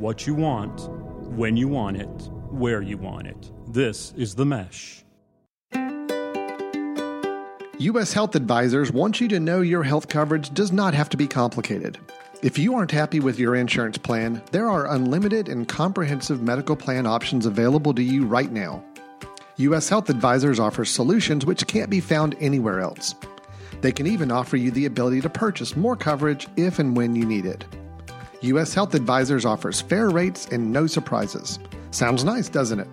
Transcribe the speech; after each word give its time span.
what 0.00 0.26
you 0.26 0.34
want, 0.34 0.88
when 1.36 1.58
you 1.58 1.68
want 1.68 1.98
it, 1.98 2.30
where 2.48 2.80
you 2.80 2.96
want 2.96 3.26
it. 3.26 3.52
This 3.68 4.14
is 4.16 4.34
The 4.34 4.46
Mesh. 4.46 5.04
U.S. 7.78 8.12
Health 8.14 8.34
Advisors 8.34 8.90
wants 8.90 9.20
you 9.20 9.28
to 9.28 9.38
know 9.38 9.60
your 9.60 9.82
health 9.82 10.08
coverage 10.08 10.54
does 10.54 10.72
not 10.72 10.94
have 10.94 11.10
to 11.10 11.18
be 11.18 11.26
complicated. 11.26 11.98
If 12.42 12.58
you 12.58 12.74
aren't 12.74 12.90
happy 12.90 13.20
with 13.20 13.38
your 13.38 13.54
insurance 13.54 13.98
plan, 13.98 14.42
there 14.52 14.70
are 14.70 14.90
unlimited 14.90 15.50
and 15.50 15.68
comprehensive 15.68 16.42
medical 16.42 16.76
plan 16.76 17.06
options 17.06 17.44
available 17.44 17.92
to 17.92 18.02
you 18.02 18.24
right 18.24 18.50
now. 18.50 18.82
U.S. 19.56 19.90
Health 19.90 20.08
Advisors 20.08 20.58
offers 20.58 20.88
solutions 20.88 21.44
which 21.44 21.66
can't 21.66 21.90
be 21.90 22.00
found 22.00 22.34
anywhere 22.40 22.80
else. 22.80 23.14
They 23.82 23.92
can 23.92 24.06
even 24.06 24.30
offer 24.30 24.56
you 24.56 24.70
the 24.70 24.86
ability 24.86 25.20
to 25.20 25.28
purchase 25.28 25.76
more 25.76 25.96
coverage 25.96 26.48
if 26.56 26.78
and 26.78 26.96
when 26.96 27.14
you 27.14 27.26
need 27.26 27.44
it. 27.44 27.66
U.S. 28.42 28.74
Health 28.74 28.94
Advisors 28.94 29.44
offers 29.44 29.80
fair 29.80 30.10
rates 30.10 30.46
and 30.46 30.72
no 30.72 30.86
surprises. 30.86 31.58
Sounds 31.90 32.24
nice, 32.24 32.48
doesn't 32.48 32.80
it? 32.80 32.88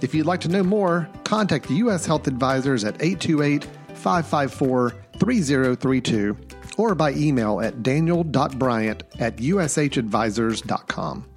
If 0.00 0.14
you'd 0.14 0.26
like 0.26 0.40
to 0.40 0.48
know 0.48 0.62
more, 0.64 1.08
contact 1.24 1.70
U.S. 1.70 2.06
Health 2.06 2.26
Advisors 2.26 2.84
at 2.84 2.94
828 3.00 3.64
554 3.94 4.90
3032 5.18 6.36
or 6.78 6.94
by 6.94 7.12
email 7.12 7.60
at 7.60 7.82
daniel.bryant 7.82 9.02
at 9.18 9.36
ushadvisors.com. 9.36 11.31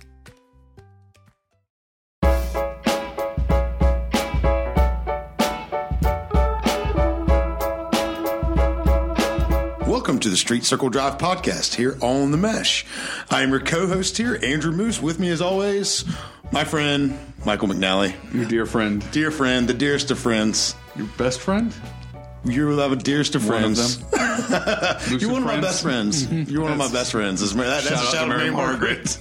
Welcome 10.06 10.20
to 10.20 10.30
the 10.30 10.38
Street 10.38 10.64
Circle 10.64 10.90
Drive 10.90 11.18
podcast 11.18 11.74
here 11.74 11.98
on 12.00 12.30
The 12.30 12.38
Mesh. 12.38 12.86
I 13.32 13.42
am 13.42 13.50
your 13.50 13.60
co 13.60 13.88
host 13.88 14.16
here, 14.18 14.40
Andrew 14.44 14.72
Moose. 14.72 15.02
With 15.02 15.20
me, 15.20 15.32
as 15.32 15.42
always, 15.42 16.06
my 16.52 16.64
friend, 16.64 17.18
Michael 17.44 17.70
McNally. 17.70 18.14
Your 18.32 18.46
dear 18.46 18.68
friend. 18.68 19.04
Dear 19.12 19.32
friend, 19.32 19.68
the 19.68 19.74
dearest 19.74 20.12
of 20.12 20.20
friends. 20.20 20.76
Your 20.96 21.08
best 21.18 21.40
friend? 21.42 21.74
You're 22.44 22.76
the 22.76 22.96
dearest 22.96 23.34
of 23.34 23.50
One 23.50 23.64
of 23.64 23.76
friends. 23.76 24.00
You're 25.24 25.32
one 25.32 25.42
of 25.42 25.48
my 25.48 25.60
best 25.60 25.82
friends. 25.82 26.32
You're 26.32 26.62
one 26.62 26.74
of 26.74 26.78
my 26.78 26.92
best 26.92 27.12
friends. 27.12 27.42
That's, 27.42 27.54
that, 27.54 27.84
that's 27.84 27.88
Shout 27.88 27.94
a 27.94 27.98
out 27.98 28.12
shout 28.14 28.16
out 28.16 28.32
to 28.32 28.38
Mary 28.38 28.52
Margaret. 28.52 29.18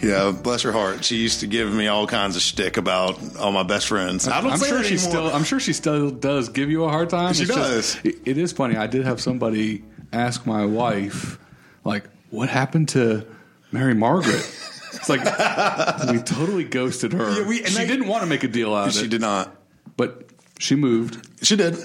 yeah, 0.02 0.32
bless 0.32 0.60
her 0.60 0.72
heart. 0.72 1.02
She 1.02 1.16
used 1.16 1.40
to 1.40 1.46
give 1.46 1.72
me 1.72 1.86
all 1.86 2.06
kinds 2.06 2.36
of 2.36 2.42
shtick 2.42 2.76
about 2.76 3.18
all 3.38 3.52
my 3.52 3.62
best 3.62 3.86
friends. 3.88 4.28
I 4.28 4.42
don't 4.42 4.52
I'm 4.52 4.58
say 4.58 4.68
sure 4.68 4.78
that 4.78 4.84
she 4.84 4.96
anymore. 4.96 5.10
still. 5.10 5.26
I'm 5.34 5.44
sure 5.44 5.58
she 5.60 5.72
still 5.72 6.10
does 6.10 6.50
give 6.50 6.68
you 6.68 6.84
a 6.84 6.90
hard 6.90 7.08
time. 7.08 7.32
She 7.32 7.44
It's 7.44 7.54
does. 7.54 7.96
it- 8.04 8.16
it 8.26 8.36
is 8.36 8.52
funny. 8.52 8.76
I 8.76 8.86
did 8.88 9.06
have 9.06 9.22
somebody 9.22 9.82
ask 10.14 10.46
my 10.46 10.64
wife, 10.64 11.38
like, 11.84 12.04
"What 12.30 12.48
happened 12.48 12.88
to 12.90 13.26
Mary 13.72 13.94
Margaret?" 13.94 14.48
It's 14.94 15.08
like 15.08 15.24
we 16.10 16.18
totally 16.22 16.64
ghosted 16.64 17.12
her. 17.12 17.40
Yeah, 17.40 17.46
we- 17.46 17.58
and 17.64 17.68
she 17.68 17.82
I- 17.82 17.86
didn't 17.86 18.06
want 18.06 18.22
to 18.22 18.28
make 18.28 18.44
a 18.44 18.48
deal 18.48 18.72
out 18.74 18.88
of 18.88 18.94
it. 18.94 18.98
She 19.00 19.04
it, 19.06 19.10
did 19.10 19.20
not. 19.20 19.54
but 19.96 20.24
she 20.58 20.76
moved. 20.76 21.26
She 21.44 21.56
did. 21.56 21.76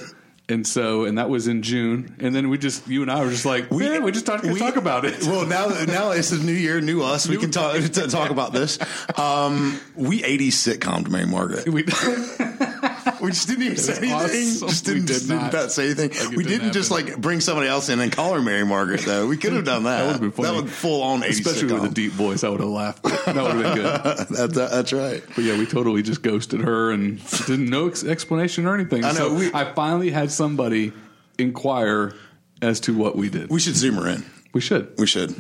And 0.48 0.66
so, 0.66 1.04
and 1.06 1.18
that 1.20 1.30
was 1.30 1.48
in 1.48 1.62
June. 1.62 2.16
And 2.20 2.34
then 2.34 2.50
we 2.50 2.58
just, 2.58 2.88
you 2.88 3.04
and 3.04 3.12
I 3.12 3.24
were 3.24 3.30
just 3.30 3.46
like, 3.46 3.70
we, 3.70 3.86
yeah, 3.86 4.00
we 4.00 4.12
just 4.12 4.26
talk, 4.26 4.42
we- 4.42 4.58
talk 4.58 4.78
about 4.78 5.06
it. 5.06 5.22
Well, 5.24 5.46
now 5.46 5.68
now 5.86 6.10
it's 6.12 6.32
a 6.32 6.40
new 6.40 6.54
year, 6.54 6.82
new 6.82 7.04
us. 7.04 7.28
We 7.28 7.38
can 7.38 7.52
talk 7.52 7.76
to 7.76 8.08
talk 8.08 8.32
about 8.32 8.52
this. 8.52 8.80
Um, 9.16 9.80
we 9.96 10.22
80s 10.24 10.54
sitcom 10.80 11.06
to 11.06 11.12
Mary 11.12 11.28
Margaret. 11.28 11.70
we, 11.70 11.84
We 13.22 13.32
just 13.32 13.48
didn't 13.48 13.64
even 13.64 13.78
say 13.78 13.98
anything. 13.98 14.14
awesome. 14.14 14.68
Just 14.70 14.88
We 14.88 14.94
didn't, 14.94 15.06
did 15.08 15.14
just 15.14 15.30
not. 15.30 15.54
not 15.54 15.72
say 15.72 15.86
anything. 15.86 16.10
Like 16.12 16.36
we 16.38 16.44
didn't 16.44 16.60
didn't 16.60 16.74
just 16.74 16.92
like 16.92 17.18
bring 17.20 17.40
somebody 17.42 17.68
else 17.68 17.90
in 17.90 18.00
and 18.00 18.12
call 18.12 18.34
her 18.34 18.42
Mary 18.42 18.66
Margaret 18.66 19.02
though. 19.02 19.28
We 19.28 19.38
could 19.38 19.54
have 19.54 19.66
done 19.66 19.84
that. 19.84 19.98
That 20.00 20.06
would 20.06 20.12
have 20.14 20.22
been 20.22 20.32
funny. 20.32 20.48
That 20.50 20.56
would 20.64 20.72
full 20.72 21.02
on 21.04 21.22
80s 21.22 21.30
especially 21.30 21.70
sitcom. 21.70 21.82
with 21.82 21.92
a 21.92 21.94
deep 21.94 22.12
voice. 22.14 22.44
I 22.44 22.50
would 22.50 22.60
have 22.60 22.70
laughed. 22.70 23.04
That 23.04 23.26
would 23.36 23.36
have 23.36 23.64
been 23.64 23.76
good. 23.76 23.86
That- 24.38 24.54
that- 24.54 24.72
that's 24.72 24.94
right. 24.94 25.24
But 25.36 25.44
yeah, 25.44 25.58
we 25.58 25.66
totally 25.66 26.02
just 26.02 26.22
ghosted 26.22 26.62
her 26.62 26.92
and 26.92 27.20
didn't 27.46 27.70
no 27.70 27.88
ex- 27.88 28.04
explanation 28.04 28.66
or 28.66 28.76
anything. 28.76 29.04
I 29.04 29.10
know, 29.12 29.18
So 29.18 29.34
we- 29.36 29.54
I 29.54 29.74
finally 29.74 30.12
had 30.12 30.32
somebody 30.32 30.94
inquire 31.38 32.14
as 32.62 32.80
to 32.82 32.94
what 32.98 33.16
we 33.16 33.30
did. 33.30 33.50
We 33.50 33.60
should 33.60 33.76
zoom 33.76 33.96
her 33.96 34.08
in. 34.08 34.26
We 34.54 34.62
should. 34.62 34.94
We 34.98 35.08
should. 35.08 35.36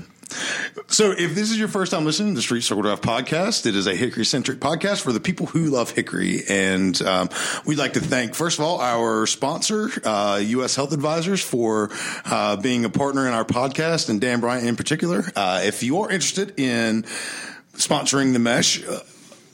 So, 0.88 1.12
if 1.12 1.35
this 1.35 1.51
is 1.51 1.57
your 1.57 1.67
first 1.67 1.91
time 1.91 2.06
listening 2.06 2.34
to 2.34 2.35
the 2.35 2.41
Street 2.41 2.62
Circle 2.62 2.84
Drive 2.84 3.01
podcast, 3.01 3.66
it 3.66 3.75
is 3.75 3.88
a 3.88 3.95
Hickory 3.95 4.25
centric 4.25 4.59
podcast 4.59 5.01
for 5.01 5.12
the 5.12 5.19
people 5.19 5.47
who 5.47 5.66
love 5.66 5.91
Hickory. 5.91 6.44
And 6.47 7.00
um, 7.01 7.29
we'd 7.66 7.78
like 7.78 7.94
to 7.94 8.00
thank, 8.00 8.35
first 8.35 8.59
of 8.59 8.66
all, 8.66 8.79
our 8.79 9.25
sponsor, 9.25 9.90
uh, 10.03 10.41
U.S. 10.44 10.75
Health 10.75 10.94
Advisors, 10.94 11.41
for 11.41 11.90
uh, 12.25 12.57
being 12.57 12.85
a 12.85 12.90
partner 12.90 13.28
in 13.28 13.34
our 13.34 13.45
podcast, 13.45 14.09
and 14.09 14.22
Dan 14.22 14.40
Bryant 14.40 14.67
in 14.67 14.75
particular. 14.75 15.23
Uh, 15.35 15.62
if 15.63 15.84
you 15.84 16.01
are 16.01 16.12
interested 16.12 16.59
in 16.59 17.03
sponsoring 17.73 18.34
the 18.34 18.40
Mesh, 18.40 18.85
uh, 18.85 19.00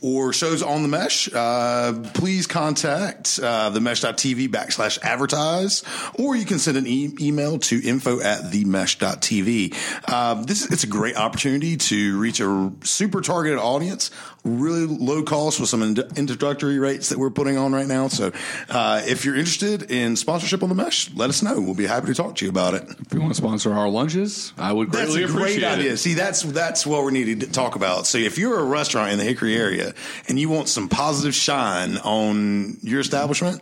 or 0.01 0.33
shows 0.33 0.61
on 0.61 0.81
the 0.81 0.88
mesh, 0.88 1.29
uh, 1.33 1.94
please 2.13 2.47
contact 2.47 3.39
uh, 3.41 3.69
the 3.69 3.79
mesh.tv 3.79 4.50
backslash 4.50 5.01
advertise, 5.01 5.83
or 6.19 6.35
you 6.35 6.45
can 6.45 6.59
send 6.59 6.78
an 6.78 6.88
e- 6.88 7.13
email 7.19 7.59
to 7.59 7.81
info 7.81 8.19
at 8.19 8.51
themesh.tv. 8.51 9.75
Uh, 10.07 10.44
this 10.44 10.69
it's 10.72 10.83
a 10.83 10.88
great 10.88 11.16
opportunity 11.16 11.78
to 11.78 12.19
reach 12.19 12.39
a 12.39 12.72
super 12.83 13.22
targeted 13.22 13.59
audience, 13.59 14.11
really 14.45 14.85
low 14.85 15.23
cost 15.23 15.59
with 15.59 15.67
some 15.69 15.81
in- 15.81 15.97
introductory 16.16 16.79
rates 16.79 17.09
that 17.09 17.17
we're 17.17 17.31
putting 17.31 17.57
on 17.57 17.73
right 17.73 17.88
now. 17.88 18.07
So 18.07 18.31
uh, 18.69 19.01
if 19.06 19.25
you're 19.25 19.35
interested 19.35 19.91
in 19.91 20.16
sponsorship 20.16 20.63
on 20.63 20.69
the 20.69 20.75
mesh, 20.75 21.11
let 21.16 21.29
us 21.29 21.41
know. 21.41 21.59
We'll 21.59 21.73
be 21.73 21.88
happy 21.88 22.07
to 22.07 22.13
talk 22.13 22.35
to 22.35 22.45
you 22.45 22.51
about 22.51 22.75
it. 22.75 22.83
If 22.88 23.13
you 23.13 23.19
want 23.19 23.33
to 23.33 23.38
sponsor 23.38 23.73
our 23.73 23.89
lunches, 23.89 24.53
I 24.57 24.72
would 24.72 24.89
greatly 24.91 25.22
That's 25.22 25.33
a 25.33 25.35
great 25.35 25.63
idea. 25.63 25.94
it. 25.94 25.97
See, 25.97 26.13
that's 26.13 26.44
that's 26.44 26.85
what 26.85 27.03
we 27.03 27.11
need 27.11 27.41
to 27.41 27.51
talk 27.51 27.75
about. 27.75 28.06
So, 28.06 28.17
if 28.17 28.38
you're 28.38 28.59
a 28.59 28.63
restaurant 28.63 29.11
in 29.11 29.17
the 29.17 29.25
Hickory 29.25 29.56
area 29.56 29.94
and 30.29 30.39
you 30.39 30.50
want 30.50 30.69
some 30.69 30.88
positive 30.89 31.33
shine 31.33 31.97
on 31.97 32.77
your 32.81 33.00
establishment, 33.00 33.62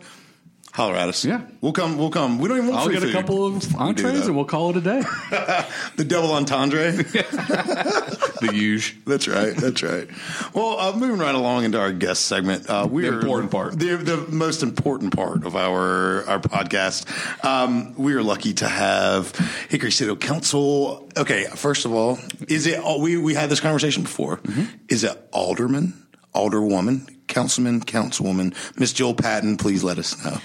holler 0.74 0.96
at 0.96 1.08
us. 1.08 1.24
Yeah. 1.24 1.42
we'll 1.60 1.72
come. 1.72 1.96
We'll 1.96 2.10
come. 2.10 2.38
We 2.38 2.48
don't 2.48 2.58
even 2.58 2.70
want 2.70 2.80
I'll 2.80 2.86
free 2.86 2.98
get 2.98 3.08
a 3.08 3.12
couple 3.12 3.46
of 3.46 3.76
entrees 3.76 4.26
and 4.26 4.34
we'll 4.34 4.44
call 4.44 4.70
it 4.70 4.76
a 4.76 4.80
day. 4.80 5.00
the 5.96 6.04
double 6.04 6.32
entendre. 6.32 6.90
the 6.92 8.50
huge. 8.52 8.96
That's 9.06 9.28
right. 9.28 9.56
That's 9.56 9.84
right. 9.84 10.08
Well, 10.52 10.80
uh, 10.80 10.92
moving 10.96 11.18
right 11.18 11.34
along 11.34 11.62
into 11.64 11.78
our 11.78 11.92
guest 11.92 12.24
segment, 12.26 12.68
uh, 12.68 12.88
we 12.90 13.02
The 13.02 13.10
are 13.10 13.20
important 13.20 13.52
part. 13.52 13.78
the, 13.78 13.96
the 13.96 14.16
most 14.28 14.64
important 14.64 15.14
part 15.14 15.46
of 15.46 15.54
our 15.54 16.24
our 16.26 16.40
podcast. 16.40 17.06
Um, 17.44 17.94
we 17.94 18.14
are 18.14 18.22
lucky 18.22 18.54
to 18.54 18.68
have 18.68 19.30
Hickory 19.68 19.92
City 19.92 20.14
Council. 20.16 21.08
Okay, 21.16 21.44
first 21.54 21.84
of 21.84 21.92
all, 21.92 22.18
is 22.48 22.66
it? 22.66 22.80
We 22.98 23.16
we 23.16 23.34
had 23.34 23.48
this 23.48 23.60
conversation 23.60 24.02
before. 24.02 24.38
Mm-hmm. 24.38 24.64
Is 24.88 25.04
it 25.04 25.16
alderman, 25.32 25.94
alderwoman, 26.34 27.08
councilman, 27.28 27.80
councilwoman? 27.80 28.54
Miss 28.76 28.92
Jill 28.92 29.14
Patton, 29.14 29.56
please 29.56 29.84
let 29.84 29.98
us 29.98 30.22
know. 30.24 30.38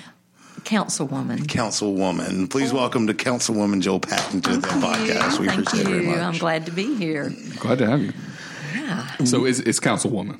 Councilwoman. 0.59 1.39
Councilwoman, 1.39 2.49
please 2.49 2.71
oh. 2.71 2.75
welcome 2.75 3.07
to 3.07 3.13
Councilwoman 3.13 3.81
Jill 3.81 3.99
Patton 3.99 4.41
to 4.41 4.57
the 4.57 4.67
podcast. 4.67 5.39
We 5.39 5.47
Thank 5.47 5.61
appreciate 5.61 5.87
it 5.87 5.89
very 5.89 6.03
you. 6.05 6.09
much. 6.11 6.19
I'm 6.19 6.37
glad 6.37 6.65
to 6.65 6.71
be 6.71 6.95
here. 6.95 7.33
Glad 7.57 7.79
to 7.79 7.87
have 7.87 8.01
you. 8.01 8.13
Yeah. 8.75 9.07
So 9.25 9.45
it's, 9.45 9.59
it's 9.59 9.79
councilwoman. 9.79 10.39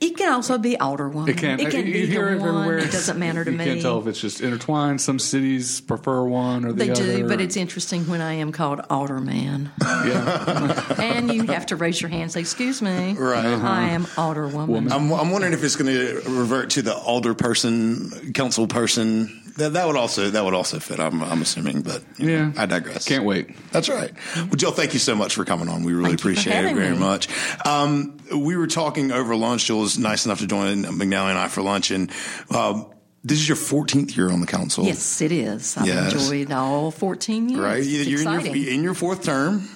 It 0.00 0.16
can 0.16 0.32
also 0.32 0.58
be 0.58 0.76
alderwoman. 0.76 1.28
It 1.28 1.36
can. 1.38 1.60
It 1.60 1.70
can 1.70 1.86
you 1.86 1.92
be 1.92 2.06
hear 2.06 2.28
either 2.30 2.34
it 2.34 2.40
one. 2.40 2.48
everywhere. 2.48 2.78
It 2.78 2.90
doesn't 2.90 3.18
matter 3.18 3.44
to 3.44 3.50
you 3.52 3.56
me. 3.56 3.64
can't 3.64 3.80
tell 3.80 4.00
if 4.00 4.08
it's 4.08 4.20
just 4.20 4.40
intertwined. 4.40 5.00
Some 5.00 5.18
cities 5.20 5.80
prefer 5.80 6.24
one 6.24 6.64
or 6.64 6.72
the 6.72 6.84
they 6.84 6.90
other. 6.90 7.16
do, 7.18 7.28
but 7.28 7.40
it's 7.40 7.56
interesting 7.56 8.02
when 8.08 8.20
I 8.20 8.34
am 8.34 8.50
called 8.50 8.80
alderman, 8.90 9.70
yeah. 9.80 10.94
and 11.00 11.32
you 11.32 11.44
have 11.44 11.66
to 11.66 11.76
raise 11.76 12.00
your 12.00 12.08
hand 12.10 12.22
and 12.24 12.32
say, 12.32 12.40
"Excuse 12.40 12.82
me, 12.82 13.12
Right. 13.14 13.44
I 13.44 13.52
uh-huh. 13.52 13.68
am 13.68 14.04
alderwoman." 14.04 14.66
Woman. 14.66 14.92
I'm, 14.92 15.12
I'm 15.12 15.30
wondering 15.30 15.52
if 15.52 15.62
it's 15.62 15.76
going 15.76 15.94
to 15.94 16.22
revert 16.28 16.70
to 16.70 16.82
the 16.82 16.94
alder 16.96 17.34
person, 17.34 18.32
council 18.34 18.66
person. 18.66 19.47
That, 19.58 19.74
that 19.74 19.86
would 19.86 19.96
also 19.96 20.30
that 20.30 20.44
would 20.44 20.54
also 20.54 20.78
fit. 20.80 20.98
I'm, 21.00 21.22
I'm 21.22 21.42
assuming, 21.42 21.82
but 21.82 22.02
you 22.16 22.26
know, 22.26 22.32
Yeah. 22.32 22.52
I 22.56 22.66
digress. 22.66 23.06
Can't 23.06 23.24
wait. 23.24 23.50
That's 23.72 23.88
right. 23.88 24.12
Well, 24.36 24.46
Jill, 24.56 24.72
thank 24.72 24.92
you 24.94 24.98
so 25.00 25.14
much 25.14 25.34
for 25.34 25.44
coming 25.44 25.68
on. 25.68 25.84
We 25.84 25.92
really 25.92 26.10
Thank 26.10 26.20
appreciate 26.20 26.64
it 26.64 26.74
very 26.74 26.92
me. 26.92 26.98
much. 26.98 27.28
Um, 27.66 28.16
we 28.34 28.56
were 28.56 28.66
talking 28.66 29.12
over 29.12 29.36
lunch. 29.36 29.66
Jill 29.66 29.80
was 29.80 29.98
nice 29.98 30.24
enough 30.26 30.38
to 30.40 30.46
join 30.46 30.84
McNally 30.84 31.30
and 31.30 31.38
I 31.38 31.48
for 31.48 31.62
lunch, 31.62 31.90
and 31.90 32.10
um, 32.54 32.86
this 33.24 33.38
is 33.38 33.48
your 33.48 33.56
14th 33.56 34.16
year 34.16 34.30
on 34.30 34.40
the 34.40 34.46
council. 34.46 34.84
yes, 34.84 35.20
it 35.20 35.32
is. 35.32 35.76
I've 35.76 35.86
Yes. 35.86 36.12
enjoyed 36.12 36.52
all 36.52 36.90
14 36.92 37.48
years. 37.48 37.60
Right, 37.60 37.78
It's 37.80 37.88
you're 38.06 38.20
in 38.22 38.30
your. 38.30 38.40
Mm-hmm. 38.40 38.68
in 38.74 38.82
your 38.84 38.94
fourth 38.94 39.24
term, 39.24 39.68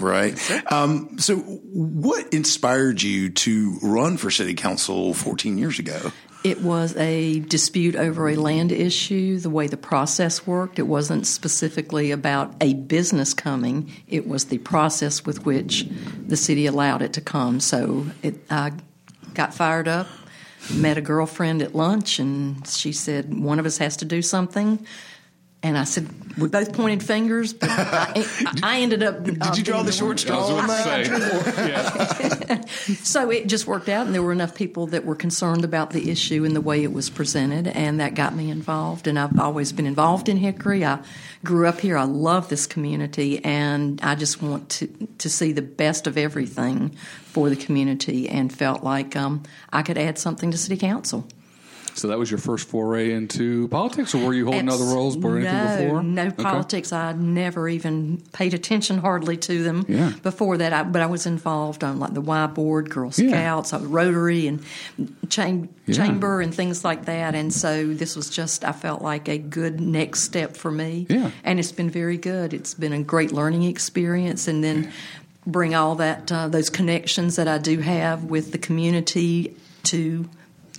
right? 0.00 0.36
Um, 0.72 1.18
so, 1.18 1.36
what 1.36 2.34
inspired 2.34 3.00
you 3.02 3.30
to 3.30 3.78
run 3.82 4.16
for 4.16 4.30
city 4.30 4.54
council 4.54 5.14
14 5.14 5.58
years 5.58 5.78
ago? 5.78 6.10
It 6.44 6.62
was 6.62 6.96
a 6.96 7.40
dispute 7.40 7.96
over 7.96 8.28
a 8.28 8.36
land 8.36 8.70
issue, 8.70 9.38
the 9.38 9.50
way 9.50 9.66
the 9.66 9.76
process 9.76 10.46
worked. 10.46 10.78
It 10.78 10.86
wasn't 10.86 11.26
specifically 11.26 12.12
about 12.12 12.54
a 12.60 12.74
business 12.74 13.34
coming, 13.34 13.92
it 14.06 14.28
was 14.28 14.46
the 14.46 14.58
process 14.58 15.26
with 15.26 15.44
which 15.44 15.88
the 16.26 16.36
city 16.36 16.66
allowed 16.66 17.02
it 17.02 17.12
to 17.14 17.20
come. 17.20 17.58
So 17.58 18.06
it, 18.22 18.36
I 18.50 18.72
got 19.34 19.52
fired 19.52 19.88
up, 19.88 20.06
met 20.72 20.96
a 20.96 21.00
girlfriend 21.00 21.60
at 21.60 21.74
lunch, 21.74 22.20
and 22.20 22.66
she 22.68 22.92
said, 22.92 23.36
One 23.36 23.58
of 23.58 23.66
us 23.66 23.78
has 23.78 23.96
to 23.98 24.04
do 24.04 24.22
something. 24.22 24.86
And 25.62 25.76
I 25.76 25.84
said, 25.84 26.08
we 26.38 26.48
both 26.48 26.72
pointed 26.72 27.02
fingers, 27.02 27.52
but 27.52 27.68
I, 27.68 28.24
I 28.62 28.80
ended 28.80 29.02
up. 29.02 29.24
Did 29.24 29.58
you 29.58 29.64
draw 29.64 29.82
the 29.82 29.90
short 29.90 30.20
straw? 30.20 30.36
I 30.36 30.40
was 30.40 30.50
on 30.50 30.64
about 30.64 31.04
to 31.04 31.10
that? 31.10 32.14
say, 32.14 32.46
yeah. 32.48 32.94
So 33.02 33.30
it 33.30 33.48
just 33.48 33.66
worked 33.66 33.88
out, 33.88 34.06
and 34.06 34.14
there 34.14 34.22
were 34.22 34.32
enough 34.32 34.54
people 34.54 34.86
that 34.88 35.04
were 35.04 35.16
concerned 35.16 35.64
about 35.64 35.90
the 35.90 36.10
issue 36.10 36.44
and 36.44 36.54
the 36.54 36.60
way 36.60 36.84
it 36.84 36.92
was 36.92 37.10
presented, 37.10 37.66
and 37.66 37.98
that 37.98 38.14
got 38.14 38.36
me 38.36 38.50
involved. 38.50 39.08
And 39.08 39.18
I've 39.18 39.38
always 39.38 39.72
been 39.72 39.86
involved 39.86 40.28
in 40.28 40.36
Hickory. 40.36 40.84
I 40.84 41.00
grew 41.44 41.66
up 41.66 41.80
here. 41.80 41.98
I 41.98 42.04
love 42.04 42.48
this 42.48 42.66
community, 42.66 43.44
and 43.44 44.00
I 44.00 44.14
just 44.14 44.40
want 44.40 44.68
to 44.70 44.86
to 45.18 45.28
see 45.28 45.50
the 45.50 45.62
best 45.62 46.06
of 46.06 46.16
everything 46.16 46.90
for 47.24 47.50
the 47.50 47.56
community, 47.56 48.28
and 48.28 48.52
felt 48.52 48.84
like 48.84 49.16
um, 49.16 49.42
I 49.72 49.82
could 49.82 49.98
add 49.98 50.18
something 50.18 50.52
to 50.52 50.58
City 50.58 50.76
Council. 50.76 51.26
So 51.98 52.08
that 52.08 52.18
was 52.18 52.30
your 52.30 52.38
first 52.38 52.68
foray 52.68 53.12
into 53.12 53.68
politics, 53.68 54.14
or 54.14 54.24
were 54.24 54.34
you 54.34 54.44
holding 54.44 54.68
other 54.68 54.84
roles 54.84 55.16
or 55.16 55.36
anything 55.38 55.54
no, 55.54 55.76
before? 55.84 56.02
No 56.02 56.22
Okay. 56.28 56.42
politics. 56.42 56.92
I 56.92 57.12
never 57.12 57.68
even 57.68 58.22
paid 58.32 58.54
attention 58.54 58.98
hardly 58.98 59.36
to 59.38 59.62
them 59.62 59.84
Yeah. 59.88 60.12
before 60.22 60.56
that. 60.58 60.72
I, 60.72 60.82
but 60.84 61.02
I 61.02 61.06
was 61.06 61.26
involved 61.26 61.82
on 61.84 61.98
like 61.98 62.14
the 62.14 62.20
Y 62.20 62.46
board, 62.46 62.90
Girl 62.90 63.10
Scouts, 63.10 63.72
I 63.72 63.78
was 63.78 63.86
Rotary, 63.86 64.46
and 64.46 64.60
cham- 65.28 65.68
Yeah. 65.86 65.94
chamber 65.94 66.40
and 66.40 66.54
things 66.54 66.84
like 66.84 67.06
that. 67.06 67.34
And 67.34 67.52
so 67.52 67.92
this 67.94 68.14
was 68.16 68.30
just 68.30 68.64
I 68.64 68.72
felt 68.72 69.02
like 69.02 69.28
a 69.28 69.38
good 69.38 69.80
next 69.80 70.22
step 70.22 70.56
for 70.56 70.70
me. 70.70 71.06
Yeah. 71.08 71.30
and 71.44 71.58
it's 71.58 71.72
been 71.72 71.90
very 71.90 72.16
good. 72.16 72.54
It's 72.54 72.74
been 72.74 72.92
a 72.92 73.02
great 73.02 73.32
learning 73.32 73.64
experience, 73.64 74.46
and 74.48 74.62
then 74.62 74.90
bring 75.46 75.74
all 75.74 75.94
that 75.96 76.30
uh, 76.30 76.46
those 76.48 76.68
connections 76.70 77.36
that 77.36 77.48
I 77.48 77.58
do 77.58 77.78
have 77.80 78.24
with 78.24 78.52
the 78.52 78.58
community 78.58 79.56
to 79.84 80.28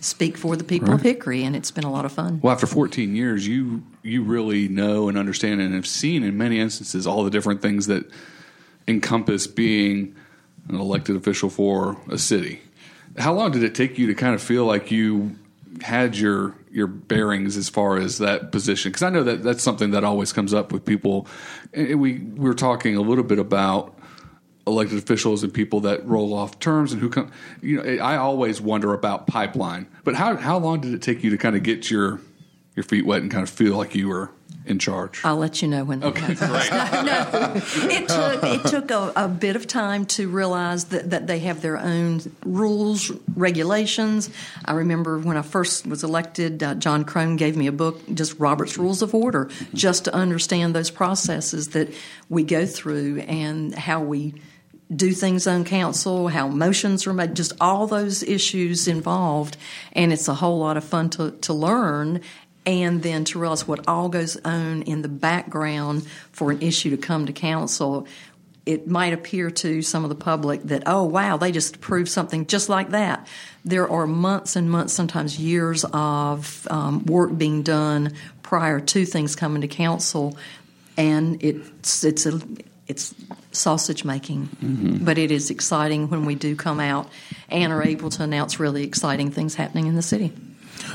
speak 0.01 0.37
for 0.37 0.55
the 0.55 0.63
people 0.63 0.93
of 0.93 1.01
Hickory, 1.01 1.43
and 1.43 1.55
it's 1.55 1.71
been 1.71 1.83
a 1.83 1.91
lot 1.91 2.05
of 2.05 2.11
fun. 2.11 2.39
Well, 2.41 2.53
after 2.53 2.67
14 2.67 3.15
years, 3.15 3.47
you 3.47 3.83
you 4.03 4.23
really 4.23 4.67
know 4.67 5.09
and 5.09 5.17
understand 5.17 5.61
and 5.61 5.73
have 5.73 5.87
seen 5.87 6.23
in 6.23 6.37
many 6.37 6.59
instances 6.59 7.05
all 7.05 7.23
the 7.23 7.29
different 7.29 7.61
things 7.61 7.87
that 7.87 8.09
encompass 8.87 9.47
being 9.47 10.15
an 10.67 10.75
elected 10.75 11.15
official 11.15 11.49
for 11.49 11.97
a 12.09 12.17
city. 12.17 12.61
How 13.17 13.33
long 13.33 13.51
did 13.51 13.63
it 13.63 13.75
take 13.75 13.97
you 13.97 14.07
to 14.07 14.15
kind 14.15 14.33
of 14.33 14.41
feel 14.41 14.65
like 14.65 14.91
you 14.91 15.35
had 15.81 16.17
your 16.17 16.55
your 16.71 16.87
bearings 16.87 17.57
as 17.57 17.69
far 17.69 17.97
as 17.97 18.19
that 18.19 18.51
position? 18.51 18.91
Because 18.91 19.03
I 19.03 19.09
know 19.09 19.23
that 19.23 19.43
that's 19.43 19.63
something 19.63 19.91
that 19.91 20.03
always 20.03 20.31
comes 20.33 20.53
up 20.53 20.71
with 20.71 20.85
people. 20.85 21.27
We 21.75 21.95
we 21.95 22.19
were 22.19 22.53
talking 22.53 22.95
a 22.95 23.01
little 23.01 23.23
bit 23.23 23.39
about 23.39 23.98
elected 24.69 24.97
officials 24.97 25.43
and 25.43 25.53
people 25.53 25.81
that 25.81 26.05
roll 26.05 26.33
off 26.33 26.59
terms 26.59 26.91
and 26.91 27.01
who 27.01 27.09
come. 27.09 27.31
You 27.61 27.81
know, 27.81 28.03
I 28.03 28.17
always 28.17 28.61
wonder 28.61 28.93
about 28.93 29.27
pipeline. 29.27 29.87
But 30.03 30.15
how 30.15 30.35
how 30.35 30.57
long 30.57 30.81
did 30.81 30.93
it 30.93 31.01
take 31.01 31.23
you 31.23 31.29
to 31.31 31.37
kind 31.37 31.55
of 31.55 31.63
get 31.63 31.89
your 31.91 32.21
your 32.75 32.83
feet 32.83 33.05
wet 33.05 33.21
and 33.21 33.29
kind 33.29 33.43
of 33.43 33.49
feel 33.49 33.75
like 33.75 33.95
you 33.95 34.07
were 34.07 34.31
in 34.65 34.79
charge? 34.79 35.21
I'll 35.23 35.37
let 35.37 35.61
you 35.61 35.67
know 35.67 35.83
when. 35.83 36.03
Okay, 36.03 36.35
great. 36.35 36.39
no, 36.71 37.53
it 37.55 38.07
took 38.07 38.43
it 38.43 38.65
took 38.67 38.91
a, 38.91 39.11
a 39.15 39.27
bit 39.27 39.55
of 39.55 39.67
time 39.67 40.05
to 40.05 40.29
realize 40.29 40.85
that, 40.85 41.09
that 41.09 41.27
they 41.27 41.39
have 41.39 41.61
their 41.61 41.77
own 41.77 42.21
rules, 42.45 43.11
regulations. 43.35 44.29
I 44.63 44.73
remember 44.73 45.19
when 45.19 45.35
I 45.35 45.41
first 45.41 45.87
was 45.87 46.03
elected, 46.03 46.61
uh, 46.63 46.75
John 46.75 47.03
Crone 47.03 47.35
gave 47.35 47.57
me 47.57 47.67
a 47.67 47.71
book, 47.71 48.01
just 48.13 48.39
Robert's 48.39 48.77
Rules 48.77 49.01
of 49.01 49.13
Order, 49.13 49.49
just 49.73 50.05
to 50.05 50.13
understand 50.13 50.75
those 50.75 50.91
processes 50.91 51.69
that 51.69 51.93
we 52.29 52.43
go 52.43 52.65
through 52.65 53.19
and 53.21 53.73
how 53.73 54.01
we 54.01 54.35
do 54.93 55.11
things 55.11 55.45
on 55.45 55.63
council, 55.65 56.27
how 56.29 56.47
motions 56.47 57.05
are 57.05 57.13
made, 57.13 57.35
just 57.35 57.53
all 57.61 57.85
those 57.85 58.23
issues 58.23 58.87
involved. 58.87 59.55
And 59.93 60.11
it's 60.11 60.27
a 60.27 60.33
whole 60.33 60.59
lot 60.59 60.77
of 60.77 60.83
fun 60.83 61.09
to, 61.11 61.31
to 61.31 61.53
learn 61.53 62.21
and 62.65 63.01
then 63.03 63.23
to 63.25 63.39
realize 63.39 63.67
what 63.67 63.87
all 63.87 64.09
goes 64.09 64.37
on 64.37 64.83
in 64.83 65.01
the 65.01 65.07
background 65.07 66.05
for 66.31 66.51
an 66.51 66.61
issue 66.61 66.89
to 66.91 66.97
come 66.97 67.25
to 67.27 67.33
council. 67.33 68.07
It 68.65 68.87
might 68.87 69.13
appear 69.13 69.49
to 69.49 69.81
some 69.81 70.03
of 70.03 70.09
the 70.09 70.15
public 70.15 70.63
that, 70.63 70.83
oh, 70.85 71.03
wow, 71.03 71.37
they 71.37 71.51
just 71.51 71.77
approved 71.77 72.09
something 72.09 72.45
just 72.45 72.69
like 72.69 72.89
that. 72.89 73.27
There 73.65 73.89
are 73.89 74.05
months 74.05 74.55
and 74.55 74.69
months, 74.69 74.93
sometimes 74.93 75.39
years 75.39 75.85
of 75.91 76.67
um, 76.69 77.05
work 77.05 77.35
being 77.35 77.63
done 77.63 78.13
prior 78.43 78.79
to 78.79 79.05
things 79.05 79.35
coming 79.35 79.61
to 79.61 79.67
council, 79.67 80.37
and 80.97 81.43
it's 81.43 82.03
it's 82.03 82.25
a 82.25 82.41
it's 82.87 83.15
sausage 83.51 84.05
making, 84.05 84.49
but 85.01 85.17
it 85.17 85.31
is 85.31 85.49
exciting 85.49 86.09
when 86.09 86.25
we 86.25 86.35
do 86.35 86.55
come 86.55 86.79
out 86.79 87.09
and 87.49 87.73
are 87.73 87.83
able 87.83 88.09
to 88.11 88.23
announce 88.23 88.59
really 88.59 88.83
exciting 88.83 89.31
things 89.31 89.55
happening 89.55 89.87
in 89.87 89.95
the 89.95 90.01
city. 90.01 90.31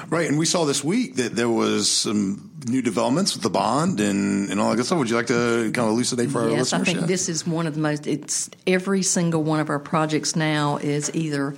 Right, 0.08 0.28
and 0.28 0.38
we 0.38 0.46
saw 0.46 0.64
this 0.64 0.82
week 0.82 1.16
that 1.16 1.34
there 1.34 1.48
was 1.48 1.90
some 1.90 2.50
new 2.66 2.82
developments 2.82 3.34
with 3.34 3.42
the 3.42 3.50
bond 3.50 4.00
and, 4.00 4.50
and 4.50 4.60
all 4.60 4.70
that 4.70 4.76
good 4.76 4.86
stuff. 4.86 4.98
Would 4.98 5.10
you 5.10 5.16
like 5.16 5.26
to 5.26 5.70
kind 5.74 5.78
of 5.78 5.88
elucidate 5.88 6.30
for 6.30 6.42
our 6.42 6.50
yes, 6.50 6.72
listeners? 6.72 6.88
I 6.88 6.92
think 6.92 7.06
this 7.06 7.28
is 7.28 7.46
one 7.46 7.66
of 7.66 7.74
the 7.74 7.80
most. 7.80 8.06
It's 8.06 8.50
every 8.66 9.02
single 9.02 9.42
one 9.42 9.60
of 9.60 9.68
our 9.68 9.78
projects 9.78 10.36
now 10.36 10.78
is 10.78 11.14
either 11.14 11.56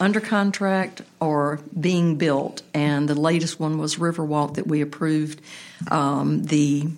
under 0.00 0.20
contract 0.20 1.02
or 1.20 1.60
being 1.78 2.16
built, 2.16 2.62
and 2.74 3.08
the 3.08 3.14
latest 3.14 3.60
one 3.60 3.78
was 3.78 3.96
Riverwalk 3.96 4.54
that 4.54 4.66
we 4.66 4.80
approved. 4.80 5.40
Um, 5.90 6.44
the 6.44 6.88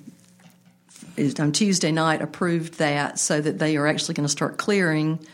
on 1.38 1.52
Tuesday 1.52 1.92
night 1.92 2.22
approved 2.22 2.74
that 2.78 3.18
so 3.18 3.40
that 3.40 3.58
they 3.58 3.76
are 3.76 3.86
actually 3.86 4.14
going 4.14 4.26
to 4.26 4.30
start 4.30 4.58
clearing 4.58 5.24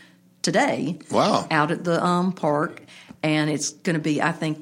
today. 0.43 0.99
Wow. 1.11 1.47
Out 1.51 1.71
at 1.71 1.85
the 1.85 2.03
um, 2.05 2.33
park, 2.33 2.83
and 3.23 3.51
it's 3.51 3.71
going 3.71 3.95
to 3.95 4.03
be, 4.03 4.23
I 4.23 4.33
think. 4.33 4.59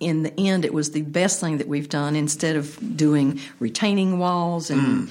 In 0.00 0.22
the 0.22 0.32
end, 0.40 0.64
it 0.64 0.72
was 0.72 0.92
the 0.92 1.02
best 1.02 1.40
thing 1.40 1.58
that 1.58 1.68
we've 1.68 1.90
done. 1.90 2.16
Instead 2.16 2.56
of 2.56 2.96
doing 2.96 3.38
retaining 3.58 4.18
walls 4.18 4.70
and 4.70 5.10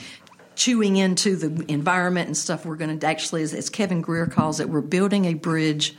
chewing 0.56 0.98
into 0.98 1.36
the 1.36 1.72
environment 1.72 2.26
and 2.26 2.36
stuff, 2.36 2.66
we're 2.66 2.76
going 2.76 2.98
to 2.98 3.06
actually, 3.06 3.44
as, 3.44 3.54
as 3.54 3.70
Kevin 3.70 4.02
Greer 4.02 4.26
calls 4.26 4.60
it, 4.60 4.68
we're 4.68 4.82
building 4.82 5.26
a 5.26 5.36
bridge 5.36 5.96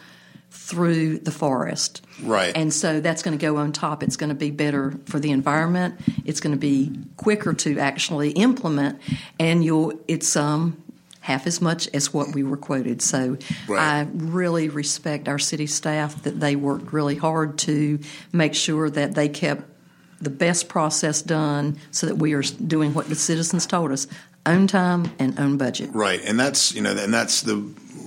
through 0.51 1.19
the 1.19 1.31
forest. 1.31 2.05
Right. 2.23 2.57
And 2.57 2.73
so 2.73 3.01
that's 3.01 3.23
going 3.23 3.39
to 3.39 3.41
go 3.41 3.57
on 3.57 3.73
top. 3.73 4.03
It's 4.03 4.17
going 4.17 4.29
to 4.31 4.35
be 4.35 4.51
better 4.51 4.95
for 5.07 5.19
the 5.19 5.31
environment. 5.31 6.01
It's 6.25 6.41
going 6.41 6.55
to 6.55 6.59
be 6.59 6.93
quicker 7.17 7.55
to 7.55 7.79
actually 7.79 8.31
implement, 8.33 9.01
and 9.39 9.65
you'll 9.65 9.93
it's 10.09 10.37
um 10.37 10.83
half 11.21 11.47
as 11.47 11.61
much 11.61 11.89
as 11.93 12.15
what 12.15 12.35
we 12.35 12.43
were 12.43 12.57
quoted. 12.57 13.03
So 13.03 13.37
Right. 13.69 13.81
I 13.81 14.09
really 14.15 14.69
respect 14.69 15.29
our 15.29 15.39
city 15.39 15.67
staff 15.67 16.23
that 16.23 16.41
they 16.41 16.57
worked 16.57 16.93
really 16.93 17.17
hard 17.17 17.59
to 17.59 17.99
make 18.33 18.55
sure 18.55 18.89
that 18.91 19.15
they 19.15 19.29
kept 19.29 19.63
the 20.21 20.31
best 20.31 20.69
process 20.69 21.23
done 21.23 21.79
so 21.91 22.07
that 22.07 22.17
we 22.17 22.33
are 22.33 22.43
doing 22.43 22.95
what 22.95 23.09
the 23.09 23.15
citizens 23.15 23.67
told 23.67 23.93
us 23.93 24.07
own 24.47 24.67
time 24.67 25.11
and 25.19 25.39
own 25.39 25.57
budget. 25.57 25.91
Right, 25.93 26.21
and 26.25 26.39
that's 26.39 26.75
you 26.75 26.83
know, 26.83 26.97
and 26.97 27.13
that's 27.13 27.43
the 27.43 27.57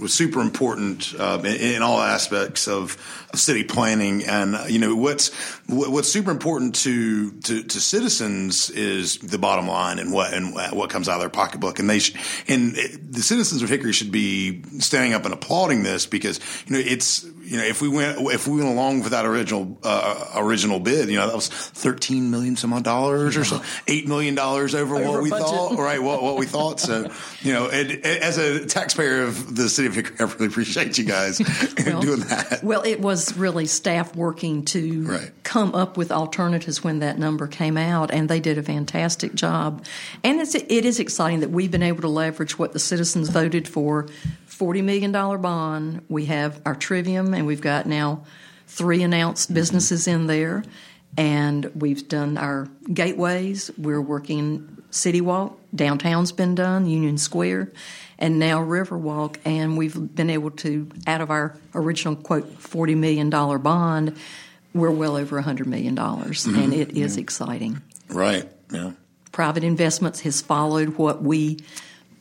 was 0.04 0.14
super 0.14 0.42
important 0.42 1.16
uh, 1.18 1.40
in, 1.44 1.76
in 1.76 1.82
all 1.82 2.00
aspects 2.00 2.68
of, 2.68 2.98
of 3.34 3.40
city 3.40 3.64
planning. 3.64 4.24
And 4.26 4.56
uh, 4.56 4.66
you 4.68 4.78
know, 4.78 4.96
what's 4.96 5.34
what, 5.68 5.90
what's 5.90 6.12
super 6.12 6.30
important 6.30 6.76
to, 6.76 7.32
to 7.32 7.64
to 7.64 7.80
citizens 7.80 8.70
is 8.70 9.18
the 9.18 9.40
bottom 9.40 9.68
line 9.68 9.98
and 9.98 10.14
what 10.14 10.34
and 10.34 10.54
what 10.54 10.90
comes 10.90 11.10
out 11.10 11.16
of 11.16 11.22
their 11.22 11.30
pocketbook. 11.30 11.80
And 11.80 11.90
they 11.90 12.00
sh- 12.00 12.14
and 12.48 12.78
it, 12.78 13.14
the 13.14 13.24
citizens 13.24 13.64
of 13.64 13.70
Hickory 13.70 13.94
should 13.94 14.12
be 14.12 14.62
standing 14.80 15.14
up 15.14 15.26
and 15.26 15.34
applauding 15.34 15.84
this 15.84 16.06
because 16.06 16.40
you 16.68 16.74
know 16.74 16.84
it's 16.86 17.24
you 17.24 17.58
know 17.58 17.64
if 17.64 17.82
we 17.82 17.88
went 17.88 18.20
if 18.32 18.48
we 18.48 18.58
went 18.58 18.70
along 18.70 19.02
with 19.02 19.12
that 19.12 19.26
original 19.26 19.78
uh, 19.84 20.34
original 20.36 20.80
bid, 20.80 21.10
you 21.10 21.18
know 21.18 21.28
that 21.28 21.36
was 21.36 21.48
thirteen 21.48 22.30
million 22.30 22.56
some 22.56 22.74
odd 22.74 22.84
dollars 22.84 23.38
or 23.38 23.44
so, 23.44 23.62
eight 23.88 24.08
million 24.08 24.36
dollars 24.36 24.76
over, 24.76 24.96
what 24.96 25.24
we 25.24 25.30
budget. 25.30 25.48
thought, 25.48 25.78
right? 25.78 26.02
What 26.02 26.22
what 26.22 26.38
we 26.38 26.46
thought. 26.46 26.80
So 26.80 27.10
you 27.42 27.54
know, 27.54 27.70
and, 27.70 27.92
and 27.92 28.06
as 28.06 28.38
a 28.38 28.66
taxpayer 28.66 29.24
of 29.24 29.56
the 29.56 29.70
city 29.70 29.88
of 29.88 29.93
I 29.98 30.24
really 30.24 30.48
appreciate 30.48 30.98
you 30.98 31.06
guys 31.06 31.38
doing 31.76 32.20
that. 32.22 32.60
Well, 32.64 32.82
it 32.84 33.00
was 33.00 33.36
really 33.38 33.66
staff 33.66 34.16
working 34.16 34.66
to 34.66 35.04
Right. 35.04 35.32
come 35.44 35.74
up 35.76 35.98
with 35.98 36.12
alternatives 36.12 36.84
when 36.84 37.00
that 37.00 37.18
number 37.20 37.48
came 37.48 37.78
out, 37.78 38.12
and 38.12 38.30
they 38.30 38.40
did 38.40 38.58
a 38.58 38.64
fantastic 38.64 39.36
job. 39.36 39.86
And 40.24 40.40
it's, 40.42 40.56
it 40.56 40.86
is 40.86 41.00
exciting 41.00 41.40
that 41.42 41.52
we've 41.52 41.72
been 41.72 41.84
able 41.84 42.02
to 42.02 42.08
leverage 42.10 42.58
what 42.58 42.74
the 42.74 42.80
citizens 42.80 43.30
voted 43.30 43.68
for 43.68 44.08
$40 44.50 44.84
million 44.84 45.12
bond. 45.12 46.04
We 46.10 46.26
have 46.26 46.62
our 46.66 46.76
trivium, 46.76 47.34
and 47.34 47.46
we've 47.46 47.62
got 47.62 47.86
now 47.86 48.24
three 48.68 49.04
announced 49.04 49.54
businesses 49.54 50.08
in 50.08 50.28
there. 50.28 50.64
And 51.18 51.66
we've 51.76 52.08
done 52.08 52.38
our 52.38 52.68
gateways. 52.92 53.70
We're 53.78 54.02
working 54.02 54.78
City 54.90 55.22
Walk. 55.22 55.58
Downtown's 55.76 56.32
been 56.32 56.56
done, 56.56 56.86
Union 56.88 57.18
Square, 57.18 57.72
and 58.20 58.40
now 58.40 58.60
Riverwalk. 58.64 59.38
And 59.46 59.78
we've 59.78 60.16
been 60.16 60.30
able 60.30 60.52
to, 60.52 60.88
out 61.08 61.22
of 61.22 61.30
our 61.30 61.56
original 61.76 62.16
quote, 62.16 62.58
$40 62.60 62.96
million 62.98 63.30
bond, 63.30 64.18
we're 64.74 64.92
well 64.92 65.16
over 65.16 65.42
$100 65.42 65.66
million. 65.68 65.96
Mm-hmm. 65.96 66.56
And 66.60 66.74
it 66.74 66.92
is 66.98 67.18
exciting 67.18 67.82
Right. 68.10 68.50
Yeah. 68.72 68.92
private 69.32 69.64
investments 69.64 70.22
has 70.22 70.42
followed 70.42 70.98
what 70.98 71.22
we 71.22 71.60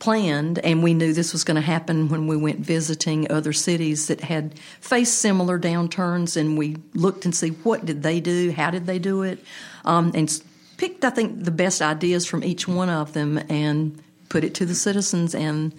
planned, 0.03 0.59
and 0.59 0.83
we 0.83 0.93
knew 0.93 1.13
this 1.13 1.31
was 1.31 1.45
going 1.45 1.55
to 1.55 1.61
happen 1.61 2.09
when 2.09 2.27
we 2.27 2.35
went 2.35 2.59
visiting 2.59 3.31
other 3.31 3.53
cities 3.53 4.07
that 4.07 4.19
had 4.19 4.59
faced 4.81 5.19
similar 5.19 5.57
downturns, 5.57 6.35
and 6.35 6.57
we 6.57 6.75
looked 6.93 7.23
and 7.23 7.33
see 7.33 7.51
what 7.63 7.85
did 7.85 8.03
they 8.03 8.19
do, 8.19 8.51
how 8.51 8.69
did 8.69 8.85
they 8.85 8.99
do 8.99 9.23
it, 9.23 9.39
um, 9.85 10.11
and 10.13 10.43
picked, 10.75 11.05
I 11.05 11.09
think, 11.09 11.45
the 11.45 11.51
best 11.51 11.81
ideas 11.81 12.25
from 12.25 12.43
each 12.43 12.67
one 12.67 12.89
of 12.89 13.13
them 13.13 13.37
and 13.47 13.97
put 14.27 14.43
it 14.43 14.53
to 14.55 14.65
the 14.65 14.75
citizens. 14.75 15.33
And 15.33 15.73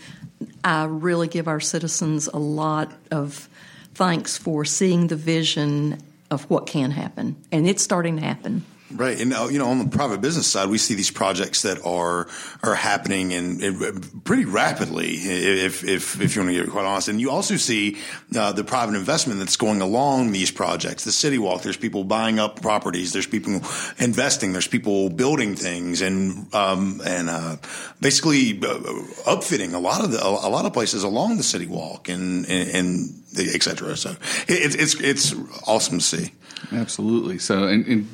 I 0.64 0.84
really 0.84 1.28
give 1.28 1.46
our 1.46 1.60
citizens 1.60 2.26
a 2.28 2.38
lot 2.38 2.92
of 3.10 3.46
thanks 3.92 4.38
for 4.38 4.64
seeing 4.64 5.08
the 5.08 5.16
vision 5.16 5.98
of 6.30 6.48
what 6.48 6.66
can 6.66 6.92
happen, 6.92 7.36
and 7.52 7.68
it's 7.68 7.82
starting 7.82 8.16
to 8.16 8.22
happen. 8.22 8.64
Right, 8.92 9.18
and 9.18 9.32
uh, 9.32 9.48
you 9.50 9.58
know, 9.58 9.68
on 9.68 9.78
the 9.78 9.88
private 9.96 10.20
business 10.20 10.46
side, 10.46 10.68
we 10.68 10.76
see 10.78 10.94
these 10.94 11.10
projects 11.10 11.62
that 11.62 11.84
are 11.86 12.28
are 12.62 12.74
happening 12.74 13.32
and, 13.32 13.60
and 13.62 14.24
pretty 14.24 14.44
rapidly. 14.44 15.14
If 15.14 15.82
if 15.84 16.20
if 16.20 16.36
you 16.36 16.42
want 16.42 16.54
to 16.54 16.62
get 16.62 16.70
quite 16.70 16.84
honest, 16.84 17.08
and 17.08 17.18
you 17.18 17.30
also 17.30 17.56
see 17.56 17.96
uh, 18.36 18.52
the 18.52 18.62
private 18.62 18.94
investment 18.94 19.38
that's 19.40 19.56
going 19.56 19.80
along 19.80 20.32
these 20.32 20.52
projects. 20.52 21.02
The 21.04 21.12
City 21.12 21.38
Walk, 21.38 21.62
there's 21.62 21.78
people 21.78 22.04
buying 22.04 22.38
up 22.38 22.60
properties. 22.60 23.12
There's 23.12 23.26
people 23.26 23.62
investing. 23.98 24.52
There's 24.52 24.68
people 24.68 25.08
building 25.08 25.56
things 25.56 26.02
and 26.02 26.54
um, 26.54 27.00
and 27.04 27.30
uh, 27.30 27.56
basically 28.00 28.50
uh, 28.50 28.78
upfitting 29.24 29.72
a 29.72 29.78
lot 29.78 30.04
of 30.04 30.12
the 30.12 30.22
a 30.22 30.50
lot 30.50 30.66
of 30.66 30.74
places 30.74 31.04
along 31.04 31.38
the 31.38 31.42
City 31.42 31.66
Walk 31.66 32.10
and 32.10 32.46
and, 32.46 32.70
and 32.70 33.24
et 33.38 33.62
cetera. 33.62 33.96
So 33.96 34.10
it, 34.46 34.76
it's 34.78 34.94
it's 35.00 35.34
awesome 35.66 35.98
to 35.98 36.04
see. 36.04 36.32
Absolutely. 36.70 37.38
So 37.38 37.64
and, 37.64 37.86
and 37.86 38.08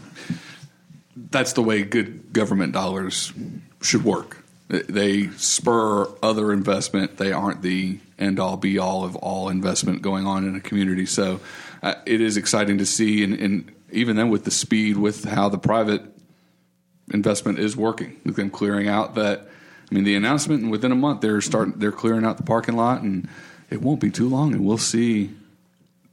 that's 1.16 1.52
the 1.54 1.62
way 1.62 1.82
good 1.82 2.32
government 2.32 2.72
dollars 2.72 3.32
should 3.82 4.04
work. 4.04 4.44
They 4.68 5.28
spur 5.30 6.06
other 6.22 6.52
investment. 6.52 7.16
They 7.16 7.32
aren't 7.32 7.62
the 7.62 7.98
end 8.18 8.38
all 8.38 8.56
be 8.56 8.78
all 8.78 9.04
of 9.04 9.16
all 9.16 9.48
investment 9.48 10.02
going 10.02 10.26
on 10.26 10.46
in 10.46 10.54
a 10.54 10.60
community. 10.60 11.06
So 11.06 11.40
uh, 11.82 11.94
it 12.06 12.20
is 12.20 12.36
exciting 12.36 12.78
to 12.78 12.86
see, 12.86 13.24
and, 13.24 13.34
and, 13.34 13.72
even 13.92 14.14
then 14.14 14.28
with 14.28 14.44
the 14.44 14.52
speed 14.52 14.96
with 14.96 15.24
how 15.24 15.48
the 15.48 15.58
private 15.58 16.02
investment 17.12 17.58
is 17.58 17.76
working, 17.76 18.20
with 18.24 18.36
them 18.36 18.48
clearing 18.48 18.86
out 18.86 19.16
that. 19.16 19.48
I 19.90 19.94
mean, 19.96 20.04
the 20.04 20.14
announcement, 20.14 20.62
and 20.62 20.70
within 20.70 20.92
a 20.92 20.94
month 20.94 21.22
they're 21.22 21.40
starting, 21.40 21.74
they're 21.78 21.90
clearing 21.90 22.24
out 22.24 22.36
the 22.36 22.44
parking 22.44 22.76
lot, 22.76 23.02
and 23.02 23.28
it 23.68 23.82
won't 23.82 24.00
be 24.00 24.12
too 24.12 24.28
long, 24.28 24.52
and 24.52 24.64
we'll 24.64 24.78
see 24.78 25.30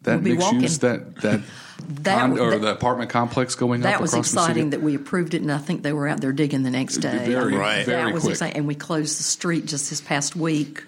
that 0.02 0.24
We'll 0.24 0.34
mixed 0.34 0.52
use 0.54 0.80
that 0.80 1.18
that, 1.18 1.42
That- 2.04 2.20
condo, 2.20 2.44
or 2.44 2.52
that- 2.52 2.62
the 2.62 2.72
apartment 2.72 3.10
complex 3.10 3.56
going 3.56 3.82
up 3.82 3.92
That 3.92 4.02
was 4.02 4.14
across 4.14 4.32
the 4.32 4.40
exciting 4.40 4.56
city. 4.66 4.70
that 4.72 4.82
we 4.82 4.96
approved 4.96 5.34
it, 5.34 5.42
and 5.42 5.52
I 5.52 5.58
think 5.58 5.84
they 5.84 5.94
were 5.94 6.08
out 6.08 6.22
there 6.22 6.32
digging 6.32 6.64
the 6.64 6.70
next 6.72 6.98
day. 6.98 7.26
Very, 7.26 7.56
Right. 7.56 7.86
very 7.86 8.06
that 8.06 8.14
was 8.14 8.24
quick. 8.24 8.32
exciting, 8.34 8.58
and 8.58 8.68
we 8.68 8.76
closed 8.76 9.20
the 9.20 9.24
street 9.24 9.66
just 9.66 9.90
this 9.90 10.02
past 10.02 10.36
week 10.36 10.84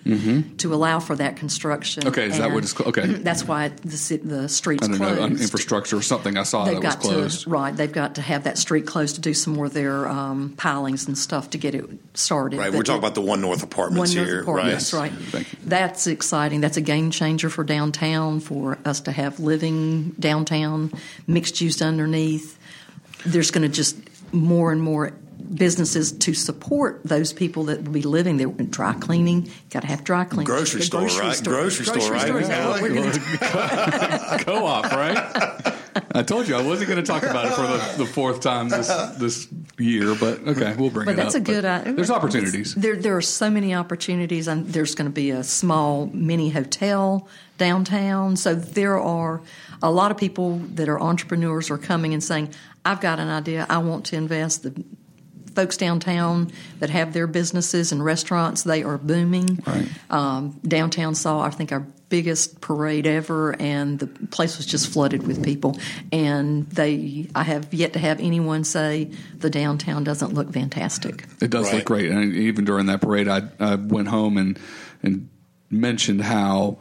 to 0.58 0.74
allow 0.74 1.00
for 1.00 1.16
that 1.16 1.36
construction. 1.38 2.08
Okay, 2.08 2.28
is 2.28 2.38
that 2.38 2.46
And 2.46 2.54
what 2.54 2.64
it's 2.64 2.76
cl- 2.76 2.90
okay. 2.90 3.06
That's 3.24 3.48
why 3.48 3.72
the 3.84 3.98
ci- 3.98 4.18
the 4.18 4.50
street's 4.50 4.84
I 4.88 4.92
don't 4.92 5.00
know, 5.00 5.16
closed. 5.16 5.42
infrastructure 5.42 5.98
or 5.98 6.02
something 6.02 6.38
I 6.38 6.44
saw 6.44 6.66
They've 6.66 6.76
that 6.76 6.84
was 6.84 6.96
got 6.96 7.02
closed. 7.04 7.44
to 7.44 7.50
right. 7.50 7.76
They've 7.76 7.92
got 7.92 8.16
to 8.16 8.22
have 8.22 8.44
that 8.46 8.58
street 8.58 8.86
closed 8.86 9.16
to 9.16 9.22
do 9.22 9.34
some 9.34 9.54
more 9.54 9.66
of 9.66 9.74
their 9.74 10.08
um, 10.10 10.54
pilings 10.58 11.08
and 11.08 11.18
stuff 11.18 11.50
to 11.52 11.58
get 11.58 11.76
it 11.76 11.86
started. 12.14 12.58
Right, 12.60 12.72
But 12.72 12.78
we're 12.78 12.84
talking 12.84 13.00
about 13.00 13.16
the 13.16 13.22
One 13.22 13.42
North 13.42 13.64
Apartments 13.64 14.10
one 14.12 14.18
North 14.18 14.28
here. 14.30 14.42
Apartments, 14.42 14.94
right. 14.94 15.12
right? 15.34 15.46
That's 15.66 16.08
exciting. 16.08 16.62
That's 16.62 16.78
a 16.78 16.82
game 16.82 17.12
changer 17.12 17.50
for 17.50 17.64
downtown 17.64 18.40
for 18.40 18.78
us 18.86 19.00
to 19.02 19.12
have 19.12 19.40
living 19.40 20.16
downtown, 20.20 20.79
mixed 21.28 21.62
use 21.62 21.82
underneath. 21.82 22.58
There's 23.26 23.52
going 23.52 23.64
to 23.64 23.74
just 23.74 23.98
more 24.32 24.72
and 24.72 24.82
more 24.82 25.14
businesses 25.54 26.12
to 26.12 26.34
support 26.34 27.02
those 27.04 27.34
people 27.34 27.66
that 27.66 27.84
will 27.84 27.92
be 27.92 28.02
living 28.02 28.38
there. 28.38 28.48
Dry 28.48 28.94
cleaning, 28.94 29.50
got 29.70 29.82
to 29.82 29.88
have 29.88 30.04
dry 30.04 30.26
cleaning. 30.26 30.46
Grocery 30.46 30.80
The 30.80 30.86
store, 30.86 31.08
right? 31.08 31.44
Grocery 31.44 31.86
store, 31.86 32.12
right? 32.12 32.36
is 32.36 32.48
that 32.48 32.70
what 32.70 32.82
we're 32.82 32.94
gonna 32.94 33.14
do? 34.40 34.46
Co-op, 34.46 34.92
right? 34.92 35.76
I 36.14 36.24
told 36.24 36.48
you 36.48 36.56
I 36.56 36.62
wasn't 36.62 36.90
going 36.90 37.04
to 37.04 37.06
talk 37.06 37.24
about 37.24 37.46
it 37.46 37.54
for 37.54 37.62
the, 37.64 38.04
the 38.04 38.06
fourth 38.06 38.42
time 38.42 38.70
this 38.70 38.88
this 39.18 39.48
year, 39.78 40.16
but 40.16 40.40
okay, 40.48 40.76
we'll 40.78 40.90
bring 40.90 41.08
it 41.08 41.12
up. 41.12 41.16
But 41.16 41.22
it 41.22 41.24
that's 41.24 41.36
up. 41.36 41.42
a 41.42 41.46
good 41.46 41.66
But. 41.66 41.96
There's 41.96 42.12
opportunities. 42.12 42.76
There, 42.76 42.96
there 42.96 43.18
are 43.18 43.22
so 43.22 43.50
many 43.50 43.74
opportunities, 43.74 44.48
and 44.48 44.68
there's 44.68 44.96
going 44.96 45.10
to 45.10 45.14
be 45.14 45.32
a 45.32 45.44
small 45.44 46.08
mini 46.08 46.50
hotel 46.50 47.28
downtown. 47.58 48.38
So 48.38 48.56
there 48.56 49.00
are 49.00 49.42
a 49.82 49.92
lot 49.92 50.12
of 50.12 50.18
people 50.18 50.58
that 50.76 50.90
are 50.90 51.00
entrepreneurs 51.00 51.70
are 51.72 51.78
coming 51.78 52.14
and 52.14 52.24
saying, 52.24 52.50
"I've 52.86 53.02
got 53.02 53.20
an 53.20 53.30
idea. 53.30 53.66
I 53.70 53.80
want 53.80 54.06
to 54.08 54.16
invest." 54.16 54.64
The 54.64 54.84
folks 55.56 55.78
downtown 55.78 56.52
that 56.80 56.90
have 56.90 57.12
their 57.12 57.28
businesses 57.28 57.92
and 57.92 58.04
restaurants, 58.06 58.64
they 58.64 58.84
are 58.84 58.98
booming. 58.98 59.62
Right. 59.66 59.90
Um, 60.10 60.60
downtown 60.66 61.16
saw, 61.16 61.42
I 61.42 61.50
think, 61.50 61.72
our 61.72 61.86
biggest 62.08 62.62
parade 62.62 63.06
ever, 63.06 63.60
and 63.60 64.00
the 64.00 64.08
place 64.08 64.58
was 64.58 64.66
just 64.66 64.88
flooded 64.88 65.26
with 65.28 65.44
people. 65.44 65.78
And 66.12 66.68
they, 66.70 67.28
I 67.36 67.44
have 67.44 67.74
yet 67.74 67.94
to 67.94 68.00
have 68.00 68.20
anyone 68.20 68.64
say 68.64 69.12
the 69.38 69.50
downtown 69.50 70.04
doesn't 70.04 70.34
look 70.34 70.54
fantastic. 70.54 71.26
It 71.42 71.50
does 71.50 71.66
Right. 71.66 71.76
look 71.78 71.86
great, 71.86 72.10
and 72.12 72.34
even 72.36 72.64
during 72.64 72.86
that 72.86 73.02
parade, 73.02 73.28
I, 73.28 73.44
I 73.60 73.76
went 73.76 74.08
home 74.08 74.38
and 74.38 74.58
and 75.04 75.30
mentioned 75.72 76.22
how 76.22 76.78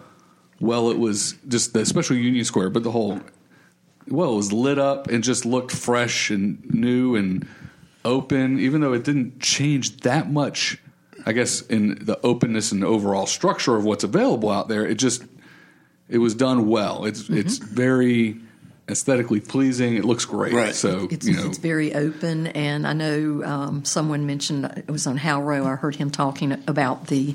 well 0.60 0.90
it 0.90 0.98
was 0.98 1.34
just 1.46 1.72
the 1.72 1.84
special 1.86 2.16
Union 2.16 2.44
Square, 2.44 2.70
but 2.70 2.82
the 2.82 2.90
whole 2.90 3.20
well 4.08 4.32
it 4.32 4.36
was 4.36 4.52
lit 4.52 4.78
up 4.78 5.08
and 5.08 5.22
just 5.22 5.44
looked 5.44 5.70
fresh 5.72 6.30
and 6.30 6.64
new 6.72 7.14
and 7.14 7.46
open, 8.04 8.58
even 8.58 8.80
though 8.80 8.92
it 8.92 9.04
didn't 9.04 9.40
change 9.40 9.98
that 9.98 10.30
much. 10.30 10.78
I 11.26 11.32
guess 11.32 11.60
in 11.62 11.98
the 12.04 12.18
openness 12.24 12.72
and 12.72 12.82
overall 12.84 13.26
structure 13.26 13.76
of 13.76 13.84
what's 13.84 14.04
available 14.04 14.50
out 14.50 14.68
there, 14.68 14.86
it 14.86 14.94
just 14.96 15.24
it 16.08 16.18
was 16.18 16.34
done 16.34 16.68
well. 16.68 17.04
It's 17.04 17.24
Mm-hmm. 17.24 17.36
it's 17.38 17.58
very 17.58 18.40
aesthetically 18.88 19.40
pleasing. 19.40 19.96
It 19.96 20.04
looks 20.06 20.24
great. 20.24 20.54
Right. 20.54 20.74
So 20.74 21.06
It's, 21.10 21.26
you 21.26 21.36
know, 21.36 21.46
it's 21.46 21.58
very 21.58 21.94
open, 21.94 22.46
and 22.46 22.86
I 22.86 22.94
know 22.94 23.42
um, 23.44 23.84
someone 23.84 24.24
mentioned 24.26 24.64
it 24.64 24.90
was 24.90 25.06
on 25.06 25.18
How 25.18 25.42
Row. 25.42 25.66
I 25.66 25.74
heard 25.74 25.96
him 25.96 26.08
talking 26.10 26.52
about 26.66 27.08
the 27.08 27.34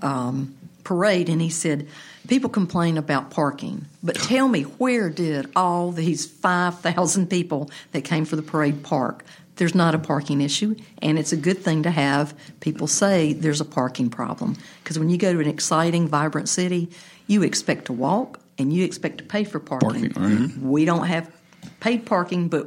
um, 0.00 0.54
parade, 0.90 1.28
and 1.28 1.40
he 1.40 1.50
said 1.50 1.86
people 2.26 2.50
complain 2.50 2.98
about 2.98 3.30
parking, 3.30 3.86
but 4.02 4.16
tell 4.16 4.48
me 4.48 4.62
where 4.62 5.08
did 5.08 5.48
all 5.54 5.92
these 5.92 6.26
five 6.26 6.80
thousand 6.80 7.30
people 7.30 7.70
that 7.92 8.02
came 8.02 8.24
for 8.24 8.34
the 8.34 8.42
parade 8.42 8.82
park? 8.82 9.24
There's 9.54 9.72
not 9.72 9.94
a 9.94 10.00
parking 10.00 10.40
issue, 10.40 10.74
and 11.00 11.16
it's 11.16 11.32
a 11.32 11.36
good 11.36 11.58
thing 11.58 11.84
to 11.84 11.92
have 11.92 12.34
people 12.58 12.88
say 12.88 13.32
there's 13.34 13.60
a 13.60 13.64
parking 13.64 14.10
problem 14.10 14.56
because 14.82 14.98
when 14.98 15.10
you 15.10 15.16
go 15.16 15.32
to 15.32 15.38
an 15.38 15.46
exciting, 15.46 16.08
vibrant 16.08 16.48
city, 16.48 16.90
you 17.28 17.44
expect 17.44 17.84
to 17.84 17.92
walk 17.92 18.40
and 18.58 18.72
you 18.72 18.84
expect 18.84 19.18
to 19.18 19.24
pay 19.24 19.44
for 19.44 19.60
parking. 19.60 20.10
Parking, 20.10 20.48
right. 20.48 20.58
We 20.58 20.84
don't 20.86 21.06
have 21.06 21.30
paid 21.78 22.04
parking, 22.04 22.48
but 22.48 22.66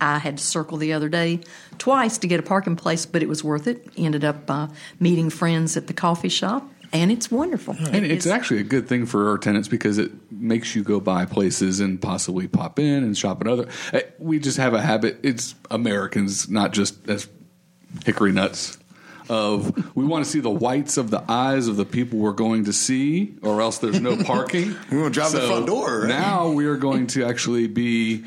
I 0.00 0.18
had 0.18 0.38
to 0.38 0.42
circle 0.42 0.78
the 0.78 0.94
other 0.94 1.08
day 1.08 1.38
twice 1.78 2.18
to 2.18 2.26
get 2.26 2.40
a 2.40 2.42
parking 2.42 2.74
place, 2.74 3.06
but 3.06 3.22
it 3.22 3.28
was 3.28 3.44
worth 3.44 3.68
it. 3.68 3.86
Ended 3.96 4.24
up 4.24 4.50
uh, 4.50 4.66
meeting 4.98 5.30
friends 5.30 5.76
at 5.76 5.86
the 5.86 5.92
coffee 5.92 6.28
shop, 6.28 6.68
and 6.92 7.10
it's 7.10 7.30
wonderful. 7.30 7.74
And 7.78 8.04
it's 8.06 8.26
actually 8.26 8.60
a 8.60 8.64
good 8.64 8.88
thing 8.88 9.06
for 9.06 9.30
our 9.30 9.38
tenants 9.38 9.68
because 9.68 9.98
it 9.98 10.10
makes 10.30 10.74
you 10.76 10.82
go 10.82 11.00
by 11.00 11.24
places 11.24 11.80
and 11.80 12.00
possibly 12.00 12.48
pop 12.48 12.78
in 12.78 13.02
and 13.04 13.16
shop 13.16 13.40
at 13.40 13.46
other. 13.48 13.68
eh, 13.92 14.02
We 14.18 14.38
just 14.38 14.58
have 14.58 14.74
a 14.74 14.80
habit. 14.82 15.18
It's 15.22 15.54
Americans, 15.70 16.48
not 16.48 16.72
just 16.72 17.08
as 17.08 17.28
hickory 18.04 18.32
nuts. 18.32 18.78
Of 19.28 19.94
we 19.96 20.04
want 20.04 20.24
to 20.24 20.30
see 20.30 20.40
the 20.40 20.50
whites 20.50 20.96
of 20.96 21.10
the 21.10 21.22
eyes 21.30 21.68
of 21.68 21.76
the 21.76 21.84
people 21.86 22.18
we're 22.18 22.32
going 22.32 22.64
to 22.64 22.72
see, 22.72 23.36
or 23.40 23.62
else 23.62 23.78
there's 23.78 24.00
no 24.00 24.16
parking. 24.24 24.74
We 24.90 24.98
wanna 24.98 25.10
drive 25.10 25.32
the 25.32 25.46
front 25.46 25.66
door, 25.66 26.00
right? 26.00 26.08
Now 26.08 26.50
we 26.50 26.66
are 26.66 26.76
going 26.76 27.06
to 27.08 27.24
actually 27.24 27.68
be 27.68 28.24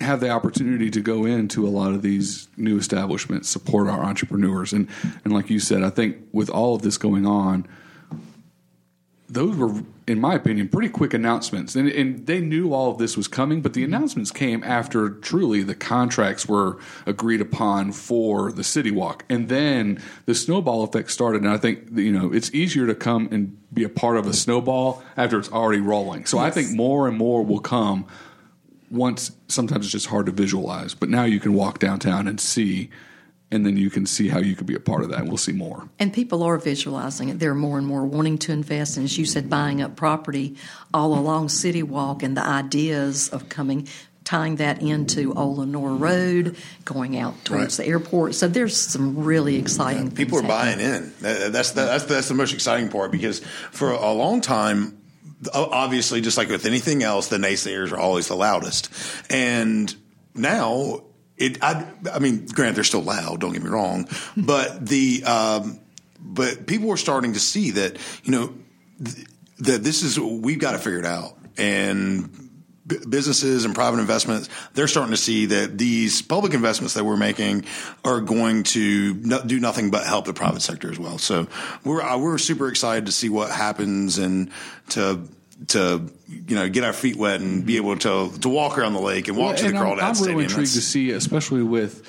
have 0.00 0.20
the 0.20 0.30
opportunity 0.30 0.90
to 0.90 1.00
go 1.00 1.24
into 1.24 1.66
a 1.66 1.70
lot 1.70 1.92
of 1.92 2.02
these 2.02 2.48
new 2.56 2.78
establishments, 2.78 3.48
support 3.48 3.88
our 3.88 4.04
entrepreneurs, 4.04 4.72
and 4.72 4.88
and 5.24 5.32
like 5.32 5.50
you 5.50 5.58
said, 5.58 5.82
I 5.82 5.90
think 5.90 6.16
with 6.32 6.48
all 6.50 6.76
of 6.76 6.82
this 6.82 6.96
going 6.96 7.26
on, 7.26 7.66
those 9.28 9.56
were, 9.56 9.82
in 10.06 10.20
my 10.20 10.34
opinion, 10.34 10.68
pretty 10.68 10.88
quick 10.88 11.14
announcements, 11.14 11.74
and 11.74 11.88
and 11.88 12.26
they 12.26 12.40
knew 12.40 12.72
all 12.72 12.92
of 12.92 12.98
this 12.98 13.16
was 13.16 13.26
coming, 13.26 13.60
but 13.60 13.74
the 13.74 13.82
announcements 13.82 14.30
came 14.30 14.62
after 14.62 15.10
truly 15.10 15.64
the 15.64 15.74
contracts 15.74 16.46
were 16.46 16.78
agreed 17.04 17.40
upon 17.40 17.90
for 17.90 18.52
the 18.52 18.64
city 18.64 18.92
walk, 18.92 19.24
and 19.28 19.48
then 19.48 20.00
the 20.26 20.34
snowball 20.34 20.84
effect 20.84 21.10
started, 21.10 21.42
and 21.42 21.50
I 21.50 21.58
think 21.58 21.88
you 21.92 22.12
know 22.12 22.32
it's 22.32 22.54
easier 22.54 22.86
to 22.86 22.94
come 22.94 23.28
and 23.32 23.58
be 23.74 23.82
a 23.82 23.88
part 23.88 24.16
of 24.16 24.26
a 24.26 24.32
snowball 24.32 25.02
after 25.16 25.40
it's 25.40 25.50
already 25.50 25.80
rolling. 25.80 26.24
So 26.24 26.38
I 26.38 26.50
think 26.50 26.70
more 26.70 27.08
and 27.08 27.18
more 27.18 27.44
will 27.44 27.60
come 27.60 28.06
once 28.90 29.32
sometimes 29.48 29.86
it's 29.86 29.92
just 29.92 30.06
hard 30.06 30.26
to 30.26 30.32
visualize, 30.32 30.94
but 30.94 31.08
now 31.08 31.24
you 31.24 31.40
can 31.40 31.54
walk 31.54 31.78
downtown 31.78 32.26
and 32.28 32.40
see, 32.40 32.90
and 33.50 33.64
then 33.66 33.76
you 33.76 33.90
can 33.90 34.06
see 34.06 34.28
how 34.28 34.38
you 34.38 34.54
could 34.54 34.66
be 34.66 34.74
a 34.74 34.80
part 34.80 35.02
of 35.02 35.10
that. 35.10 35.20
And 35.20 35.28
we'll 35.28 35.36
see 35.36 35.52
more. 35.52 35.88
And 35.98 36.12
people 36.12 36.42
are 36.42 36.58
visualizing 36.58 37.28
it. 37.28 37.38
They're 37.38 37.54
more 37.54 37.78
and 37.78 37.86
more 37.86 38.04
wanting 38.04 38.38
to 38.38 38.52
invest, 38.52 38.96
and 38.96 39.04
as 39.04 39.16
you 39.18 39.24
said, 39.26 39.48
buying 39.50 39.80
up 39.82 39.96
property 39.96 40.56
all 40.92 41.14
along 41.18 41.48
City 41.50 41.82
Walk, 41.82 42.22
and 42.22 42.36
the 42.36 42.44
ideas 42.46 43.28
of 43.30 43.48
coming. 43.48 43.88
Tying 44.24 44.56
that 44.56 44.82
into 44.82 45.32
Old 45.32 45.74
Road, 45.74 46.54
going 46.84 47.16
out 47.16 47.42
towards 47.46 47.78
Right. 47.78 47.86
the 47.86 47.90
airport. 47.90 48.34
So 48.34 48.46
there's 48.46 48.76
some 48.76 49.16
really 49.24 49.56
exciting 49.56 50.10
People 50.10 50.40
are 50.40 50.42
happening. 50.42 50.76
buying 50.90 51.02
in. 51.02 51.12
That's 51.50 51.70
the, 51.70 51.80
that's 51.86 52.02
the, 52.04 52.12
that's 52.14 52.28
the 52.28 52.34
most 52.34 52.52
exciting 52.52 52.90
part 52.90 53.10
because 53.10 53.40
for 53.72 53.90
a 53.92 54.12
long 54.12 54.42
time, 54.42 54.97
o- 54.97 54.97
obviously, 55.52 56.20
just 56.20 56.36
like 56.36 56.48
with 56.48 56.66
anything 56.66 57.02
else, 57.02 57.28
the 57.28 57.36
naysayers 57.36 57.92
are 57.92 57.98
always 57.98 58.28
the 58.28 58.36
loudest. 58.36 58.90
And 59.30 59.94
now 60.34 61.02
it. 61.36 61.62
I, 61.62 61.86
I 62.12 62.18
mean, 62.18 62.46
grant 62.46 62.74
they're 62.74 62.84
still 62.84 63.02
loud. 63.02 63.40
Don't 63.40 63.52
get 63.52 63.62
me 63.62 63.70
wrong, 63.70 64.08
but 64.36 64.86
the 64.86 65.24
um, 65.24 65.80
but 66.18 66.66
people 66.66 66.90
are 66.90 66.96
starting 66.96 67.34
to 67.34 67.40
see 67.40 67.72
that 67.72 67.96
you 68.24 68.32
know 68.32 68.54
th- 69.04 69.26
that 69.58 69.84
this 69.84 70.02
is 70.02 70.18
we've 70.18 70.58
got 70.58 70.72
to 70.72 70.78
figure 70.78 70.98
it 70.98 71.06
out 71.06 71.36
and 71.56 72.47
b- 72.88 72.96
businesses 73.08 73.64
and 73.64 73.74
private 73.74 74.00
investments 74.00 74.48
they're 74.74 74.88
starting 74.88 75.12
to 75.12 75.16
see 75.16 75.46
that 75.46 75.78
these 75.78 76.22
public 76.22 76.54
investments 76.54 76.94
that 76.94 77.04
we're 77.04 77.16
making 77.16 77.64
are 78.04 78.20
going 78.20 78.62
to 78.64 79.14
no, 79.14 79.42
do 79.44 79.60
nothing 79.60 79.90
but 79.90 80.06
help 80.06 80.24
the 80.24 80.32
private 80.34 80.62
sector 80.62 80.90
as 80.90 80.98
well. 80.98 81.18
So 81.18 81.46
we're 81.84 82.02
uh, 82.02 82.18
we're 82.18 82.38
super 82.38 82.68
excited 82.68 83.06
to 83.06 83.12
see 83.12 83.28
what 83.28 83.50
happens 83.50 84.18
and 84.18 84.50
to 84.90 85.20
to 85.68 86.08
you 86.28 86.54
know 86.56 86.68
get 86.68 86.84
our 86.84 86.92
feet 86.92 87.16
wet 87.16 87.40
and 87.40 87.66
be 87.66 87.76
able 87.76 87.96
to 87.98 88.30
to 88.40 88.48
walk 88.48 88.78
around 88.78 88.94
the 88.94 89.00
lake 89.00 89.28
and 89.28 89.36
walk 89.36 89.56
to 89.56 89.62
the 89.64 89.68
And 89.70 89.78
I'm, 89.78 89.84
crawdad 89.84 90.02
I'm 90.02 90.14
stadium. 90.14 90.36
really 90.36 90.44
intrigued 90.44 90.72
to 90.74 90.80
see, 90.80 91.10
especially 91.10 91.62
with 91.62 92.08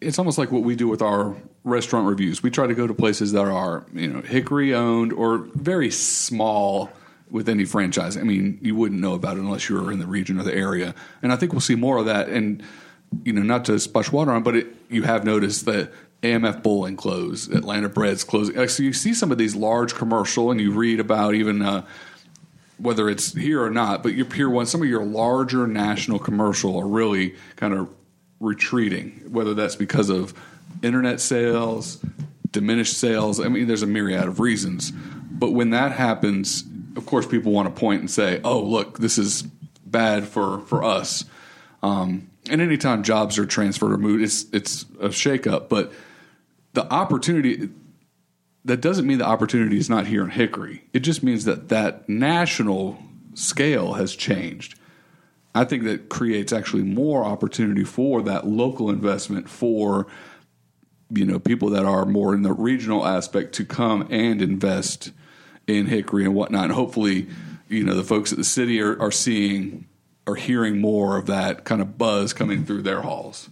it's 0.00 0.18
almost 0.18 0.38
like 0.38 0.50
what 0.52 0.62
we 0.62 0.76
do 0.76 0.88
with 0.88 1.02
our 1.02 1.36
restaurant 1.64 2.06
reviews. 2.08 2.42
We 2.42 2.50
try 2.50 2.66
to 2.66 2.74
go 2.74 2.86
to 2.86 2.94
places 2.94 3.32
that 3.32 3.44
are 3.46 3.84
you 3.92 4.08
know 4.08 4.20
Hickory 4.22 4.74
owned 4.74 5.12
or 5.12 5.38
very 5.54 5.90
small 5.90 6.90
with 7.30 7.48
any 7.48 7.64
franchise. 7.64 8.16
I 8.16 8.22
mean, 8.22 8.58
you 8.62 8.74
wouldn't 8.74 9.00
know 9.00 9.14
about 9.14 9.36
it 9.36 9.40
unless 9.40 9.68
you 9.68 9.76
were 9.76 9.92
in 9.92 9.98
the 9.98 10.06
region 10.06 10.40
or 10.40 10.42
the 10.44 10.54
area. 10.54 10.94
And 11.22 11.32
I 11.32 11.36
think 11.36 11.52
we'll 11.52 11.60
see 11.60 11.74
more 11.74 11.98
of 11.98 12.06
that. 12.06 12.28
And 12.28 12.62
you 13.24 13.32
know, 13.32 13.42
not 13.42 13.64
to 13.66 13.78
splash 13.78 14.12
water 14.12 14.32
on, 14.32 14.42
but 14.42 14.56
it, 14.56 14.66
you 14.88 15.02
have 15.02 15.24
noticed 15.24 15.64
that. 15.66 15.92
AMF 16.20 16.64
Bowling 16.64 16.96
closed, 16.96 17.54
Atlanta 17.54 17.88
Bread's 17.88 18.24
closing. 18.24 18.56
Like, 18.56 18.70
so 18.70 18.82
you 18.82 18.92
see 18.92 19.14
some 19.14 19.30
of 19.30 19.38
these 19.38 19.54
large 19.54 19.94
commercial, 19.94 20.50
and 20.50 20.60
you 20.60 20.72
read 20.72 20.98
about 20.98 21.36
even 21.36 21.62
uh, 21.62 21.86
whether 22.78 23.08
it's 23.08 23.34
here 23.34 23.62
or 23.62 23.70
not, 23.70 24.02
but 24.02 24.14
your 24.14 24.24
Pier 24.24 24.48
One, 24.48 24.66
some 24.66 24.82
of 24.82 24.88
your 24.88 25.04
larger 25.04 25.66
national 25.66 26.18
commercial 26.18 26.76
are 26.76 26.86
really 26.86 27.34
kind 27.56 27.74
of 27.74 27.88
retreating, 28.40 29.10
whether 29.30 29.54
that's 29.54 29.76
because 29.76 30.10
of 30.10 30.34
internet 30.82 31.20
sales, 31.20 31.98
diminished 32.50 32.96
sales. 32.96 33.40
I 33.40 33.48
mean, 33.48 33.66
there's 33.66 33.82
a 33.82 33.86
myriad 33.86 34.26
of 34.26 34.40
reasons. 34.40 34.92
But 34.92 35.52
when 35.52 35.70
that 35.70 35.92
happens, 35.92 36.64
of 36.98 37.06
course, 37.06 37.26
people 37.26 37.52
want 37.52 37.74
to 37.74 37.80
point 37.80 38.00
and 38.00 38.10
say, 38.10 38.40
oh, 38.42 38.60
look, 38.60 38.98
this 38.98 39.16
is 39.18 39.42
bad 39.86 40.26
for, 40.26 40.58
for 40.62 40.82
us. 40.82 41.24
Um, 41.82 42.30
and 42.50 42.60
anytime 42.60 43.04
jobs 43.04 43.38
are 43.38 43.46
transferred 43.46 43.92
or 43.92 43.98
moved, 43.98 44.22
it's, 44.22 44.46
it's 44.52 44.82
a 45.00 45.08
shakeup. 45.08 45.68
But 45.68 45.92
the 46.72 46.92
opportunity, 46.92 47.70
that 48.64 48.80
doesn't 48.80 49.06
mean 49.06 49.18
the 49.18 49.26
opportunity 49.26 49.78
is 49.78 49.88
not 49.88 50.08
here 50.08 50.24
in 50.24 50.30
Hickory. 50.30 50.84
It 50.92 51.00
just 51.00 51.22
means 51.22 51.44
that 51.44 51.68
that 51.68 52.08
national 52.08 52.98
scale 53.34 53.94
has 53.94 54.16
changed. 54.16 54.76
I 55.54 55.64
think 55.64 55.84
that 55.84 56.08
creates 56.08 56.52
actually 56.52 56.82
more 56.82 57.24
opportunity 57.24 57.84
for 57.84 58.22
that 58.22 58.46
local 58.46 58.90
investment 58.90 59.48
for 59.48 60.06
you 61.10 61.24
know 61.24 61.38
people 61.38 61.70
that 61.70 61.86
are 61.86 62.04
more 62.04 62.34
in 62.34 62.42
the 62.42 62.52
regional 62.52 63.06
aspect 63.06 63.54
to 63.54 63.64
come 63.64 64.06
and 64.10 64.42
invest 64.42 65.10
in 65.68 65.86
Hickory 65.86 66.24
and 66.24 66.34
whatnot. 66.34 66.64
And 66.64 66.72
hopefully, 66.72 67.28
you 67.68 67.84
know, 67.84 67.94
the 67.94 68.04
folks 68.04 68.32
at 68.32 68.38
the 68.38 68.44
city 68.44 68.80
are, 68.80 69.00
are 69.00 69.12
seeing 69.12 69.86
are 70.26 70.34
hearing 70.34 70.80
more 70.80 71.16
of 71.16 71.26
that 71.26 71.64
kind 71.64 71.80
of 71.80 71.96
buzz 71.96 72.34
coming 72.34 72.64
through 72.64 72.82
their 72.82 73.00
halls. 73.00 73.48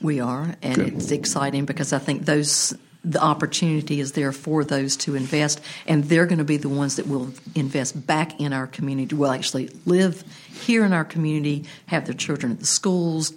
We 0.00 0.20
are, 0.20 0.54
and 0.62 0.74
Good. 0.76 0.94
it's 0.94 1.10
exciting 1.10 1.64
because 1.64 1.92
I 1.92 1.98
think 1.98 2.24
those 2.24 2.74
the 3.02 3.20
opportunity 3.20 3.98
is 3.98 4.12
there 4.12 4.30
for 4.30 4.62
those 4.62 4.96
to 4.98 5.14
invest, 5.14 5.60
and 5.86 6.04
they're 6.04 6.26
going 6.26 6.38
to 6.38 6.44
be 6.44 6.58
the 6.58 6.68
ones 6.68 6.96
that 6.96 7.08
will 7.08 7.32
invest 7.54 8.06
back 8.06 8.38
in 8.38 8.52
our 8.52 8.66
community. 8.66 9.14
Will 9.14 9.30
actually 9.30 9.70
live 9.86 10.22
here 10.48 10.84
in 10.84 10.92
our 10.92 11.04
community, 11.04 11.64
have 11.86 12.04
their 12.04 12.14
children 12.14 12.52
at 12.52 12.60
the 12.60 12.66
schools, 12.66 13.32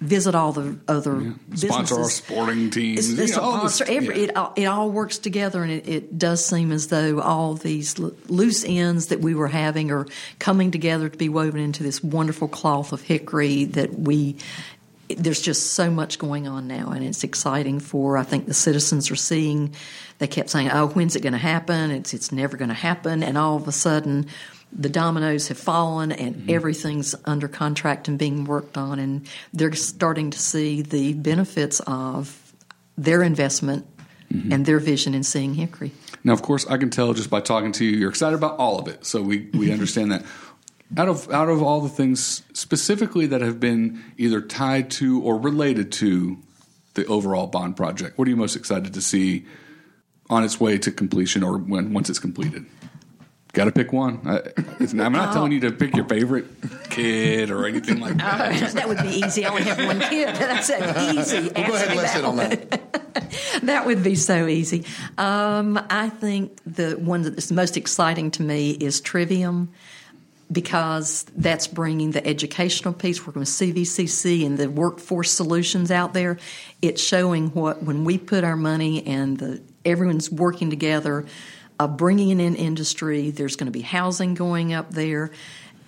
visit 0.00 0.34
all 0.34 0.52
the 0.52 0.78
other 0.86 1.14
businesses. 1.50 1.68
Sponsor 1.70 1.94
our 2.00 2.08
sporting 2.10 2.70
teams. 2.70 3.10
It's, 3.10 3.18
it's 3.18 3.30
you 3.32 3.36
know, 3.36 3.42
all 3.42 3.62
this- 3.64 3.80
every, 3.80 4.16
yeah. 4.16 4.22
it, 4.28 4.36
all- 4.36 4.52
it 4.56 4.64
all 4.66 4.90
works 4.90 5.18
together, 5.18 5.62
and 5.62 5.72
it, 5.72 5.88
it 5.88 6.18
does 6.18 6.44
seem 6.44 6.70
as 6.72 6.86
though 6.88 7.20
all 7.20 7.54
these 7.54 7.98
loose 7.98 8.64
ends 8.66 9.06
that 9.08 9.20
we 9.20 9.34
were 9.34 9.48
having 9.48 9.90
are 9.90 10.06
coming 10.38 10.70
together 10.70 11.08
to 11.08 11.18
be 11.18 11.28
woven 11.28 11.60
into 11.60 11.82
this 11.82 12.02
wonderful 12.02 12.48
cloth 12.48 12.92
of 12.92 13.02
hickory 13.02 13.64
that 13.64 13.98
we. 13.98 14.36
There's 15.16 15.40
just 15.40 15.72
so 15.72 15.90
much 15.90 16.18
going 16.18 16.46
on 16.46 16.68
now, 16.68 16.90
and 16.90 17.02
it's 17.02 17.24
exciting 17.24 17.80
for 17.80 18.18
I 18.18 18.24
think 18.24 18.44
the 18.46 18.52
citizens 18.54 19.10
are 19.10 19.16
seeing. 19.16 19.74
They 20.18 20.26
kept 20.26 20.50
saying, 20.50 20.70
"Oh, 20.70 20.88
when's 20.88 21.16
it 21.16 21.22
going 21.22 21.32
to 21.32 21.38
happen? 21.38 21.90
It's 21.90 22.12
it's 22.12 22.30
never 22.30 22.56
going 22.58 22.68
to 22.68 22.74
happen," 22.74 23.22
and 23.22 23.38
all 23.38 23.56
of 23.56 23.66
a 23.66 23.72
sudden. 23.72 24.26
The 24.72 24.88
dominoes 24.88 25.48
have 25.48 25.58
fallen 25.58 26.12
and 26.12 26.36
Mm-hmm. 26.36 26.50
everything's 26.50 27.14
under 27.24 27.48
contract 27.48 28.06
and 28.08 28.18
being 28.18 28.44
worked 28.44 28.76
on, 28.76 28.98
and 28.98 29.26
they're 29.52 29.72
starting 29.74 30.30
to 30.30 30.38
see 30.38 30.82
the 30.82 31.14
benefits 31.14 31.80
of 31.86 32.52
their 32.96 33.22
investment 33.22 33.86
Mm-hmm. 34.32 34.52
and 34.52 34.66
their 34.66 34.78
vision 34.78 35.14
in 35.14 35.22
seeing 35.22 35.54
Hickory. 35.54 35.90
Now, 36.22 36.34
of 36.34 36.42
course, 36.42 36.66
I 36.66 36.76
can 36.76 36.90
tell 36.90 37.14
just 37.14 37.30
by 37.30 37.40
talking 37.40 37.72
to 37.72 37.84
you, 37.86 37.96
you're 37.96 38.10
excited 38.10 38.36
about 38.36 38.58
all 38.58 38.78
of 38.78 38.86
it. 38.86 39.06
So 39.06 39.22
we, 39.22 39.48
we 39.54 39.72
understand 39.76 40.12
that. 40.12 40.22
Out 40.98 41.08
of 41.08 41.30
out 41.32 41.48
of 41.48 41.62
all 41.62 41.80
the 41.80 41.88
things 41.88 42.42
specifically 42.52 43.26
that 43.26 43.40
have 43.40 43.58
been 43.58 44.02
either 44.18 44.42
tied 44.42 44.90
to 44.92 45.22
or 45.22 45.38
related 45.38 45.92
to 45.92 46.36
the 46.92 47.06
overall 47.06 47.46
bond 47.46 47.74
project, 47.78 48.18
what 48.18 48.28
are 48.28 48.30
you 48.30 48.36
most 48.36 48.54
excited 48.54 48.92
to 48.92 49.00
see 49.00 49.46
on 50.28 50.44
its 50.44 50.60
way 50.60 50.76
to 50.76 50.92
completion 50.92 51.42
or 51.42 51.56
when 51.56 51.94
once 51.94 52.10
it's 52.10 52.18
completed? 52.18 52.66
Got 53.52 53.64
to 53.64 53.72
pick 53.72 53.92
one. 53.92 54.20
I, 54.26 54.40
it's, 54.78 54.92
I'm 54.92 55.12
not 55.12 55.32
telling 55.32 55.52
you 55.52 55.60
to 55.60 55.72
pick 55.72 55.96
your 55.96 56.04
favorite 56.04 56.46
kid 56.90 57.50
or 57.50 57.66
anything 57.66 57.98
like 57.98 58.16
that. 58.18 58.72
that 58.74 58.88
would 58.88 59.02
be 59.02 59.08
easy. 59.08 59.44
I 59.44 59.48
only 59.48 59.62
have 59.62 59.78
one 59.78 60.00
kid. 60.00 60.28
That's 60.36 60.66
so 60.66 60.76
easy. 61.12 61.40
We'll 61.40 61.66
go 61.66 61.74
ahead 61.74 61.88
and 61.88 61.96
let's 61.96 62.12
hit 62.12 62.24
on 62.24 62.36
that. 62.36 62.80
That 63.64 63.84
would 63.84 64.02
be 64.02 64.14
so 64.14 64.46
easy. 64.46 64.86
Um, 65.18 65.78
I 65.90 66.08
think 66.08 66.58
the 66.64 66.92
one 66.92 67.22
that's 67.22 67.50
most 67.50 67.76
exciting 67.76 68.30
to 68.32 68.42
me 68.42 68.70
is 68.70 69.00
Trivium 69.00 69.70
because 70.50 71.26
that's 71.36 71.66
bringing 71.66 72.12
the 72.12 72.26
educational 72.26 72.94
piece, 72.94 73.26
working 73.26 73.40
with 73.40 73.48
CVCC 73.48 74.46
and 74.46 74.56
the 74.56 74.70
workforce 74.70 75.30
solutions 75.30 75.90
out 75.90 76.14
there. 76.14 76.38
It's 76.80 77.02
showing 77.02 77.48
what 77.48 77.82
when 77.82 78.04
we 78.04 78.16
put 78.16 78.44
our 78.44 78.56
money 78.56 79.06
and 79.06 79.38
the, 79.38 79.60
everyone's 79.84 80.30
working 80.30 80.70
together, 80.70 81.26
uh, 81.78 81.86
bringing 81.86 82.40
in 82.40 82.56
industry. 82.56 83.30
There's 83.30 83.56
going 83.56 83.66
to 83.66 83.72
be 83.72 83.82
housing 83.82 84.34
going 84.34 84.72
up 84.72 84.90
there. 84.90 85.30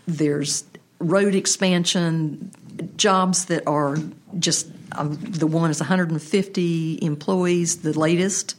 There's 0.07 0.65
road 0.99 1.35
expansion, 1.35 2.51
jobs 2.97 3.47
that 3.47 3.67
are 3.67 3.97
just 4.39 4.69
um, 4.93 5.15
the 5.21 5.47
one 5.47 5.71
is 5.71 5.81
150 5.81 6.99
employees, 7.03 7.79
the 7.79 7.99
latest, 7.99 8.57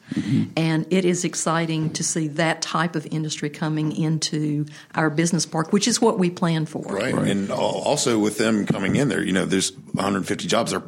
and 0.55 0.85
it 0.89 1.03
is 1.03 1.25
exciting 1.25 1.91
to 1.91 2.03
see 2.03 2.29
that 2.29 2.61
type 2.61 2.95
of 2.95 3.05
industry 3.11 3.49
coming 3.49 3.95
into 3.95 4.65
our 4.95 5.09
business 5.09 5.45
park, 5.45 5.73
which 5.73 5.87
is 5.87 6.01
what 6.01 6.17
we 6.17 6.29
plan 6.29 6.65
for. 6.65 6.83
Right. 6.83 7.13
And 7.13 7.51
also 7.51 8.17
with 8.17 8.37
them 8.37 8.65
coming 8.65 8.95
in 8.95 9.09
there, 9.09 9.23
you 9.23 9.33
know, 9.33 9.45
there's 9.45 9.75
150 9.75 10.47
jobs. 10.47 10.71
They're 10.71 10.81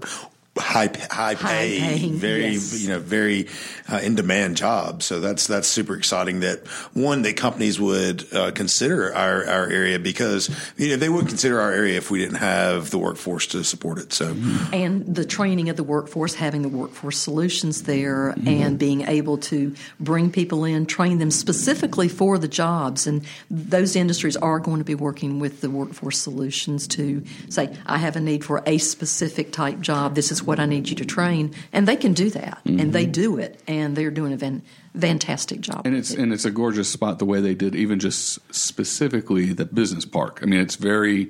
high, 0.56 0.90
high 1.10 1.36
pay, 1.36 1.80
High-paying, 1.80 2.14
very, 2.14 2.50
yes. 2.50 2.80
you 2.80 2.90
know, 2.90 3.00
very 3.00 3.48
uh, 3.92 3.98
in 4.04 4.14
demand 4.14 4.56
jobs. 4.56 5.06
So 5.06 5.20
that's, 5.20 5.48
that's 5.48 5.68
super 5.68 5.96
exciting 5.96 6.42
that 6.42 6.68
one, 6.94 7.24
that 7.24 7.38
companies 7.38 7.80
would 7.80 8.32
uh, 8.32 8.52
consider 8.52 9.14
our, 9.16 9.46
our 9.48 9.68
area 9.68 9.98
because, 9.98 10.50
you 10.78 10.90
know, 10.90 10.96
they 10.96 11.10
would 11.10 11.28
consider 11.28 11.60
our 11.60 11.72
area 11.72 11.98
if 11.98 12.12
we 12.12 12.20
didn't 12.20 12.38
have 12.38 12.92
the 12.92 13.00
workforce 13.00 13.48
to 13.48 13.64
support 13.64 13.98
it. 13.98 14.14
So 14.14 14.36
and 14.72 15.16
the 15.16 15.26
training 15.26 15.70
of 15.70 15.76
the 15.76 15.84
workforce, 15.84 16.36
having 16.36 16.62
the 16.62 16.70
workforce 16.70 17.18
solutions 17.18 17.84
there, 17.84 18.36
and 18.46 18.78
being 18.78 19.02
able 19.02 19.38
to 19.40 19.74
bring 20.00 20.32
people 20.32 20.66
in, 20.66 20.86
train 20.86 21.18
them 21.18 21.32
specifically 21.32 22.10
for 22.10 22.38
the 22.38 22.48
jobs. 22.48 23.08
And 23.08 23.26
those 23.50 23.96
industries 23.96 24.38
are 24.38 24.60
going 24.60 24.78
to 24.78 24.84
be 24.84 24.96
working 24.96 25.40
with 25.40 25.62
the 25.62 25.70
workforce 25.70 26.20
solutions 26.20 26.88
to 26.90 27.24
say, 27.50 27.76
I 27.86 27.98
have 27.98 28.16
a 28.16 28.20
need 28.20 28.46
for 28.46 28.62
a 28.66 28.78
specific 28.78 29.52
type 29.52 29.80
job. 29.80 30.14
This 30.14 30.32
is 30.32 30.43
what 30.44 30.60
I 30.60 30.66
need 30.66 30.90
you 30.90 30.96
to 30.98 31.06
train. 31.06 31.54
And 31.72 31.88
they 31.88 31.96
can 31.96 32.14
do 32.14 32.30
that, 32.32 32.62
and 32.66 32.94
they 32.94 33.06
do 33.06 33.38
it, 33.38 33.62
and 33.68 33.96
they're 33.96 34.12
doing 34.12 34.34
a 34.34 34.38
van- 34.38 34.64
fantastic 34.98 35.62
job. 35.62 35.86
And 35.86 35.96
it's 35.96 36.12
it. 36.12 36.20
and 36.20 36.34
it's 36.34 36.46
a 36.46 36.52
gorgeous 36.52 36.90
spot 36.90 37.20
the 37.20 37.26
way 37.26 37.42
they 37.42 37.56
did 37.56 37.76
even 37.76 38.00
just 38.00 38.40
specifically 38.54 39.54
the 39.54 39.66
business 39.66 40.06
park. 40.06 40.40
I 40.42 40.46
mean, 40.46 40.60
it's 40.60 40.76
very 40.76 41.30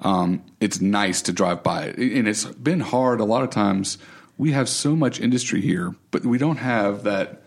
um, 0.00 0.42
it's 0.60 0.80
nice 0.80 1.22
to 1.22 1.32
drive 1.32 1.62
by 1.62 1.84
it, 1.84 1.98
and 1.98 2.28
it's 2.28 2.44
been 2.44 2.80
hard 2.80 3.20
a 3.20 3.24
lot 3.24 3.42
of 3.42 3.50
times. 3.50 3.98
We 4.36 4.52
have 4.52 4.68
so 4.68 4.96
much 4.96 5.20
industry 5.20 5.60
here, 5.60 5.94
but 6.10 6.24
we 6.24 6.38
don't 6.38 6.56
have 6.56 7.04
that 7.04 7.42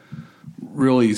really 0.62 1.14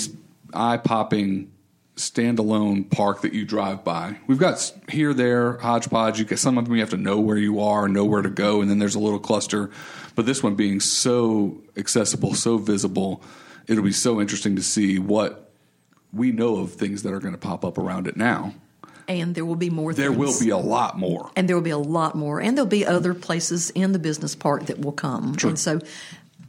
eye 0.53 0.77
popping 0.77 1.51
standalone 1.99 2.89
park 2.89 3.21
that 3.21 3.33
you 3.33 3.45
drive 3.45 3.83
by. 3.83 4.17
We've 4.27 4.39
got 4.39 4.71
here, 4.89 5.13
there, 5.13 5.57
hodgepodge. 5.57 6.17
You 6.19 6.25
get 6.25 6.39
some 6.39 6.57
of 6.57 6.65
them 6.65 6.73
you 6.75 6.79
have 6.81 6.89
to 6.91 6.97
know 6.97 7.19
where 7.19 7.37
you 7.37 7.59
are, 7.59 7.87
know 7.87 8.05
where 8.05 8.21
to 8.21 8.29
go, 8.29 8.61
and 8.61 8.69
then 8.69 8.79
there's 8.79 8.95
a 8.95 8.99
little 8.99 9.19
cluster. 9.19 9.69
But 10.15 10.25
this 10.25 10.41
one 10.41 10.55
being 10.55 10.79
so 10.79 11.61
accessible, 11.77 12.33
so 12.35 12.57
visible, 12.57 13.21
it'll 13.67 13.83
be 13.83 13.91
so 13.91 14.19
interesting 14.19 14.55
to 14.55 14.63
see 14.63 14.97
what 14.99 15.51
we 16.11 16.31
know 16.31 16.57
of 16.57 16.73
things 16.73 17.03
that 17.03 17.13
are 17.13 17.19
going 17.19 17.33
to 17.33 17.39
pop 17.39 17.63
up 17.63 17.77
around 17.77 18.07
it 18.07 18.17
now. 18.17 18.53
and 19.07 19.35
there 19.35 19.45
will 19.45 19.55
be 19.55 19.69
more. 19.69 19.93
There 19.93 20.11
will 20.11 20.39
be 20.39 20.49
a 20.49 20.57
lot 20.57 20.97
more. 20.97 21.31
and 21.35 21.47
there 21.49 21.55
will 21.55 21.63
be 21.63 21.69
a 21.69 21.77
lot 21.77 22.15
more, 22.15 22.39
and 22.39 22.57
there'll 22.57 22.67
be 22.67 22.85
other 22.85 23.13
places 23.13 23.69
in 23.71 23.91
the 23.91 23.99
business 23.99 24.35
park 24.35 24.67
that 24.67 24.79
will 24.79 24.91
come. 24.91 25.35
And 25.43 25.59
so, 25.59 25.79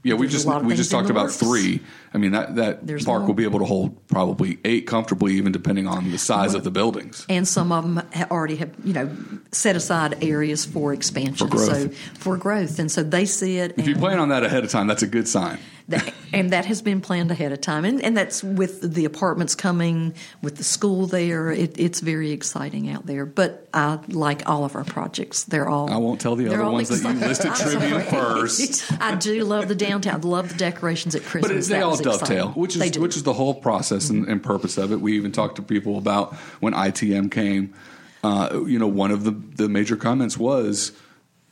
Yeah, 0.03 0.15
we 0.15 0.29
just 0.29 0.47
a 0.47 0.49
lot 0.49 0.61
of 0.63 0.67
we 0.67 0.75
just 0.75 0.91
talked 0.91 1.11
about 1.11 1.25
works. 1.25 1.37
three. 1.37 1.81
I 2.15 2.19
mean 2.19 2.33
that 2.33 2.57
that 2.57 2.87
There's 2.87 3.05
park 3.05 3.21
more. 3.21 3.29
will 3.29 3.35
be 3.35 3.45
able 3.45 3.59
to 3.59 3.67
hold 3.67 4.07
probably 4.09 4.59
eight 4.65 4.87
comfortably, 4.87 5.35
even 5.35 5.53
depending 5.53 5.87
on 5.87 6.11
the 6.11 6.17
size 6.19 6.55
of 6.55 6.65
the 6.65 6.71
buildings. 6.71 7.27
and 7.29 7.47
some 7.47 7.71
of 7.71 7.85
them 7.85 8.03
already 8.31 8.57
have 8.57 8.71
you 8.83 8.95
know 8.95 9.15
set 9.53 9.77
aside 9.77 10.25
areas 10.25 10.65
for 10.65 10.95
expansion, 10.95 11.47
For 11.49 11.55
growth. 11.55 11.67
so 11.69 11.89
for 12.19 12.37
growth, 12.39 12.79
and 12.79 12.91
so 12.91 13.03
they 13.03 13.27
see 13.27 13.59
it. 13.59 13.75
If 13.77 13.87
you 13.87 13.95
plan 13.97 14.19
on 14.19 14.31
that 14.31 14.43
ahead 14.43 14.65
of 14.65 14.71
time, 14.71 14.87
that's 14.87 15.03
a 15.03 15.07
good 15.07 15.29
sign. 15.29 15.59
That, 15.91 16.13
and 16.33 16.51
that 16.51 16.67
has 16.67 16.83
been 16.83 17.01
planned 17.01 17.31
ahead 17.31 17.53
of 17.53 17.61
time, 17.61 17.85
and, 17.85 18.03
and 18.03 18.17
that's 18.17 18.43
with 18.43 18.95
the 18.95 19.05
apartments 19.05 19.55
coming, 19.55 20.15
with 20.43 20.57
the 20.57 20.65
school 20.65 21.07
there. 21.07 21.51
It, 21.51 21.79
it's 21.79 22.01
very 22.01 22.31
exciting 22.31 22.89
out 22.89 23.07
there. 23.07 23.27
But 23.27 23.69
I 23.75 23.99
like 24.09 24.49
all 24.49 24.65
of 24.65 24.75
our 24.77 24.85
projects; 24.85 25.45
they're 25.45 25.69
all. 25.69 25.91
I 25.91 25.97
won't 25.97 26.21
tell 26.21 26.37
the 26.37 26.49
other 26.49 26.71
ones 26.71 26.89
that 26.89 27.15
you 27.15 27.21
listed 27.21 27.55
trivia 27.55 28.01
first. 28.01 28.93
I 29.01 29.17
do 29.17 29.45
love 29.45 29.69
the 29.69 29.75
downtown. 29.75 30.21
Love 30.23 30.49
the 30.51 30.57
decorations 30.57 31.15
at 31.15 31.23
Christmas. 31.23 31.51
But 31.51 31.57
it, 31.57 31.69
they 31.69 31.81
That 31.81 31.85
all 31.85 31.97
dovetail, 31.97 32.49
exciting. 32.49 32.61
which 32.61 32.77
is 32.77 32.99
which 32.99 33.17
is 33.17 33.23
the 33.23 33.33
whole 33.35 33.55
process 33.55 34.11
and, 34.11 34.27
and 34.29 34.43
purpose 34.43 34.79
of 34.79 34.93
it. 34.93 35.01
We 35.01 35.17
even 35.17 35.33
talked 35.33 35.57
to 35.57 35.63
people 35.63 35.99
about 35.99 36.35
when 36.61 36.73
ITM 36.73 37.31
came. 37.31 37.75
Uh, 38.23 38.65
you 38.67 38.79
know, 38.79 38.87
one 38.87 39.11
of 39.11 39.25
the 39.25 39.31
the 39.31 39.69
major 39.69 39.97
comments 39.97 40.37
was 40.37 40.93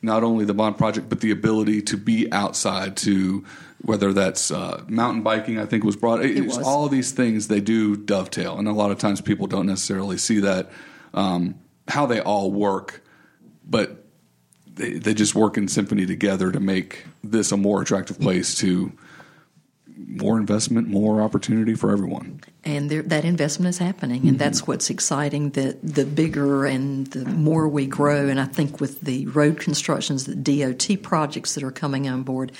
not 0.02 0.22
only 0.22 0.44
the 0.44 0.54
bond 0.54 0.78
project, 0.78 1.08
but 1.08 1.20
the 1.20 1.30
ability 1.30 1.82
to 1.82 1.96
be 1.96 2.30
outside 2.32 2.96
to 2.98 3.44
whether 3.82 4.12
that's 4.12 4.50
uh, 4.50 4.82
mountain 4.88 5.22
biking. 5.22 5.58
I 5.58 5.66
think 5.66 5.84
was 5.84 5.96
brought. 5.96 6.24
It, 6.24 6.36
It 6.36 6.46
was. 6.46 6.58
all 6.58 6.84
of 6.84 6.90
these 6.90 7.12
things 7.12 7.48
they 7.48 7.60
do 7.60 7.96
dovetail, 7.96 8.58
and 8.58 8.68
a 8.68 8.72
lot 8.72 8.90
of 8.90 8.98
times 8.98 9.20
people 9.20 9.46
don't 9.46 9.66
necessarily 9.66 10.18
see 10.18 10.40
that 10.40 10.70
um, 11.14 11.54
how 11.88 12.06
they 12.06 12.20
all 12.20 12.50
work, 12.50 13.02
but 13.64 14.04
they, 14.66 14.94
they 14.94 15.14
just 15.14 15.34
work 15.34 15.56
in 15.56 15.68
symphony 15.68 16.06
together 16.06 16.52
to 16.52 16.60
make 16.60 17.04
this 17.22 17.52
a 17.52 17.56
more 17.56 17.82
attractive 17.82 18.20
place 18.20 18.54
to 18.56 18.92
more 20.06 20.38
investment, 20.38 20.88
more 20.88 21.20
opportunity 21.20 21.74
for 21.74 21.90
everyone. 21.90 22.40
and 22.64 22.90
there, 22.90 23.02
that 23.02 23.24
investment 23.24 23.68
is 23.68 23.78
happening, 23.78 24.28
and 24.28 24.38
that's 24.38 24.66
what's 24.66 24.90
exciting. 24.90 25.50
That 25.50 25.78
the 25.82 26.04
bigger 26.04 26.66
and 26.66 27.06
the 27.08 27.24
more 27.24 27.68
we 27.68 27.86
grow, 27.86 28.28
and 28.28 28.40
I 28.40 28.44
think 28.44 28.80
with 28.80 29.00
the 29.00 29.26
road 29.26 29.58
constructions, 29.58 30.24
the 30.24 30.36
DOT 30.36 31.02
projects 31.02 31.54
that 31.54 31.64
are 31.64 31.72
coming 31.72 32.08
on 32.08 32.22
board, 32.22 32.52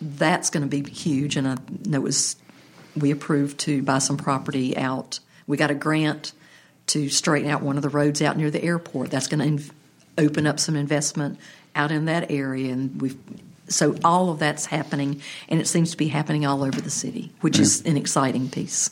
that's 0.00 0.50
going 0.50 0.68
to 0.68 0.68
be 0.68 0.88
huge. 0.88 1.36
And 1.36 1.46
I 1.46 1.56
know 1.84 1.98
it 1.98 2.02
was 2.02 2.36
we 2.96 3.10
approved 3.10 3.58
to 3.60 3.82
buy 3.82 3.98
some 3.98 4.16
property 4.16 4.76
out. 4.76 5.20
We 5.46 5.56
got 5.56 5.70
a 5.70 5.74
grant 5.74 6.32
to 6.88 7.08
straighten 7.08 7.50
out 7.50 7.62
one 7.62 7.76
of 7.76 7.82
the 7.82 7.88
roads 7.88 8.20
out 8.20 8.36
near 8.36 8.50
the 8.50 8.62
airport. 8.62 9.10
That's 9.10 9.28
going 9.28 9.58
to 9.58 9.64
inv- 9.64 9.70
open 10.18 10.46
up 10.46 10.58
some 10.58 10.76
investment 10.76 11.38
out 11.74 11.92
in 11.92 12.06
that 12.06 12.30
area, 12.30 12.72
and 12.72 13.00
we've. 13.00 13.16
So 13.68 13.94
all 14.02 14.30
of 14.30 14.40
that's 14.40 14.66
happening, 14.66 15.22
and 15.48 15.60
it 15.60 15.68
seems 15.68 15.92
to 15.92 15.96
be 15.96 16.08
happening 16.08 16.44
all 16.44 16.64
over 16.64 16.80
the 16.80 16.90
city, 16.90 17.30
which 17.40 17.54
mm. 17.54 17.60
is 17.60 17.82
an 17.86 17.96
exciting 17.96 18.50
piece. 18.50 18.90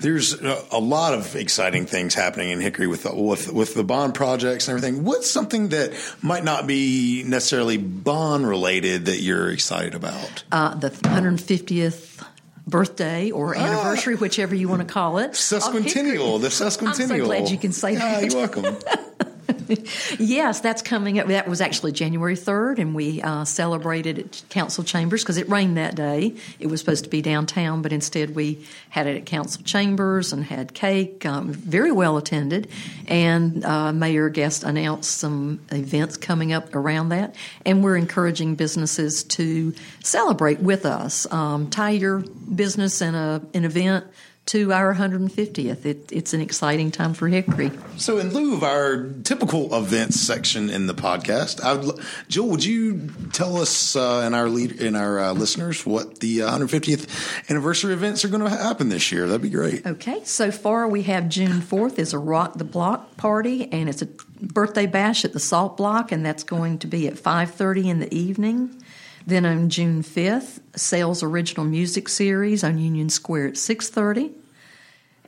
There's 0.00 0.34
a 0.40 0.64
a 0.72 0.80
lot 0.80 1.14
of 1.14 1.36
exciting 1.36 1.86
things 1.86 2.14
happening 2.14 2.50
in 2.50 2.60
Hickory 2.60 2.86
with 2.86 3.02
the, 3.04 3.14
with 3.14 3.52
with 3.52 3.74
the 3.74 3.84
bond 3.84 4.14
projects 4.14 4.66
and 4.68 4.76
everything. 4.78 5.04
What's 5.04 5.30
something 5.30 5.68
that 5.70 5.92
might 6.22 6.42
not 6.44 6.66
be 6.66 7.22
necessarily 7.26 7.76
bond 7.76 8.48
related 8.48 9.06
that 9.06 9.20
you're 9.20 9.50
excited 9.50 9.94
about? 9.94 10.44
uh, 10.52 10.74
the 10.74 10.90
150th 10.90 12.24
birthday 12.66 13.30
or 13.30 13.56
anniversary, 13.56 14.14
whichever 14.14 14.54
you 14.54 14.68
want 14.68 14.80
to 14.80 14.92
call 14.92 15.18
it. 15.18 15.32
Sesquicentennial, 15.32 16.40
the 16.40 16.48
sesquicentennial. 16.48 16.88
I'm 17.12 17.18
so 17.20 17.24
glad 17.24 17.50
you 17.50 17.58
can 17.58 17.72
say 17.72 17.92
Yeah, 17.94 18.20
that. 18.20 18.24
you're 18.30 18.36
welcome. 18.36 18.76
Yes, 20.18 20.60
that's 20.60 20.82
coming 20.82 21.18
up. 21.18 21.28
That 21.28 21.48
was 21.48 21.60
actually 21.60 21.92
January 21.92 22.34
3rd, 22.34 22.78
and 22.78 22.94
we 22.94 23.22
uh, 23.22 23.44
celebrated 23.44 24.18
at 24.18 24.42
council 24.50 24.84
chambers 24.84 25.22
because 25.22 25.36
it 25.36 25.48
rained 25.48 25.76
that 25.76 25.94
day. 25.94 26.34
It 26.58 26.66
was 26.66 26.80
supposed 26.80 27.04
to 27.04 27.10
be 27.10 27.22
downtown, 27.22 27.82
but 27.82 27.92
instead 27.92 28.34
we 28.34 28.66
had 28.90 29.06
it 29.06 29.16
at 29.16 29.26
council 29.26 29.62
chambers 29.62 30.32
and 30.32 30.44
had 30.44 30.74
cake. 30.74 31.24
Um, 31.24 31.52
very 31.52 31.92
well 31.92 32.16
attended, 32.16 32.68
and 33.08 33.64
uh, 33.64 33.92
Mayor 33.92 34.28
Guess 34.28 34.62
announced 34.62 35.18
some 35.18 35.60
events 35.70 36.16
coming 36.16 36.52
up 36.52 36.74
around 36.74 37.10
that, 37.10 37.34
and 37.64 37.82
we're 37.82 37.96
encouraging 37.96 38.56
businesses 38.56 39.24
to 39.24 39.74
celebrate 40.02 40.60
with 40.60 40.84
us. 40.84 41.30
Um, 41.32 41.70
tie 41.70 41.90
your 41.90 42.18
business 42.54 43.00
in 43.00 43.14
a 43.14 43.42
an 43.54 43.64
event 43.64 44.06
to 44.50 44.72
our 44.72 44.92
150th. 44.92 45.86
It, 45.86 46.10
it's 46.10 46.34
an 46.34 46.40
exciting 46.40 46.90
time 46.90 47.14
for 47.14 47.28
Hickory. 47.28 47.70
So, 47.96 48.18
in 48.18 48.34
lieu 48.34 48.54
of 48.54 48.64
our 48.64 49.08
typical 49.22 49.72
events 49.76 50.18
section 50.18 50.68
in 50.70 50.88
the 50.88 50.92
podcast, 50.92 51.60
I 51.60 51.74
would, 51.74 52.00
Jill, 52.26 52.48
would 52.48 52.64
you 52.64 53.10
tell 53.32 53.58
us 53.58 53.94
uh, 53.94 54.22
and 54.22 54.34
our 54.34 54.48
lead 54.48 54.80
and 54.80 54.96
our 54.96 55.20
uh, 55.20 55.32
listeners 55.34 55.86
what 55.86 56.18
the 56.18 56.42
uh, 56.42 56.58
150th 56.58 57.48
anniversary 57.48 57.92
events 57.92 58.24
are 58.24 58.28
going 58.28 58.42
to 58.42 58.50
happen 58.50 58.88
this 58.88 59.12
year? 59.12 59.28
That'd 59.28 59.42
be 59.42 59.50
great. 59.50 59.86
Okay, 59.86 60.24
so 60.24 60.50
far 60.50 60.88
we 60.88 61.02
have 61.02 61.28
June 61.28 61.60
4th 61.60 62.00
is 62.00 62.12
a 62.12 62.18
Rock 62.18 62.54
the 62.54 62.64
Block 62.64 63.16
party, 63.16 63.72
and 63.72 63.88
it's 63.88 64.02
a 64.02 64.06
birthday 64.40 64.86
bash 64.86 65.24
at 65.24 65.32
the 65.32 65.38
Salt 65.38 65.76
Block, 65.76 66.10
and 66.10 66.26
that's 66.26 66.42
going 66.42 66.80
to 66.80 66.88
be 66.88 67.06
at 67.06 67.14
5.30 67.14 67.84
in 67.84 68.00
the 68.00 68.12
evening. 68.12 68.82
Then 69.26 69.44
on 69.44 69.68
June 69.68 70.02
5th, 70.02 70.60
Sails 70.76 71.22
Original 71.22 71.64
Music 71.64 72.08
Series 72.08 72.64
on 72.64 72.78
Union 72.78 73.10
Square 73.10 73.48
at 73.48 73.54
6.30. 73.54 74.32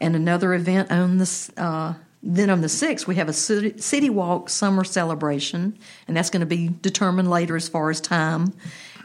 And 0.01 0.17
another 0.17 0.55
event 0.55 0.91
on 0.91 1.19
the, 1.19 1.51
uh, 1.57 1.95
then 2.23 2.51
on 2.51 2.61
the 2.61 2.69
6th, 2.69 3.07
we 3.07 3.17
have 3.17 3.29
a 3.29 3.33
city, 3.33 3.79
city 3.79 4.11
Walk 4.11 4.49
Summer 4.49 4.85
Celebration, 4.85 5.79
and 6.09 6.17
that's 6.17 6.31
going 6.31 6.41
to 6.41 6.47
be 6.47 6.69
determined 6.69 7.31
later 7.31 7.55
as 7.55 7.69
far 7.69 7.91
as 7.91 8.01
time. 8.01 8.53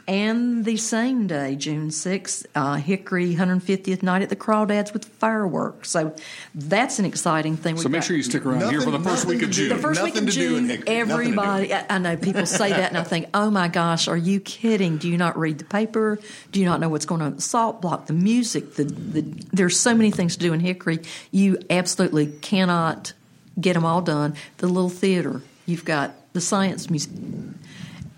And 0.08 0.64
the 0.64 0.78
same 0.78 1.26
day, 1.26 1.54
June 1.54 1.90
6th, 1.90 2.46
uh, 2.54 2.76
Hickory 2.76 3.34
150th 3.34 4.02
night 4.02 4.22
at 4.22 4.30
the 4.30 4.36
Crawdads 4.36 4.94
with 4.94 5.04
fireworks. 5.04 5.90
So 5.90 6.16
that's 6.54 6.98
an 6.98 7.04
exciting 7.04 7.58
thing. 7.58 7.76
So 7.76 7.84
We've 7.84 7.90
make 7.92 8.00
got- 8.00 8.06
sure 8.06 8.16
you 8.16 8.22
stick 8.22 8.46
around 8.46 8.70
here 8.70 8.80
for 8.80 8.90
the 8.90 9.00
first 9.00 9.26
week 9.26 9.42
of 9.42 9.50
nothing 9.50 9.52
to 9.52 9.56
do. 9.56 9.68
June. 9.68 9.76
the 9.76 9.82
first 9.82 10.02
week 10.02 10.16
of 10.16 10.22
in 10.22 10.28
June, 10.30 10.68
Hickory. 10.70 10.76
Nothing 10.78 10.84
to 10.86 10.86
do. 10.86 11.12
everybody, 11.12 11.74
I 11.74 11.84
I 11.90 11.98
know 11.98 12.16
people 12.16 12.46
say 12.46 12.70
that, 12.70 12.88
and 12.88 12.96
I 12.96 13.02
think, 13.02 13.26
oh 13.34 13.50
my 13.50 13.68
gosh, 13.68 14.08
are 14.08 14.16
you 14.16 14.40
kidding? 14.40 14.96
Do 14.96 15.10
you 15.10 15.18
not 15.18 15.38
read 15.38 15.58
the 15.58 15.66
paper? 15.66 16.18
Do 16.52 16.58
you 16.58 16.64
not 16.64 16.80
know 16.80 16.88
what's 16.88 17.04
going 17.04 17.20
on 17.20 17.36
the 17.36 17.42
salt 17.42 17.82
block, 17.82 18.06
the 18.06 18.14
music? 18.14 18.76
The, 18.76 18.84
the 18.84 19.20
There's 19.52 19.78
so 19.78 19.94
many 19.94 20.10
things 20.10 20.38
to 20.38 20.40
do 20.40 20.54
in 20.54 20.60
Hickory. 20.60 21.00
You 21.32 21.58
absolutely 21.68 22.28
cannot 22.28 23.12
get 23.60 23.74
them 23.74 23.84
all 23.84 24.00
done. 24.00 24.36
The 24.56 24.68
little 24.68 24.88
theater, 24.88 25.42
you've 25.66 25.84
got 25.84 26.14
the 26.32 26.40
science 26.40 26.88
museum. 26.88 27.58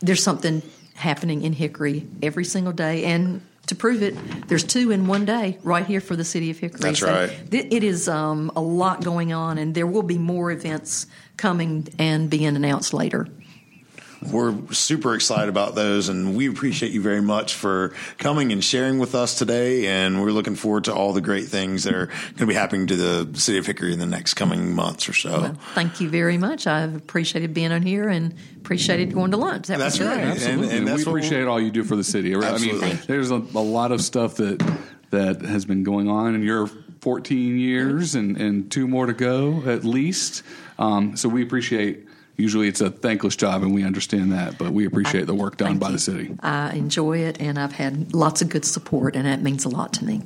There's 0.00 0.22
something 0.22 0.62
happening 1.00 1.42
in 1.42 1.52
Hickory 1.52 2.06
every 2.22 2.44
single 2.44 2.72
day, 2.72 3.04
and 3.04 3.40
to 3.66 3.74
prove 3.74 4.02
it, 4.02 4.14
there's 4.48 4.64
two 4.64 4.90
in 4.90 5.06
one 5.06 5.24
day 5.24 5.58
right 5.62 5.86
here 5.86 6.00
for 6.00 6.16
the 6.16 6.24
city 6.24 6.50
of 6.50 6.58
Hickory. 6.58 6.80
That's 6.80 7.02
right. 7.02 7.30
th- 7.50 7.66
It 7.70 7.84
is 7.84 8.08
um, 8.08 8.50
a 8.56 8.60
lot 8.60 9.02
going 9.04 9.32
on, 9.32 9.58
and 9.58 9.74
there 9.74 9.86
will 9.86 10.02
be 10.02 10.18
more 10.18 10.50
events 10.50 11.06
coming 11.36 11.88
and 11.98 12.28
being 12.30 12.56
announced 12.56 12.92
later. 12.94 13.28
We're 14.30 14.54
super 14.72 15.14
excited 15.14 15.48
about 15.48 15.74
those, 15.74 16.10
and 16.10 16.36
we 16.36 16.46
appreciate 16.48 16.92
you 16.92 17.00
very 17.00 17.22
much 17.22 17.54
for 17.54 17.94
coming 18.18 18.52
and 18.52 18.62
sharing 18.62 18.98
with 18.98 19.14
us 19.14 19.38
today. 19.38 19.86
And 19.86 20.20
we're 20.20 20.32
looking 20.32 20.56
forward 20.56 20.84
to 20.84 20.94
all 20.94 21.14
the 21.14 21.22
great 21.22 21.46
things 21.46 21.84
that 21.84 21.94
are 21.94 22.06
going 22.06 22.34
to 22.36 22.46
be 22.46 22.52
happening 22.54 22.86
to 22.88 22.96
the 22.96 23.38
city 23.40 23.56
of 23.56 23.64
Hickory 23.64 23.94
in 23.94 23.98
the 23.98 24.04
next 24.04 24.34
coming 24.34 24.74
months 24.74 25.08
or 25.08 25.14
so. 25.14 25.40
Well, 25.40 25.54
thank 25.74 26.00
you 26.02 26.10
very 26.10 26.36
much. 26.36 26.66
I've 26.66 26.94
appreciated 26.94 27.54
being 27.54 27.72
on 27.72 27.80
here 27.80 28.10
and 28.10 28.34
appreciated 28.58 29.14
going 29.14 29.30
to 29.30 29.38
lunch. 29.38 29.68
That 29.68 29.78
That's 29.78 29.98
was 29.98 30.06
good. 30.06 30.16
right. 30.16 30.24
Absolutely, 30.26 30.64
And- 30.64 30.70
and 30.70 30.78
and 30.80 30.88
that's 30.88 31.06
we 31.06 31.12
appreciate 31.12 31.46
all 31.46 31.58
you 31.60 31.70
do 31.70 31.82
for 31.82 31.96
the 31.96 32.04
city. 32.04 32.34
I 32.36 32.58
mean, 32.58 32.98
there's 33.06 33.30
a, 33.30 33.36
a 33.36 33.62
lot 33.64 33.90
of 33.90 34.02
stuff 34.02 34.36
that 34.36 34.58
that 35.10 35.40
has 35.40 35.64
been 35.64 35.82
going 35.82 36.08
on 36.10 36.34
in 36.34 36.42
your 36.42 36.68
14 37.00 37.58
years, 37.58 38.14
and, 38.14 38.36
and 38.36 38.70
two 38.70 38.86
more 38.86 39.06
to 39.06 39.14
go 39.14 39.62
at 39.66 39.82
least. 39.82 40.42
Um, 40.78 41.16
so 41.16 41.28
we 41.30 41.42
appreciate. 41.42 42.06
Usually, 42.40 42.68
it's 42.68 42.80
a 42.80 42.90
thankless 42.90 43.36
job, 43.36 43.62
and 43.62 43.74
we 43.74 43.84
understand 43.84 44.32
that, 44.32 44.58
but 44.58 44.72
we 44.72 44.86
appreciate 44.86 45.26
the 45.26 45.34
work 45.34 45.56
done 45.56 45.78
by 45.78 45.88
you. 45.88 45.92
the 45.92 45.98
city. 45.98 46.36
I 46.40 46.72
enjoy 46.72 47.18
it, 47.18 47.40
and 47.40 47.58
I've 47.58 47.72
had 47.72 48.14
lots 48.14 48.42
of 48.42 48.48
good 48.48 48.64
support, 48.64 49.16
and 49.16 49.26
that 49.26 49.42
means 49.42 49.64
a 49.64 49.68
lot 49.68 49.92
to 49.94 50.04
me. 50.04 50.22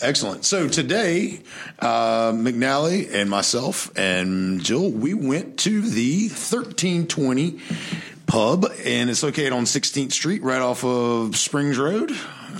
Excellent. 0.00 0.44
So 0.44 0.68
today, 0.68 1.40
uh, 1.78 2.32
McNally 2.32 3.12
and 3.12 3.28
myself 3.30 3.96
and 3.96 4.60
Jill, 4.62 4.90
we 4.90 5.14
went 5.14 5.58
to 5.60 5.80
the 5.82 6.28
1320 6.28 7.60
pub, 8.34 8.66
and 8.84 9.08
it's 9.10 9.22
located 9.22 9.52
on 9.52 9.64
16th 9.64 10.12
Street, 10.12 10.42
right 10.42 10.60
off 10.60 10.84
of 10.84 11.36
Springs 11.36 11.78
Road. 11.78 12.10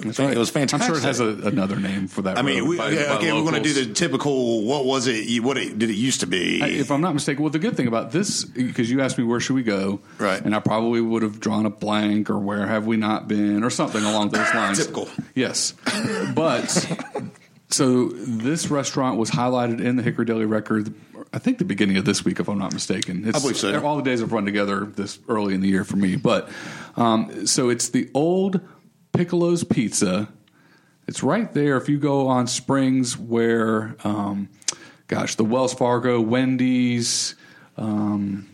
Right. 0.04 0.18
It 0.20 0.38
was 0.38 0.50
fantastic. 0.50 0.88
I'm 0.88 0.94
sure 0.94 0.96
it 0.96 1.06
has 1.06 1.20
a, 1.20 1.48
another 1.48 1.76
name 1.76 2.08
for 2.08 2.22
that. 2.22 2.37
I 2.38 2.42
mean, 2.42 2.66
we, 2.66 2.76
by- 2.76 2.90
yeah, 2.90 3.08
by 3.08 3.16
okay, 3.16 3.32
we're 3.32 3.42
going 3.42 3.62
to 3.62 3.74
do 3.74 3.84
the 3.84 3.92
typical. 3.92 4.62
What 4.64 4.84
was 4.84 5.06
it? 5.06 5.40
What 5.42 5.56
it, 5.56 5.78
did 5.78 5.90
it 5.90 5.94
used 5.94 6.20
to 6.20 6.26
be? 6.26 6.62
If 6.62 6.90
I'm 6.90 7.00
not 7.00 7.14
mistaken, 7.14 7.42
well, 7.42 7.50
the 7.50 7.58
good 7.58 7.76
thing 7.76 7.87
about 7.87 8.12
this, 8.12 8.44
because 8.44 8.90
you 8.90 9.00
asked 9.00 9.18
me 9.18 9.24
where 9.24 9.40
should 9.40 9.54
we 9.54 9.62
go, 9.62 10.00
Right. 10.18 10.40
And 10.44 10.54
I 10.54 10.60
probably 10.60 11.00
would 11.00 11.22
have 11.22 11.40
drawn 11.40 11.66
a 11.66 11.70
blank 11.70 12.30
or 12.30 12.38
where 12.38 12.66
have 12.66 12.87
we 12.87 12.96
not 12.96 13.28
been 13.28 13.64
or 13.64 13.70
something 13.70 14.02
along 14.02 14.30
those 14.30 14.52
lines. 14.54 14.78
Typical. 14.78 15.08
Yes, 15.34 15.74
but 16.34 16.66
so 17.70 18.08
this 18.08 18.68
restaurant 18.68 19.18
was 19.18 19.30
highlighted 19.30 19.82
in 19.82 19.96
the 19.96 20.02
Hickory 20.02 20.24
Daily 20.24 20.44
Record. 20.44 20.94
I 21.34 21.38
think 21.38 21.58
the 21.58 21.64
beginning 21.64 21.96
of 21.96 22.04
this 22.04 22.24
week, 22.24 22.38
if 22.38 22.48
I'm 22.48 22.58
not 22.60 22.72
mistaken. 22.72 23.26
It's, 23.26 23.36
I 23.36 23.40
believe 23.40 23.56
so. 23.56 23.84
All 23.84 23.96
the 23.96 24.02
days 24.02 24.20
have 24.20 24.30
run 24.32 24.44
together 24.44 24.84
this 24.84 25.18
early 25.28 25.52
in 25.54 25.60
the 25.60 25.68
year 25.68 25.82
for 25.82 25.96
me, 25.96 26.14
but 26.14 26.48
um, 26.96 27.46
so 27.48 27.70
it's 27.70 27.88
the 27.88 28.08
old 28.14 28.60
Piccolo's 29.12 29.64
Pizza. 29.64 30.28
It's 31.08 31.24
right 31.24 31.52
there. 31.52 31.76
If 31.76 31.88
you 31.88 31.98
go 31.98 32.28
on 32.28 32.46
Springs, 32.46 33.18
where, 33.18 33.96
um, 34.04 34.48
gosh, 35.08 35.34
the 35.34 35.44
Wells 35.44 35.74
Fargo, 35.74 36.20
Wendy's. 36.20 37.34
Um, 37.76 38.48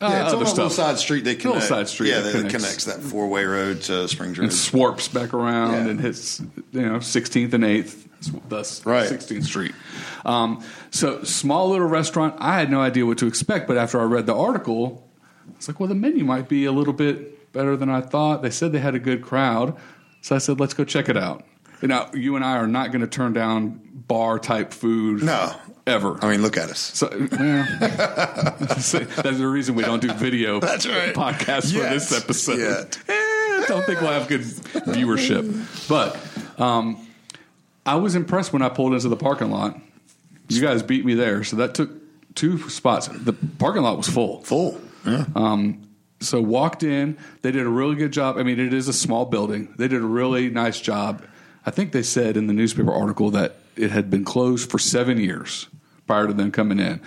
Yeah, 0.00 0.24
it's 0.24 0.32
uh, 0.32 0.36
on 0.38 0.42
other 0.42 0.44
a 0.46 0.48
little 0.54 0.70
side 0.70 0.98
street 0.98 1.24
Little 1.26 1.52
connect, 1.52 1.66
side 1.68 1.88
street 1.88 2.08
Yeah, 2.10 2.20
that 2.20 2.32
connects. 2.32 2.54
connects, 2.56 2.84
that 2.86 3.00
four 3.00 3.28
way 3.28 3.44
road 3.44 3.82
to 3.82 4.08
Springs 4.08 4.38
Road. 4.38 4.44
and 4.44 4.52
swarps 4.52 5.12
back 5.12 5.34
around 5.34 5.72
Yeah. 5.72 5.90
and 5.90 6.00
hits 6.00 6.40
you 6.72 6.80
know 6.80 6.96
16th 7.00 7.52
and 7.52 7.62
8th 7.64 8.06
thus 8.48 8.84
Right. 8.84 9.08
16th 9.10 9.44
street 9.44 9.74
um, 10.24 10.62
so 10.90 11.22
small 11.24 11.70
little 11.70 11.86
restaurant 11.88 12.34
i 12.38 12.58
had 12.58 12.70
no 12.70 12.80
idea 12.80 13.06
what 13.06 13.18
to 13.18 13.26
expect 13.26 13.66
but 13.68 13.76
after 13.76 14.00
i 14.00 14.04
read 14.04 14.26
the 14.26 14.34
article 14.34 15.08
it's 15.56 15.68
like 15.68 15.80
well 15.80 15.88
the 15.88 15.94
menu 15.94 16.24
might 16.24 16.48
be 16.48 16.64
a 16.66 16.72
little 16.72 16.92
bit 16.92 17.52
better 17.52 17.76
than 17.76 17.88
i 17.90 18.00
thought 18.00 18.42
they 18.42 18.50
said 18.50 18.72
they 18.72 18.78
had 18.78 18.94
a 18.94 18.98
good 18.98 19.22
crowd 19.22 19.76
so 20.20 20.34
i 20.36 20.38
said 20.38 20.60
let's 20.60 20.74
go 20.74 20.84
check 20.84 21.08
it 21.08 21.16
out 21.16 21.44
And 21.82 21.88
now 21.88 22.10
you 22.12 22.36
and 22.36 22.44
i 22.44 22.56
are 22.58 22.66
not 22.68 22.92
going 22.92 23.00
to 23.00 23.06
turn 23.08 23.32
down 23.32 23.80
bar 24.06 24.38
type 24.38 24.72
food 24.74 25.22
No. 25.22 25.54
ever 25.86 26.18
I 26.22 26.30
mean, 26.30 26.42
look 26.42 26.56
at 26.56 26.68
us. 26.68 26.78
so, 26.78 27.08
well, 27.10 27.28
that's 27.80 28.92
the 28.92 29.48
reason 29.50 29.74
we 29.76 29.82
don't 29.84 30.00
do 30.02 30.12
video 30.14 30.60
That's 30.70 30.86
right. 30.86 31.14
podcasts 31.14 31.72
for 31.72 31.80
this 31.88 32.12
episode. 32.12 32.58
Yet. 32.58 32.98
Eh, 33.08 33.64
don't 33.68 33.84
think 33.84 34.00
we'll 34.00 34.10
have 34.12 34.26
good 34.26 34.40
viewership. 34.40 35.44
But 35.88 36.16
um, 36.60 37.06
I 37.90 37.96
was 37.96 38.14
impressed 38.14 38.52
when 38.52 38.62
I 38.62 38.68
pulled 38.68 38.94
into 38.94 39.08
the 39.08 39.16
parking 39.16 39.50
lot. 39.50 39.76
You 40.48 40.60
guys 40.60 40.80
beat 40.80 41.04
me 41.04 41.14
there, 41.14 41.42
so 41.42 41.56
that 41.56 41.74
took 41.74 41.90
two 42.36 42.68
spots. 42.68 43.08
The 43.08 43.32
parking 43.32 43.82
lot 43.82 43.96
was 43.96 44.08
full. 44.08 44.42
Full. 44.42 44.80
Yeah. 45.04 45.24
Um, 45.34 45.82
so 46.20 46.40
walked 46.40 46.84
in. 46.84 47.18
They 47.42 47.50
did 47.50 47.66
a 47.66 47.68
really 47.68 47.96
good 47.96 48.12
job. 48.12 48.38
I 48.38 48.44
mean, 48.44 48.60
it 48.60 48.72
is 48.72 48.86
a 48.86 48.92
small 48.92 49.24
building. 49.24 49.74
They 49.76 49.88
did 49.88 50.02
a 50.02 50.06
really 50.06 50.50
nice 50.50 50.80
job. 50.80 51.24
I 51.66 51.72
think 51.72 51.90
they 51.90 52.04
said 52.04 52.36
in 52.36 52.46
the 52.46 52.52
newspaper 52.52 52.92
article 52.92 53.32
that 53.32 53.56
it 53.74 53.90
had 53.90 54.08
been 54.08 54.24
closed 54.24 54.70
for 54.70 54.78
seven 54.78 55.18
years 55.18 55.66
prior 56.06 56.28
to 56.28 56.32
them 56.32 56.52
coming 56.52 56.78
in. 56.78 57.00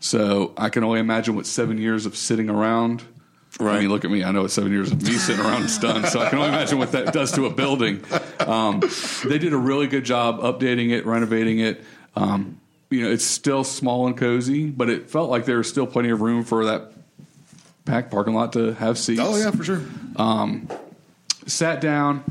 So 0.00 0.54
I 0.56 0.70
can 0.70 0.84
only 0.84 1.00
imagine 1.00 1.36
what 1.36 1.44
seven 1.44 1.76
years 1.76 2.06
of 2.06 2.16
sitting 2.16 2.48
around. 2.48 3.02
I 3.58 3.64
Right. 3.64 3.80
mean, 3.80 3.88
look 3.88 4.04
at 4.04 4.10
me. 4.10 4.22
I 4.22 4.30
know 4.30 4.44
it's 4.44 4.54
seven 4.54 4.70
years 4.72 4.92
of 4.92 5.02
me 5.02 5.12
sitting 5.12 5.44
around 5.44 5.68
stunned. 5.68 6.06
So 6.06 6.20
I 6.20 6.28
can 6.28 6.38
only 6.38 6.50
imagine 6.50 6.78
what 6.78 6.92
that 6.92 7.12
does 7.12 7.32
to 7.32 7.46
a 7.46 7.50
building. 7.50 8.00
Um, 8.38 8.80
they 9.24 9.38
did 9.38 9.52
a 9.52 9.56
really 9.58 9.86
good 9.86 10.04
job 10.04 10.40
updating 10.40 10.90
it, 10.90 11.04
renovating 11.04 11.58
it. 11.58 11.82
Um, 12.16 12.58
you 12.90 13.02
know, 13.02 13.10
it's 13.10 13.24
still 13.24 13.64
small 13.64 14.06
and 14.06 14.16
cozy, 14.16 14.66
but 14.70 14.88
it 14.88 15.10
felt 15.10 15.30
like 15.30 15.44
there 15.46 15.58
was 15.58 15.68
still 15.68 15.86
plenty 15.86 16.10
of 16.10 16.20
room 16.20 16.44
for 16.44 16.64
that 16.66 16.92
packed 17.84 18.10
parking 18.10 18.34
lot 18.34 18.52
to 18.54 18.72
have 18.74 18.96
seats. 18.98 19.20
oh, 19.22 19.36
yeah, 19.36 19.50
for 19.50 19.64
sure. 19.64 19.80
Sat 21.46 21.80
down. 21.80 22.22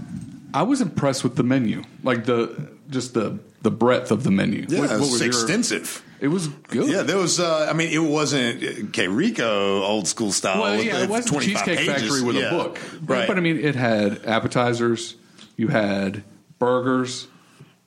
I 0.53 0.63
was 0.63 0.81
impressed 0.81 1.23
with 1.23 1.35
the 1.35 1.43
menu, 1.43 1.83
like 2.03 2.25
the 2.25 2.67
just 2.89 3.13
the 3.13 3.39
the 3.61 3.71
breadth 3.71 4.09
of 4.11 4.23
the 4.23 4.31
menu. 4.31 4.65
Yeah, 4.69 4.79
What- 4.79 4.89
it 4.89 4.93
what 4.93 4.99
was 5.01 5.11
was 5.11 5.19
your- 5.21 5.27
extensive. 5.29 6.01
It 6.21 6.27
was 6.27 6.47
good. 6.47 6.89
Yeah, 6.89 7.03
there 7.03 7.17
was. 7.17 7.39
Uh, 7.39 7.67
I 7.69 7.73
mean, 7.73 7.89
it 7.91 7.99
wasn't 7.99 8.63
okay. 8.89 9.07
Rico 9.07 9.81
old 9.83 10.07
school 10.07 10.31
style. 10.31 10.61
Well, 10.61 10.81
yeah, 10.83 11.03
it 11.03 11.09
wasn't 11.09 11.33
25 11.33 11.65
Cheesecake 11.65 11.77
pages. 11.87 12.01
Factory 12.03 12.21
with 12.23 12.35
Yeah. 12.35 12.47
a 12.47 12.51
book, 12.51 12.79
right? 13.05 13.27
But 13.27 13.37
I 13.37 13.41
mean, 13.41 13.57
it 13.57 13.75
had 13.75 14.25
appetizers. 14.25 15.15
You 15.55 15.69
had 15.69 16.23
burgers, 16.57 17.27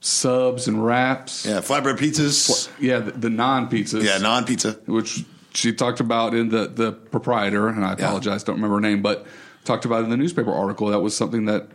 subs, 0.00 0.66
and 0.68 0.84
wraps. 0.84 1.44
yeah, 1.46 1.60
flatbread 1.60 1.98
pizzas. 1.98 2.68
Yeah, 2.80 2.98
the, 3.00 3.12
the 3.12 3.30
non 3.30 3.68
pizzas. 3.68 4.02
Yeah, 4.02 4.18
non 4.18 4.44
pizza. 4.44 4.72
which 4.86 5.24
she 5.54 5.72
talked 5.74 6.00
about 6.00 6.32
in 6.34 6.48
the 6.48 6.68
the 6.68 6.92
proprietor, 6.92 7.68
and 7.68 7.84
I 7.84 7.92
apologize, 7.92 8.44
don't 8.44 8.56
remember 8.56 8.76
her 8.76 8.80
name, 8.80 9.02
but 9.02 9.26
talked 9.64 9.84
about 9.84 10.04
in 10.04 10.10
the 10.10 10.16
newspaper 10.16 10.52
article. 10.52 10.88
That 10.88 11.00
was 11.00 11.16
something 11.16 11.44
that 11.46 11.68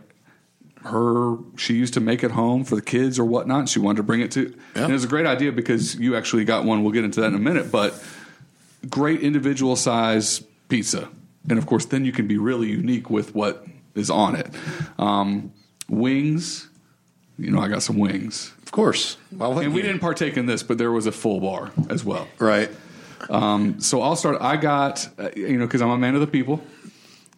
her 0.84 1.36
she 1.56 1.74
used 1.74 1.94
to 1.94 2.00
make 2.00 2.22
at 2.24 2.30
home 2.30 2.64
for 2.64 2.74
the 2.76 2.82
kids 2.82 3.18
or 3.18 3.24
whatnot. 3.24 3.60
and 3.60 3.68
She 3.68 3.78
wanted 3.78 3.96
to 3.98 4.02
bring 4.04 4.20
it 4.20 4.30
to, 4.32 4.54
Yeah. 4.74 4.82
and 4.84 4.90
it 4.90 4.94
was 4.94 5.04
a 5.04 5.08
great 5.08 5.26
idea 5.26 5.52
because 5.52 5.96
you 5.96 6.16
actually 6.16 6.44
got 6.44 6.64
one. 6.64 6.82
We'll 6.82 6.92
get 6.92 7.04
into 7.04 7.20
that 7.20 7.28
in 7.28 7.34
a 7.34 7.38
minute, 7.38 7.70
but 7.72 8.02
great 8.88 9.20
individual 9.20 9.76
size 9.76 10.42
pizza, 10.68 11.08
and 11.48 11.58
of 11.58 11.66
course, 11.66 11.84
then 11.86 12.04
you 12.04 12.12
can 12.12 12.26
be 12.26 12.38
really 12.38 12.68
unique 12.70 13.10
with 13.10 13.34
what 13.34 13.66
is 13.94 14.10
on 14.10 14.36
it. 14.36 14.48
Um, 14.98 15.52
wings, 15.88 16.68
you 17.38 17.50
know, 17.50 17.60
I 17.60 17.68
got 17.68 17.82
some 17.82 17.98
wings. 17.98 18.52
Of 18.62 18.70
course. 18.72 19.16
Well, 19.32 19.58
And 19.58 19.72
we 19.74 19.80
didn't 19.82 20.00
partake 20.00 20.36
in 20.36 20.46
this, 20.46 20.62
but 20.62 20.76
there 20.78 20.92
was 20.92 21.06
a 21.06 21.12
full 21.12 21.40
bar 21.40 21.70
as 21.88 22.04
well. 22.04 22.28
Right. 22.38 22.70
So 23.28 24.02
I'll 24.02 24.16
start. 24.16 24.38
I 24.40 24.56
got, 24.56 25.08
uh, 25.18 25.30
you 25.34 25.56
know, 25.58 25.66
because 25.66 25.80
I'm 25.82 25.90
a 25.90 25.98
man 25.98 26.14
of 26.14 26.20
the 26.20 26.26
people. 26.26 26.62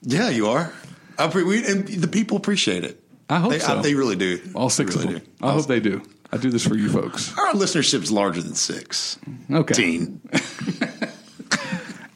Yeah, 0.02 0.28
you 0.28 0.48
are. 0.48 0.72
I 1.18 1.28
pre- 1.28 1.44
we, 1.44 1.64
and 1.66 1.86
the 1.86 2.08
people 2.08 2.36
appreciate 2.36 2.82
it. 2.84 2.99
I 3.30 3.38
hope 3.38 3.52
they, 3.52 3.58
so. 3.60 3.80
they 3.80 3.94
really 3.94 4.16
do. 4.16 4.40
All 4.54 4.68
six 4.68 4.94
They 4.94 5.02
of 5.04 5.08
them. 5.08 5.18
do. 5.20 5.26
I 5.40 5.52
hope 5.52 5.66
they 5.66 5.80
do. 5.80 6.02
I 6.32 6.36
do 6.36 6.50
this 6.50 6.66
for 6.66 6.76
you 6.76 6.90
folks. 6.90 7.36
Our 7.38 7.52
listenership's 7.54 8.10
larger 8.10 8.42
than 8.42 8.54
six. 8.54 9.18
Okay. 9.50 9.74
Teen. 9.74 10.20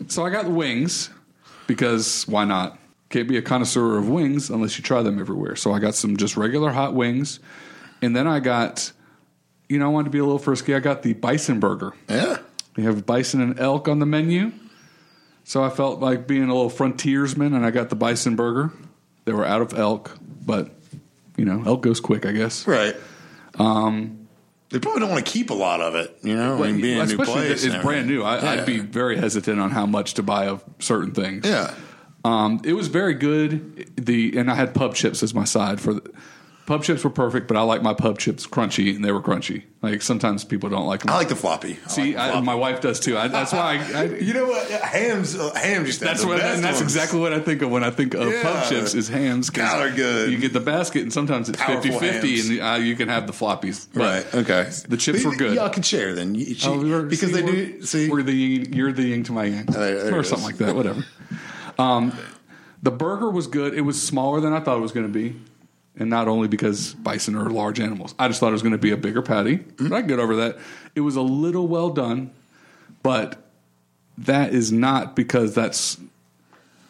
So 0.08 0.24
I 0.24 0.30
got 0.30 0.44
the 0.44 0.50
wings 0.50 1.10
because 1.66 2.28
why 2.28 2.44
not? 2.44 2.78
Can't 3.08 3.26
be 3.28 3.36
a 3.36 3.42
connoisseur 3.42 3.96
of 3.98 4.08
wings 4.08 4.50
unless 4.50 4.76
you 4.78 4.84
try 4.84 5.02
them 5.02 5.18
everywhere. 5.18 5.56
So 5.56 5.72
I 5.72 5.78
got 5.78 5.94
some 5.94 6.16
just 6.16 6.36
regular 6.36 6.70
hot 6.70 6.94
wings, 6.94 7.40
and 8.02 8.14
then 8.14 8.26
I 8.28 8.38
got, 8.40 8.92
you 9.68 9.78
know, 9.78 9.86
I 9.86 9.88
wanted 9.88 10.04
to 10.04 10.10
be 10.10 10.18
a 10.18 10.24
little 10.24 10.38
frisky. 10.38 10.74
I 10.74 10.78
got 10.80 11.02
the 11.02 11.14
bison 11.14 11.58
burger. 11.58 11.94
Yeah. 12.08 12.38
We 12.76 12.84
have 12.84 13.06
bison 13.06 13.40
and 13.40 13.58
elk 13.58 13.88
on 13.88 13.98
the 13.98 14.06
menu. 14.06 14.52
So 15.44 15.64
I 15.64 15.70
felt 15.70 16.00
like 16.00 16.26
being 16.28 16.44
a 16.44 16.54
little 16.54 16.70
frontiersman, 16.70 17.54
and 17.54 17.64
I 17.64 17.70
got 17.70 17.88
the 17.88 17.96
bison 17.96 18.36
burger. 18.36 18.72
They 19.24 19.32
were 19.32 19.44
out 19.44 19.62
of 19.62 19.76
elk, 19.76 20.16
but 20.44 20.70
you 21.36 21.44
know, 21.44 21.62
elk 21.66 21.82
goes 21.82 22.00
quick, 22.00 22.26
I 22.26 22.32
guess. 22.32 22.66
Right. 22.66 22.96
Um, 23.58 24.28
they 24.70 24.80
probably 24.80 25.00
don't 25.00 25.10
want 25.10 25.24
to 25.24 25.30
keep 25.30 25.50
a 25.50 25.54
lot 25.54 25.80
of 25.80 25.94
it, 25.94 26.18
you 26.22 26.34
know, 26.34 26.62
I 26.62 26.72
mean, 26.72 26.80
being 26.80 27.00
a 27.00 27.06
new 27.06 27.12
Especially 27.20 27.46
place. 27.46 27.64
it's 27.64 27.76
brand 27.76 28.08
new. 28.08 28.22
I. 28.22 28.54
I'd 28.54 28.66
be 28.66 28.78
very 28.78 29.16
hesitant 29.16 29.60
on 29.60 29.70
how 29.70 29.86
much 29.86 30.14
to 30.14 30.22
buy 30.22 30.46
of 30.48 30.64
certain 30.80 31.12
things. 31.12 31.46
Yeah. 31.46 31.74
Um, 32.24 32.60
it 32.64 32.72
was 32.72 32.88
very 32.88 33.14
good. 33.14 33.92
The 33.96 34.36
and 34.36 34.50
I 34.50 34.54
had 34.54 34.74
pub 34.74 34.94
chips 34.94 35.22
as 35.22 35.34
my 35.34 35.44
side 35.44 35.80
for 35.80 35.94
the 35.94 36.10
pub 36.66 36.82
chips 36.82 37.04
were 37.04 37.10
perfect, 37.10 37.46
but 37.48 37.56
I 37.56 37.62
like 37.62 37.82
my 37.82 37.92
pub 37.94 38.18
chips 38.18 38.46
crunchy, 38.46 38.94
and 38.96 39.04
they 39.04 39.12
were 39.12 39.20
crunchy. 39.20 39.64
Like 39.82 40.00
sometimes 40.00 40.44
people 40.44 40.70
don't 40.70 40.86
like 40.86 41.00
them. 41.00 41.10
I 41.10 41.16
like 41.16 41.28
the 41.28 41.36
floppy. 41.36 41.78
I 41.84 41.88
See, 41.88 42.02
like 42.02 42.14
the 42.14 42.20
I, 42.22 42.30
floppy. 42.30 42.46
my 42.46 42.54
wife 42.54 42.80
does 42.80 43.00
too. 43.00 43.18
I, 43.18 43.28
that's 43.28 43.52
why. 43.52 43.84
I, 43.94 44.00
I, 44.00 44.04
You 44.20 44.32
know 44.32 44.46
what? 44.46 44.70
Hams, 44.70 45.34
uh, 45.38 45.52
hams 45.54 45.98
to 45.98 46.04
that's 46.04 46.24
what, 46.24 46.40
and 46.40 46.64
that's 46.64 46.76
ones. 46.78 46.82
exactly 46.82 47.20
what 47.20 47.32
I 47.34 47.40
think 47.40 47.60
of 47.62 47.70
when 47.70 47.84
I 47.84 47.90
think 47.90 48.14
of 48.14 48.30
Yeah. 48.32 48.42
pub 48.42 48.68
chips 48.70 48.94
is 48.94 49.08
hams. 49.08 49.50
God, 49.50 49.78
they're 49.78 49.94
good. 49.94 50.32
You 50.32 50.38
get 50.38 50.52
the 50.54 50.60
basket, 50.60 51.02
and 51.02 51.12
sometimes 51.12 51.48
it's 51.50 51.60
Powerful 51.60 51.90
50-50, 52.00 52.00
hams. 52.00 52.48
and 52.48 52.60
uh, 52.62 52.84
you 52.84 52.96
can 52.96 53.08
have 53.08 53.26
the 53.26 53.32
floppies. 53.34 53.86
But 53.92 54.00
Right. 54.02 54.34
Okay. 54.34 54.70
The 54.88 54.96
chips 54.96 55.22
But 55.22 55.30
were 55.30 55.36
good. 55.36 55.54
Y'all 55.54 55.68
can 55.70 55.82
share 55.82 56.14
then. 56.14 56.34
You- 56.34 56.54
she- 56.54 56.68
Oh, 56.68 57.02
because 57.04 57.30
see, 57.32 57.40
they 57.40 57.42
do. 57.46 57.82
See, 57.82 58.08
we're 58.08 58.22
the 58.22 58.32
you're 58.34 58.92
the 58.92 59.02
yin 59.02 59.22
to 59.24 59.32
my 59.32 59.44
yang, 59.44 59.66
there 59.66 60.18
or 60.18 60.22
something 60.24 60.38
is. 60.50 60.60
like 60.60 60.66
that. 60.66 60.74
Whatever. 60.74 61.04
Um, 61.78 62.16
the 62.82 62.90
burger 62.90 63.30
was 63.30 63.46
good. 63.46 63.74
It 63.74 63.82
was 63.82 64.00
smaller 64.02 64.40
than 64.40 64.52
I 64.52 64.60
thought 64.60 64.76
it 64.78 64.80
was 64.82 64.92
going 64.92 65.06
to 65.06 65.12
be, 65.12 65.36
and 65.96 66.10
not 66.10 66.28
only 66.28 66.48
because 66.48 66.94
bison 66.94 67.36
are 67.36 67.50
large 67.50 67.80
animals. 67.80 68.14
I 68.18 68.28
just 68.28 68.40
thought 68.40 68.48
it 68.48 68.52
was 68.52 68.62
going 68.62 68.72
to 68.72 68.78
be 68.78 68.90
a 68.90 68.96
bigger 68.96 69.22
patty. 69.22 69.56
But 69.56 69.92
I 69.92 70.00
can 70.00 70.08
get 70.08 70.18
over 70.18 70.36
that. 70.36 70.58
It 70.94 71.00
was 71.00 71.16
a 71.16 71.22
little 71.22 71.68
well 71.68 71.90
done, 71.90 72.32
but 73.02 73.40
that 74.18 74.52
is 74.52 74.72
not 74.72 75.16
because 75.16 75.54
that's. 75.54 75.98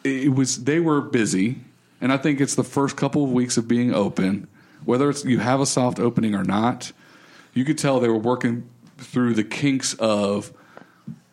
It 0.03 0.33
was 0.33 0.63
they 0.63 0.79
were 0.79 1.01
busy, 1.01 1.59
and 1.99 2.11
I 2.11 2.17
think 2.17 2.39
it's 2.39 2.55
the 2.55 2.63
first 2.63 2.95
couple 2.95 3.23
of 3.23 3.31
weeks 3.31 3.57
of 3.57 3.67
being 3.67 3.93
open. 3.93 4.47
Whether 4.83 5.09
it's 5.09 5.25
you 5.25 5.39
have 5.39 5.59
a 5.59 5.65
soft 5.65 5.99
opening 5.99 6.35
or 6.35 6.43
not, 6.43 6.91
you 7.53 7.65
could 7.65 7.77
tell 7.77 7.99
they 7.99 8.07
were 8.07 8.17
working 8.17 8.69
through 8.97 9.33
the 9.33 9.43
kinks 9.43 9.93
of 9.95 10.53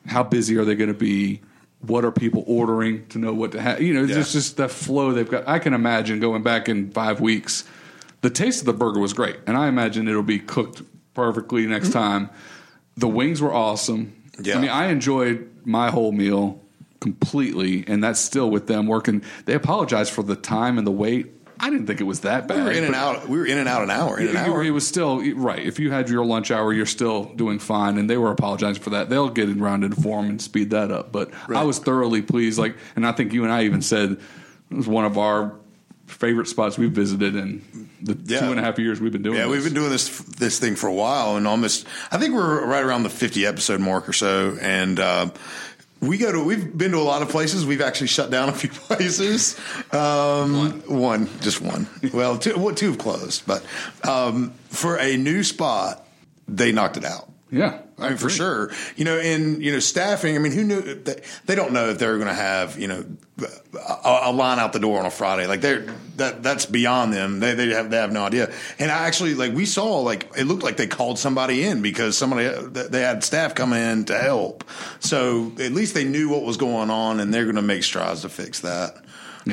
how 0.06 0.22
busy 0.22 0.56
are 0.56 0.64
they 0.64 0.74
going 0.74 0.88
to 0.88 0.98
be 0.98 1.40
what 1.82 2.04
are 2.04 2.12
people 2.12 2.44
ordering 2.46 3.06
to 3.08 3.18
know 3.18 3.34
what 3.34 3.52
to 3.52 3.60
have? 3.60 3.80
You 3.82 3.94
know 3.94 4.04
Yeah. 4.04 4.14
just 4.14 4.32
just 4.32 4.56
that 4.56 4.70
flow 4.70 5.12
they've 5.12 5.28
got. 5.28 5.46
I 5.46 5.58
can 5.58 5.74
imagine 5.74 6.20
going 6.20 6.42
back 6.42 6.68
in 6.68 6.90
five 6.90 7.20
weeks 7.20 7.64
the 8.20 8.30
taste 8.30 8.60
of 8.60 8.66
the 8.66 8.72
burger 8.72 9.00
was 9.00 9.12
great 9.12 9.36
and 9.46 9.56
i 9.56 9.66
imagine 9.68 10.06
it'll 10.08 10.22
be 10.22 10.38
cooked 10.38 10.82
perfectly 11.14 11.66
next 11.66 11.88
mm-hmm. 11.88 11.98
time. 11.98 12.30
The 12.96 13.08
wings 13.08 13.42
were 13.42 13.52
awesome. 13.52 14.14
Yeah. 14.40 14.56
i 14.56 14.60
mean 14.60 14.70
i 14.70 14.86
enjoyed 14.86 15.48
my 15.64 15.90
whole 15.90 16.12
meal 16.12 16.60
completely 17.00 17.84
and 17.86 18.02
that's 18.02 18.20
still 18.20 18.48
with 18.50 18.66
them 18.68 18.86
working. 18.86 19.22
They 19.44 19.54
apologized 19.54 20.12
for 20.12 20.22
the 20.22 20.36
time 20.36 20.78
and 20.78 20.86
the 20.86 20.92
wait 20.92 21.41
i 21.60 21.70
didn't 21.70 21.86
think 21.86 22.00
it 22.00 22.04
was 22.04 22.20
that 22.20 22.48
bad 22.48 22.56
we 22.58 22.62
were 22.64 22.70
in 22.72 22.84
and 22.84 22.94
out. 22.94 23.28
We 23.28 23.38
were 23.38 23.46
in 23.46 23.58
and 23.58 23.68
out 23.68 23.82
an 23.82 23.90
hour. 23.90 24.18
In 24.18 24.28
an 24.28 24.36
it, 24.36 24.38
hour. 24.38 24.62
it 24.64 24.70
was 24.70 24.86
still 24.86 25.22
right. 25.34 25.58
If 25.64 25.78
you 25.78 25.90
had 25.90 26.08
your 26.08 26.24
lunch 26.24 26.50
hour, 26.50 26.72
you're 26.72 26.86
still 26.86 27.24
doing 27.24 27.58
fine, 27.58 27.98
and 27.98 28.08
they 28.10 28.16
were 28.16 28.30
apologizing 28.30 28.82
for 28.82 28.90
that. 28.90 29.08
They'll 29.10 29.28
get 29.30 29.48
around 29.48 29.84
into 29.84 30.00
form 30.00 30.28
and 30.28 30.40
speed 30.42 30.70
that 30.70 30.90
up. 30.90 31.12
But 31.12 31.30
I 31.48 31.62
was 31.64 31.78
thoroughly 31.78 32.22
pleased. 32.22 32.58
Like, 32.58 32.76
and 32.96 33.06
I 33.06 33.12
think 33.12 33.32
you 33.32 33.44
and 33.44 33.52
I 33.52 33.64
even 33.64 33.82
said 33.82 34.18
it 34.70 34.74
was 34.76 34.88
one 34.88 35.04
of 35.04 35.18
our 35.18 35.54
favorite 36.06 36.46
spots 36.48 36.76
we've 36.76 36.90
visited 36.92 37.36
in 37.36 37.62
the 38.02 38.18
Yeah. 38.24 38.40
two 38.40 38.50
and 38.50 38.58
a 38.60 38.62
half 38.62 38.78
years 38.78 39.00
we've 39.00 39.12
been 39.12 39.22
doing. 39.22 39.36
Yeah, 39.36 39.44
this. 39.44 39.52
we've 39.52 39.64
been 39.64 39.74
doing 39.74 39.90
this 39.90 40.18
this 40.18 40.58
thing 40.58 40.74
for 40.74 40.88
a 40.88 40.92
while, 40.94 41.36
and 41.36 41.46
almost 41.46 41.86
I 42.10 42.18
think 42.18 42.34
we're 42.34 42.66
right 42.66 42.84
around 42.84 43.04
the 43.04 43.10
fifty 43.10 43.46
episode 43.46 43.80
mark 43.80 44.08
or 44.08 44.12
so, 44.12 44.56
and. 44.60 44.98
Uh, 44.98 45.30
we 46.02 46.18
go 46.18 46.32
to. 46.32 46.42
We've 46.42 46.76
been 46.76 46.90
to 46.90 46.98
a 46.98 47.00
lot 47.00 47.22
of 47.22 47.28
places. 47.30 47.64
We've 47.64 47.80
actually 47.80 48.08
shut 48.08 48.30
down 48.30 48.48
a 48.48 48.52
few 48.52 48.68
places. 48.88 49.58
Um, 49.92 50.82
one. 50.86 51.28
just 51.40 51.62
one. 51.62 51.86
Well, 52.12 52.36
two, 52.38 52.58
well, 52.58 52.74
two 52.74 52.90
have 52.90 52.98
closed, 52.98 53.46
but 53.46 53.64
um, 54.06 54.52
for 54.68 54.98
a 54.98 55.16
new 55.16 55.44
spot, 55.44 56.04
they 56.48 56.72
knocked 56.72 56.96
it 56.96 57.04
out. 57.04 57.31
Yeah, 57.52 57.82
I 57.98 58.08
mean, 58.08 58.16
for 58.16 58.30
sure. 58.30 58.70
You 58.96 59.04
know, 59.04 59.18
and 59.18 59.62
you 59.62 59.72
know, 59.72 59.78
staffing. 59.78 60.36
I 60.36 60.38
mean, 60.38 60.52
who 60.52 60.64
knew? 60.64 60.80
They, 60.80 61.20
they 61.44 61.54
don't 61.54 61.74
know 61.74 61.90
if 61.90 61.98
they're 61.98 62.16
going 62.16 62.28
to 62.28 62.34
have 62.34 62.78
you 62.78 62.88
know 62.88 63.04
a, 63.76 64.20
a 64.22 64.32
line 64.32 64.58
out 64.58 64.72
the 64.72 64.78
door 64.78 64.98
on 64.98 65.04
a 65.04 65.10
Friday. 65.10 65.46
Like 65.46 65.60
they're 65.60 65.84
that 66.16 66.42
that's 66.42 66.64
beyond 66.64 67.12
them. 67.12 67.40
They 67.40 67.52
they 67.52 67.68
have 67.68 67.90
they 67.90 67.98
have 67.98 68.10
no 68.10 68.24
idea. 68.24 68.50
And 68.78 68.90
I 68.90 69.06
actually 69.06 69.34
like 69.34 69.52
we 69.52 69.66
saw 69.66 70.00
like 70.00 70.30
it 70.34 70.44
looked 70.44 70.62
like 70.62 70.78
they 70.78 70.86
called 70.86 71.18
somebody 71.18 71.62
in 71.62 71.82
because 71.82 72.16
somebody 72.16 72.48
they 72.70 73.02
had 73.02 73.22
staff 73.22 73.54
come 73.54 73.74
in 73.74 74.06
to 74.06 74.18
help. 74.18 74.64
So 75.00 75.52
at 75.60 75.72
least 75.72 75.92
they 75.92 76.04
knew 76.04 76.30
what 76.30 76.44
was 76.44 76.56
going 76.56 76.88
on, 76.88 77.20
and 77.20 77.34
they're 77.34 77.44
going 77.44 77.56
to 77.56 77.62
make 77.62 77.84
strides 77.84 78.22
to 78.22 78.30
fix 78.30 78.60
that. 78.60 78.94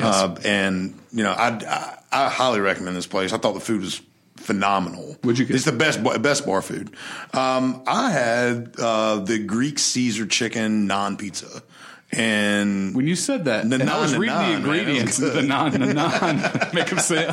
Uh, 0.00 0.36
and 0.44 0.98
you 1.12 1.22
know, 1.22 1.32
I, 1.32 1.48
I 1.48 1.98
I 2.26 2.28
highly 2.30 2.60
recommend 2.60 2.96
this 2.96 3.06
place. 3.06 3.34
I 3.34 3.36
thought 3.36 3.52
the 3.52 3.60
food 3.60 3.82
was 3.82 4.00
phenomenal. 4.40 5.16
What'd 5.22 5.38
you 5.38 5.44
get? 5.44 5.56
It's 5.56 5.64
the 5.64 5.72
best 5.72 6.02
best 6.22 6.46
bar 6.46 6.62
food. 6.62 6.90
Um, 7.32 7.82
I 7.86 8.10
had 8.10 8.74
uh, 8.78 9.20
the 9.20 9.38
Greek 9.38 9.78
Caesar 9.78 10.26
chicken 10.26 10.88
naan 10.88 11.18
pizza, 11.18 11.62
and 12.12 12.94
When 12.94 13.06
you 13.06 13.16
said 13.16 13.44
that, 13.44 13.64
and 13.64 13.82
I 13.88 14.00
was 14.00 14.16
reading 14.16 14.34
the 14.36 14.42
man, 14.42 14.56
ingredients, 14.60 15.18
good. 15.18 15.34
the 15.34 15.40
naan, 15.42 15.72
the 15.72 15.78
naan, 15.78 16.74
make 16.74 16.88
them 16.88 16.98
say, 16.98 17.26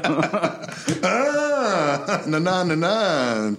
ah, 1.04 2.24
na 2.28 2.40
na 2.40 2.64
na 2.64 2.76
na. 2.76 3.56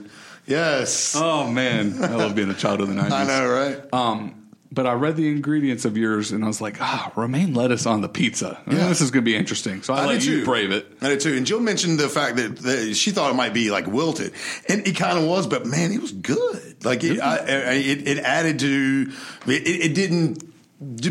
Yes, 0.47 1.15
"Oh 1.17 1.51
man, 1.51 2.03
I 2.03 2.15
love 2.15 2.35
being 2.35 2.51
a 2.51 2.55
child 2.55 2.81
of 2.81 2.89
the 2.89 2.95
'90s." 2.95 3.13
I 3.13 3.25
know, 3.25 3.49
right? 3.49 3.79
Um, 3.93 4.38
but 4.71 4.87
I 4.87 4.93
read 4.93 5.17
the 5.17 5.29
ingredients 5.29 5.85
of 5.85 5.97
yours, 5.97 6.31
and 6.33 6.45
I 6.45 6.47
was 6.47 6.61
like, 6.61 6.81
"Ah, 6.81 7.13
romaine 7.17 7.55
lettuce 7.55 7.87
on 7.87 8.01
the 8.01 8.09
pizza. 8.09 8.61
Yeah. 8.67 8.89
This 8.89 9.01
is 9.01 9.11
going 9.11 9.25
to 9.25 9.31
be 9.31 9.37
interesting." 9.37 9.83
So 9.83 9.95
I, 9.95 10.07
let 10.07 10.15
did 10.15 10.25
you 10.25 10.41
too. 10.41 10.45
brave 10.45 10.71
it. 10.71 10.87
I 11.01 11.09
did 11.09 11.21
too. 11.21 11.35
And 11.37 11.47
Jill 11.47 11.61
mentioned 11.61 11.99
the 11.99 12.09
fact 12.09 12.37
that, 12.37 12.57
that 12.59 12.95
she 12.95 13.11
thought 13.11 13.31
it 13.31 13.35
might 13.35 13.55
be 13.55 13.71
like 13.71 13.87
wilted, 13.87 14.33
and 14.69 14.87
it 14.87 14.97
kind 14.97 15.19
of 15.19 15.25
was. 15.25 15.47
But 15.47 15.67
man, 15.67 15.93
it 15.93 16.01
was 16.01 16.13
good. 16.13 16.85
Like 16.85 17.03
it, 17.05 17.21
I, 17.21 17.37
I, 17.37 17.73
it, 17.75 18.09
it 18.09 18.19
added 18.19 18.59
to 18.61 19.13
it. 19.47 19.67
It 19.67 19.95
didn't 19.95 20.45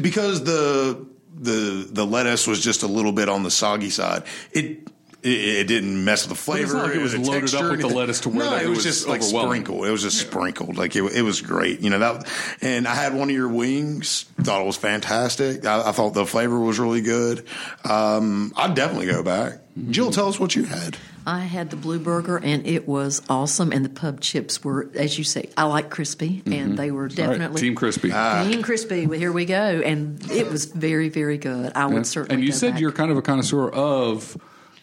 because 0.02 0.43
the 0.43 1.06
the 1.34 1.88
the 1.91 2.06
lettuce 2.06 2.48
was 2.48 2.63
just 2.63 2.84
a 2.84 2.88
little 2.88 3.12
bit 3.12 3.30
on 3.30 3.43
the 3.43 3.52
soggy 3.52 3.89
side. 3.89 4.24
It. 4.52 4.88
It, 5.27 5.59
it 5.59 5.67
didn't 5.67 6.03
mess 6.03 6.27
with 6.27 6.37
the 6.37 6.51
But 6.51 6.61
it's 6.61 6.71
flavor. 6.71 6.77
not 6.77 6.87
like 6.87 6.95
it 6.95 7.01
was 7.01 7.17
loaded 7.17 7.43
up 7.43 7.49
texture, 7.49 7.71
with 7.71 7.81
the 7.81 7.87
lettuce 7.87 8.19
to 8.21 8.29
where 8.29 8.39
no, 8.39 8.51
that 8.51 8.61
it 8.61 8.65
it 8.65 8.69
was 8.69 8.77
was 8.77 8.85
just 8.85 9.07
like 9.07 9.21
overwhelming. 9.21 9.63
sprinkled. 9.65 9.87
It 9.87 9.91
was 9.91 10.01
just 10.03 10.19
sprinkled. 10.19 10.77
Like 10.77 10.95
it, 10.95 11.03
it 11.03 11.21
was 11.21 11.41
great. 11.41 11.81
You 11.81 11.89
know 11.89 11.99
that. 11.99 12.27
And 12.61 12.87
I 12.87 12.95
had 12.95 13.13
one 13.13 13.29
of 13.29 13.35
your 13.35 13.49
wings. 13.49 14.23
Thought 14.41 14.61
it 14.61 14.65
was 14.65 14.77
fantastic. 14.77 15.65
I, 15.65 15.89
I 15.89 15.91
thought 15.91 16.13
the 16.13 16.25
flavor 16.25 16.59
was 16.59 16.79
really 16.79 17.01
good. 17.01 17.45
Um, 17.83 18.53
I'd 18.55 18.75
definitely 18.75 19.07
go 19.07 19.23
back. 19.23 19.53
Mm-hmm. 19.77 19.91
Jill, 19.91 20.11
tell 20.11 20.27
us 20.27 20.39
what 20.39 20.55
you 20.55 20.63
had. 20.63 20.97
I 21.27 21.41
had 21.41 21.71
the 21.71 21.75
blue 21.75 21.99
burger 21.99 22.37
and 22.37 22.65
it 22.65 22.87
was 22.87 23.21
awesome. 23.29 23.73
And 23.73 23.83
the 23.83 23.89
pub 23.89 24.21
chips 24.21 24.63
were, 24.63 24.89
as 24.95 25.17
you 25.17 25.25
say, 25.25 25.49
I 25.57 25.65
like 25.65 25.89
crispy, 25.89 26.41
and 26.45 26.53
mm-hmm. 26.53 26.75
they 26.75 26.89
were 26.89 27.03
All 27.03 27.07
right, 27.09 27.15
definitely 27.17 27.59
Team 27.61 27.75
Crispy. 27.75 28.11
Ah. 28.13 28.47
Team 28.49 28.61
crispy. 28.63 29.05
Well, 29.07 29.19
here 29.19 29.33
we 29.33 29.43
go, 29.43 29.55
and 29.55 30.23
it 30.31 30.49
was 30.49 30.65
very, 30.65 31.09
very 31.09 31.37
good. 31.37 31.73
I 31.75 31.85
would 31.85 32.07
certainly. 32.07 32.35
and 32.35 32.43
you 32.45 32.51
go 32.51 32.57
said 32.57 32.71
back. 32.73 32.81
you're 32.81 32.93
kind 32.93 33.11
of 33.11 33.17
a 33.17 33.21
connoisseur 33.21 33.69
of 33.69 34.37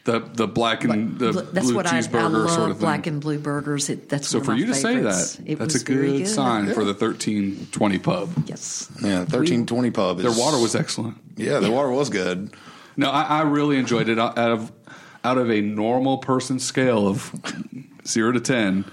the 0.04 0.20
the 0.20 0.46
black 0.46 0.84
and 0.84 1.18
the 1.18 1.32
that's 1.32 1.66
blue 1.66 1.76
what 1.76 1.86
I, 1.86 1.96
I 1.96 2.00
cheeseburger 2.00 2.44
love. 2.44 2.50
sort 2.50 2.70
of 2.70 2.76
thing. 2.76 2.84
black 2.84 3.06
and 3.06 3.20
blue 3.20 3.38
burgers. 3.38 3.88
It, 3.88 4.08
that's 4.08 4.28
so 4.28 4.38
one 4.38 4.42
of 4.42 4.46
for 4.46 4.52
my 4.52 4.58
you 4.58 4.66
to 4.66 4.74
say 4.74 5.00
that, 5.00 5.40
it 5.46 5.58
that's 5.58 5.74
a 5.80 5.84
very 5.84 6.18
good, 6.18 6.28
sign 6.28 6.66
for 6.74 6.84
the 6.84 6.92
1320 6.98 7.98
pub. 7.98 8.30
Yes. 8.46 8.90
Yeah, 9.02 9.24
thirteen 9.24 9.66
twenty 9.66 9.90
pub. 9.90 10.18
Is, 10.18 10.24
Their 10.24 10.44
water 10.44 10.58
was 10.58 10.74
excellent. 10.74 11.16
Yeah, 11.36 11.58
the 11.60 11.70
water 11.70 11.90
was 11.90 12.10
good. 12.10 12.54
No, 12.96 13.10
I, 13.10 13.22
I 13.22 13.42
really 13.42 13.78
enjoyed 13.78 14.08
it. 14.08 14.18
Out 14.18 14.36
of 14.38 14.70
out 15.24 15.38
of 15.38 15.50
a 15.50 15.60
normal 15.62 16.18
person 16.18 16.58
scale 16.58 17.08
of 17.08 17.32
zero 18.06 18.32
to 18.32 18.40
ten, 18.40 18.84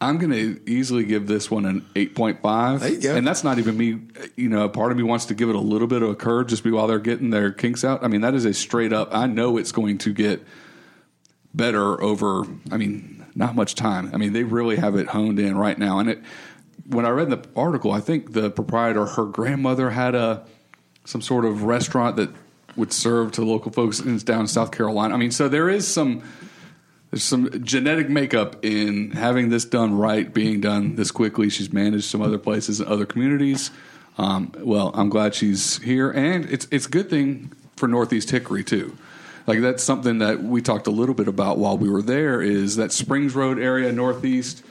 I'm 0.00 0.18
going 0.18 0.30
to 0.30 0.70
easily 0.70 1.04
give 1.04 1.26
this 1.26 1.50
one 1.50 1.64
an 1.64 1.84
eight 1.96 2.14
point 2.14 2.40
five. 2.40 2.80
There 2.80 2.90
you 2.90 3.00
go. 3.00 3.16
And 3.16 3.26
that's 3.26 3.42
not 3.42 3.58
even 3.58 3.76
me. 3.76 3.98
You 4.36 4.48
know, 4.48 4.68
part 4.68 4.92
of 4.92 4.96
me 4.96 5.02
wants 5.02 5.26
to 5.26 5.34
give 5.34 5.48
it 5.48 5.56
a 5.56 5.60
little 5.60 5.88
bit 5.88 6.02
of 6.02 6.10
a 6.10 6.14
curve 6.14 6.46
just 6.46 6.62
be 6.62 6.70
while 6.70 6.86
they're 6.86 7.00
getting 7.00 7.30
their 7.30 7.50
kinks 7.50 7.84
out. 7.84 8.04
I 8.04 8.08
mean, 8.08 8.20
that 8.20 8.34
is 8.34 8.44
a 8.44 8.54
straight 8.54 8.92
up. 8.92 9.12
I 9.12 9.26
know 9.26 9.56
it's 9.56 9.72
going 9.72 9.98
to 9.98 10.12
get 10.12 10.44
better 11.52 12.00
over. 12.00 12.44
I 12.70 12.76
mean, 12.76 13.26
not 13.34 13.56
much 13.56 13.74
time. 13.74 14.10
I 14.14 14.18
mean, 14.18 14.32
they 14.32 14.44
really 14.44 14.76
have 14.76 14.94
it 14.94 15.08
honed 15.08 15.40
in 15.40 15.56
right 15.56 15.78
now. 15.78 15.98
And 15.98 16.10
it. 16.10 16.22
When 16.86 17.04
I 17.04 17.10
read 17.10 17.28
the 17.28 17.44
article, 17.54 17.92
I 17.92 18.00
think 18.00 18.32
the 18.32 18.50
proprietor, 18.50 19.04
her 19.04 19.26
grandmother 19.26 19.90
had 19.90 20.14
a 20.14 20.46
some 21.04 21.20
sort 21.20 21.44
of 21.44 21.64
restaurant 21.64 22.16
that 22.16 22.30
would 22.76 22.92
serve 22.92 23.32
to 23.32 23.44
local 23.44 23.72
folks 23.72 23.98
in 23.98 24.16
down 24.18 24.42
in 24.42 24.46
South 24.46 24.70
Carolina. 24.70 25.12
I 25.12 25.16
mean, 25.16 25.30
so 25.30 25.48
there 25.48 25.68
is 25.68 25.86
some 25.86 26.22
there's 27.10 27.22
some 27.24 27.64
genetic 27.64 28.08
makeup 28.10 28.56
in 28.64 29.12
having 29.12 29.48
this 29.48 29.64
done 29.64 29.96
right, 29.96 30.32
being 30.32 30.60
done 30.60 30.96
this 30.96 31.10
quickly. 31.10 31.48
She's 31.48 31.72
managed 31.72 32.04
some 32.04 32.20
other 32.22 32.38
places 32.38 32.80
and 32.80 32.88
other 32.88 33.06
communities. 33.06 33.70
Um, 34.18 34.52
well, 34.58 34.90
I'm 34.94 35.08
glad 35.08 35.34
she's 35.34 35.78
here, 35.82 36.10
and 36.10 36.44
it's 36.50 36.66
it's 36.70 36.86
a 36.86 36.90
good 36.90 37.08
thing 37.08 37.52
for 37.76 37.86
Northeast 37.88 38.30
Hickory 38.30 38.64
too. 38.64 38.96
Like 39.46 39.60
that's 39.60 39.82
something 39.82 40.18
that 40.18 40.42
we 40.42 40.60
talked 40.60 40.86
a 40.86 40.90
little 40.90 41.14
bit 41.14 41.28
about 41.28 41.56
while 41.58 41.78
we 41.78 41.88
were 41.88 42.02
there. 42.02 42.42
Is 42.42 42.76
that 42.76 42.92
Springs 42.92 43.34
Road 43.34 43.58
area, 43.58 43.90
Northeast? 43.92 44.62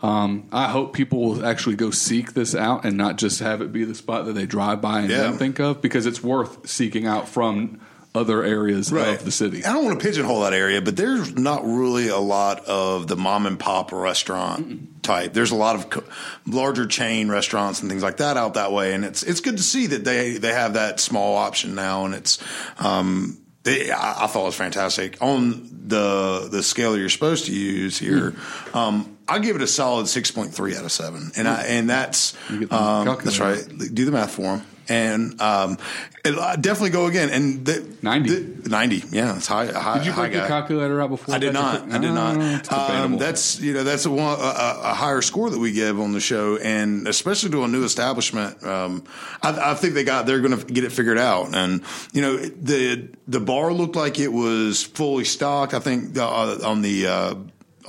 Um, 0.00 0.48
I 0.50 0.68
hope 0.68 0.94
people 0.94 1.20
will 1.20 1.46
actually 1.46 1.76
go 1.76 1.90
seek 1.90 2.32
this 2.32 2.54
out 2.56 2.84
and 2.84 2.96
not 2.96 3.18
just 3.18 3.38
have 3.40 3.60
it 3.60 3.72
be 3.72 3.84
the 3.84 3.94
spot 3.94 4.24
that 4.26 4.32
they 4.32 4.46
drive 4.46 4.80
by 4.80 5.00
and 5.00 5.10
Yeah. 5.10 5.18
then 5.22 5.34
think 5.38 5.60
of, 5.60 5.80
because 5.82 6.06
it's 6.06 6.22
worth 6.24 6.68
seeking 6.68 7.06
out 7.06 7.28
from 7.28 7.78
other 8.14 8.42
areas 8.44 8.92
of 9.14 9.24
the 9.24 9.32
city. 9.32 9.64
I 9.64 9.72
don't 9.72 9.84
want 9.84 9.98
to 9.98 10.06
pigeonhole 10.06 10.40
that 10.40 10.52
area, 10.52 10.82
but 10.82 10.96
there's 10.96 11.34
not 11.34 11.64
really 11.64 12.08
a 12.08 12.18
lot 12.18 12.64
of 12.66 13.08
the 13.08 13.16
mom 13.16 13.46
and 13.46 13.58
pop 13.58 13.90
restaurant 13.90 15.02
type. 15.02 15.32
There's 15.32 15.50
a 15.50 15.56
lot 15.56 15.76
of 15.76 15.88
co- 15.90 16.04
larger 16.46 16.86
chain 16.86 17.30
restaurants 17.30 17.80
and 17.80 17.90
things 17.90 18.02
like 18.02 18.18
that 18.18 18.36
out 18.36 18.54
that 18.54 18.70
way, 18.72 18.92
and 18.92 19.04
it's 19.04 19.22
it's 19.22 19.40
good 19.40 19.56
to 19.56 19.62
see 19.62 19.86
that 19.88 20.04
they 20.04 20.32
they 20.32 20.52
have 20.52 20.74
that 20.74 21.00
small 21.00 21.36
option 21.36 21.74
now, 21.74 22.04
and 22.04 22.14
it's. 22.14 22.38
Um, 22.78 23.38
they, 23.64 23.92
I, 23.92 24.24
I 24.24 24.26
thought 24.26 24.42
it 24.42 24.46
was 24.46 24.54
fantastic 24.56 25.22
on 25.22 25.70
the 25.86 26.48
the 26.50 26.62
scale 26.64 26.98
you're 26.98 27.08
supposed 27.08 27.46
to 27.46 27.54
use 27.54 27.96
here. 27.96 28.34
Um, 28.74 29.16
I 29.28 29.38
give 29.38 29.54
it 29.54 29.62
a 29.62 29.68
solid 29.68 30.08
six 30.08 30.32
point 30.32 30.52
three 30.52 30.76
out 30.76 30.84
of 30.84 30.90
seven, 30.90 31.30
and 31.36 31.46
I 31.46 31.62
and 31.62 31.88
that's 31.88 32.36
um, 32.72 33.06
that's 33.22 33.38
right. 33.38 33.64
Do 33.94 34.04
the 34.04 34.10
math 34.10 34.32
for 34.32 34.56
him, 34.56 34.62
and 34.88 35.40
um, 35.40 35.78
it, 36.24 36.36
I 36.38 36.56
definitely 36.56 36.90
go 36.90 37.06
again. 37.06 37.30
And 37.30 37.64
the, 37.64 37.96
90. 38.02 38.34
the- 38.34 38.68
90, 38.68 39.02
yeah, 39.10 39.36
it's 39.36 39.46
high. 39.46 39.66
high 39.66 39.98
Did 39.98 40.06
you 40.06 40.12
break 40.12 40.32
your 40.32 40.46
calculator 40.46 41.00
out 41.00 41.10
before? 41.10 41.34
I 41.34 41.38
did 41.38 41.52
not. 41.52 41.90
I 41.90 41.98
did 41.98 42.10
Oh, 42.10 42.14
not. 42.14 42.72
Um, 42.72 43.18
that's 43.18 43.60
you 43.60 43.72
know 43.74 43.84
that's 43.84 44.06
a, 44.06 44.10
one, 44.10 44.38
a, 44.38 44.42
a 44.82 44.94
higher 44.94 45.20
score 45.22 45.50
that 45.50 45.58
we 45.58 45.72
give 45.72 45.98
on 46.00 46.12
the 46.12 46.20
show, 46.20 46.56
and 46.58 47.06
especially 47.08 47.50
to 47.50 47.64
a 47.64 47.68
new 47.68 47.84
establishment. 47.84 48.62
Um, 48.64 49.04
I, 49.42 49.72
I 49.72 49.74
think 49.74 49.94
they 49.94 50.04
got 50.04 50.26
they're 50.26 50.40
going 50.40 50.58
to 50.58 50.64
get 50.64 50.84
it 50.84 50.92
figured 50.92 51.18
out, 51.18 51.54
and 51.54 51.82
you 52.12 52.22
know 52.22 52.36
the 52.36 53.08
the 53.28 53.40
bar 53.40 53.72
looked 53.72 53.96
like 53.96 54.18
it 54.18 54.32
was 54.32 54.82
fully 54.82 55.24
stocked. 55.24 55.74
I 55.74 55.80
think 55.80 56.14
the, 56.14 56.24
uh, 56.24 56.58
on 56.64 56.82
the 56.82 57.06
uh, 57.06 57.34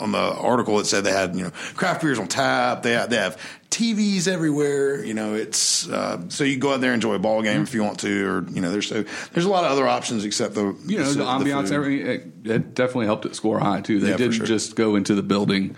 on 0.04 0.12
the 0.12 0.20
article 0.20 0.80
it 0.80 0.86
said 0.86 1.04
they 1.04 1.12
had 1.12 1.36
you 1.36 1.44
know 1.44 1.52
craft 1.76 2.02
beers 2.02 2.20
on 2.20 2.28
tap. 2.28 2.84
They 2.84 2.92
have, 2.92 3.10
they 3.10 3.16
have 3.18 3.38
TVs 3.72 4.28
everywhere. 4.28 5.04
You 5.04 5.14
know 5.16 5.34
it's 5.34 5.90
uh, 5.90 6.22
so 6.30 6.44
you 6.44 6.58
go 6.58 6.74
out 6.74 6.82
there 6.82 6.92
and 6.94 7.02
enjoy 7.02 7.16
a 7.16 7.20
ball 7.20 7.42
game 7.42 7.64
if 7.64 7.74
you 7.74 7.84
want 7.84 8.00
to, 8.02 8.26
or 8.28 8.46
you 8.50 8.62
know 8.62 8.72
there's 8.72 8.88
so 8.88 9.04
there's 9.34 9.46
a 9.46 9.50
lot 9.50 9.64
of 9.64 9.72
other 9.72 9.88
options 9.88 10.26
except 10.26 10.54
the 10.54 10.76
you 10.86 11.00
know 11.00 11.12
the, 11.12 11.24
ambiance. 11.24 11.64
food. 11.70 11.72
everything 11.74 12.08
it, 12.46 12.52
it 12.52 12.76
definitely 12.76 13.06
helped 13.08 13.26
it 13.26 13.36
score 13.36 13.60
high 13.60 13.82
too. 13.82 14.00
They 14.00 14.10
Yeah, 14.10 14.18
didn't 14.18 14.34
sure. 14.34 14.46
just 14.46 14.76
go 14.76 14.96
into 14.96 15.16
the 15.16 15.24
building, 15.24 15.76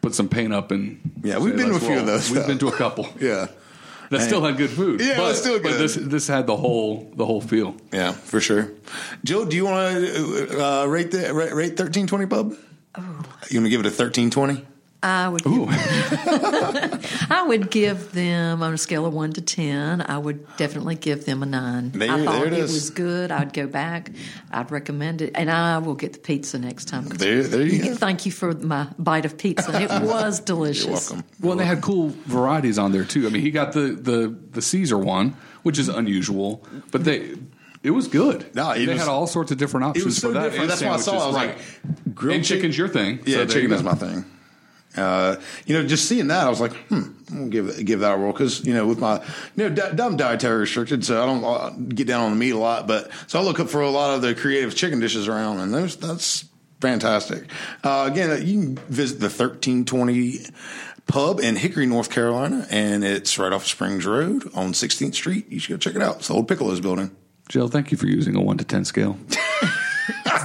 put 0.00 0.14
some 0.14 0.28
paint 0.28 0.54
up, 0.54 0.70
and 0.70 1.00
Yeah, 1.22 1.38
we've 1.38 1.56
been 1.56 1.66
to 1.66 1.72
a 1.72 1.74
"Let's 1.74 1.86
few 1.86 1.98
of 1.98 2.06
those, 2.06 2.30
We've 2.30 2.40
though. 2.40 2.46
been 2.46 2.58
to 2.58 2.68
a 2.68 2.72
couple 2.76 3.08
Yeah. 3.20 3.48
that 4.10 4.20
still 4.20 4.44
had 4.44 4.56
good 4.56 4.70
food. 4.70 5.00
Yeah, 5.00 5.12
it 5.12 5.16
but, 5.16 5.22
was 5.28 5.40
still 5.40 5.54
But 5.60 5.72
good. 5.72 5.80
this 5.80 5.94
this 5.96 6.28
had 6.28 6.46
the 6.46 6.56
whole 6.56 7.10
the 7.16 7.26
whole 7.26 7.40
feel. 7.40 7.74
Yeah, 7.92 8.12
for 8.12 8.40
sure. 8.40 8.70
Joe, 9.24 9.44
do 9.44 9.56
you 9.56 9.64
want 9.64 9.96
to 9.96 10.64
uh, 10.64 10.86
rate 10.86 11.10
the 11.10 11.32
rate 11.34 11.76
thirteen 11.76 12.06
twenty 12.06 12.26
pub? 12.26 12.54
Oh. 12.96 13.02
You 13.50 13.58
want 13.60 13.66
to 13.66 13.70
give 13.70 13.80
it 13.80 13.86
a 13.86 13.90
thirteen 13.90 14.30
twenty? 14.30 14.64
I 15.02 15.28
would. 15.28 15.44
Ooh, 15.46 15.66
I 15.70 17.44
would 17.46 17.70
give 17.70 18.12
them 18.12 18.62
on 18.62 18.72
a 18.72 18.78
scale 18.78 19.04
of 19.04 19.12
one 19.12 19.32
to 19.34 19.40
ten. 19.42 20.00
I 20.00 20.16
would 20.16 20.46
definitely 20.56 20.94
give 20.94 21.26
them 21.26 21.42
a 21.42 21.46
nine. 21.46 21.90
There- 21.90 22.10
I 22.10 22.24
thought 22.24 22.32
there 22.38 22.46
it 22.46 22.52
it, 22.54 22.58
is. 22.60 22.72
was 22.72 22.90
good. 22.90 23.30
I'd 23.30 23.52
go 23.52 23.66
back. 23.66 24.10
I'd 24.50 24.70
recommend 24.70 25.20
it, 25.22 25.32
and 25.34 25.50
I 25.50 25.78
will 25.78 25.94
get 25.94 26.14
the 26.14 26.18
pizza 26.20 26.58
next 26.58 26.86
time. 26.86 27.04
There- 27.04 27.42
there 27.42 27.62
you 27.66 27.84
go. 27.84 27.94
Thank 27.94 28.24
you 28.26 28.32
for 28.32 28.52
my 28.54 28.88
bite 28.98 29.24
of 29.26 29.36
pizza. 29.36 29.78
It 29.80 29.90
was 30.02 30.40
delicious. 30.40 30.84
You're 31.10 31.18
welcome. 31.18 31.24
well, 31.40 31.52
and 31.52 31.60
they 31.60 31.66
had 31.66 31.82
cool 31.82 32.14
varieties 32.24 32.78
on 32.78 32.92
there 32.92 33.04
too. 33.04 33.26
I 33.26 33.30
mean, 33.30 33.42
he 33.42 33.50
got 33.50 33.72
the 33.72 33.88
the 33.92 34.34
the 34.52 34.62
Caesar 34.62 34.96
one, 34.98 35.36
which 35.64 35.78
is 35.78 35.88
unusual, 35.88 36.64
but 36.92 37.04
they 37.04 37.34
It 37.84 37.90
was 37.90 38.08
good. 38.08 38.52
No, 38.54 38.72
it 38.72 38.86
they 38.86 38.92
was- 38.94 39.02
had 39.02 39.08
all 39.08 39.26
sorts 39.28 39.52
of 39.52 39.58
different 39.58 39.84
options 39.86 40.02
It 40.04 40.06
was 40.08 40.16
so 40.16 40.28
for 40.28 40.34
that. 40.34 40.42
different. 40.50 40.68
That's 40.70 40.82
why 40.82 40.88
I 40.94 40.96
saw. 40.96 41.12
it. 41.16 41.22
I 41.22 41.26
was 41.26 41.36
like, 41.36 41.58
grilled 42.14 42.36
and 42.36 42.44
chicken- 42.44 42.62
chicken's 42.72 42.78
your 42.78 42.88
thing. 42.88 43.18
Yeah, 43.26 43.34
so 43.34 43.36
there 43.44 43.46
chicken 43.46 43.70
you 43.70 43.76
is 43.76 43.82
go. 43.82 43.88
my 43.90 43.94
thing. 43.94 44.24
Uh, 44.96 45.36
you 45.66 45.74
know, 45.74 45.84
just 45.86 46.08
seeing 46.08 46.28
that, 46.28 46.46
I 46.46 46.48
was 46.50 46.60
like, 46.60 46.72
hmm, 46.88 46.94
I'm 47.28 47.36
gonna 47.36 47.48
give 47.48 47.84
give 47.84 48.00
that 48.00 48.14
a 48.14 48.16
roll 48.16 48.32
because 48.32 48.64
you 48.64 48.72
know, 48.74 48.86
with 48.86 48.98
my 49.00 49.16
you 49.56 49.68
know, 49.68 49.74
di- 49.74 50.02
I'm 50.04 50.16
dietary 50.16 50.60
restricted, 50.60 51.04
so 51.04 51.20
I 51.20 51.26
don't 51.26 51.42
uh, 51.44 51.70
get 51.88 52.06
down 52.06 52.20
on 52.22 52.30
the 52.30 52.36
meat 52.36 52.50
a 52.52 52.58
lot. 52.58 52.86
But 52.86 53.10
so 53.26 53.40
I 53.40 53.42
look 53.42 53.58
up 53.58 53.68
for 53.68 53.80
a 53.82 53.90
lot 53.90 54.14
of 54.14 54.22
the 54.22 54.34
creative 54.36 54.74
chicken 54.76 55.00
dishes 55.00 55.26
around, 55.26 55.58
and 55.58 55.74
there's 55.74 55.96
that's 55.96 56.44
fantastic. 56.80 57.46
Uh, 57.82 58.08
again, 58.10 58.46
you 58.46 58.60
can 58.62 58.76
visit 58.88 59.18
the 59.18 59.26
1320 59.26 60.46
pub 61.08 61.40
in 61.40 61.56
Hickory, 61.56 61.86
North 61.86 62.08
Carolina, 62.10 62.64
and 62.70 63.02
it's 63.04 63.36
right 63.36 63.52
off 63.52 63.66
Springs 63.66 64.06
Road 64.06 64.48
on 64.54 64.72
16th 64.74 65.14
Street. 65.14 65.50
You 65.50 65.58
should 65.58 65.72
go 65.72 65.76
check 65.76 65.96
it 65.96 66.02
out. 66.02 66.18
It's 66.18 66.28
the 66.28 66.34
old 66.34 66.46
Piccolo's 66.46 66.80
building. 66.80 67.10
Jill, 67.48 67.68
thank 67.68 67.90
you 67.90 67.98
for 67.98 68.06
using 68.06 68.36
a 68.36 68.40
one 68.40 68.58
to 68.58 68.64
ten 68.64 68.84
scale. 68.84 69.18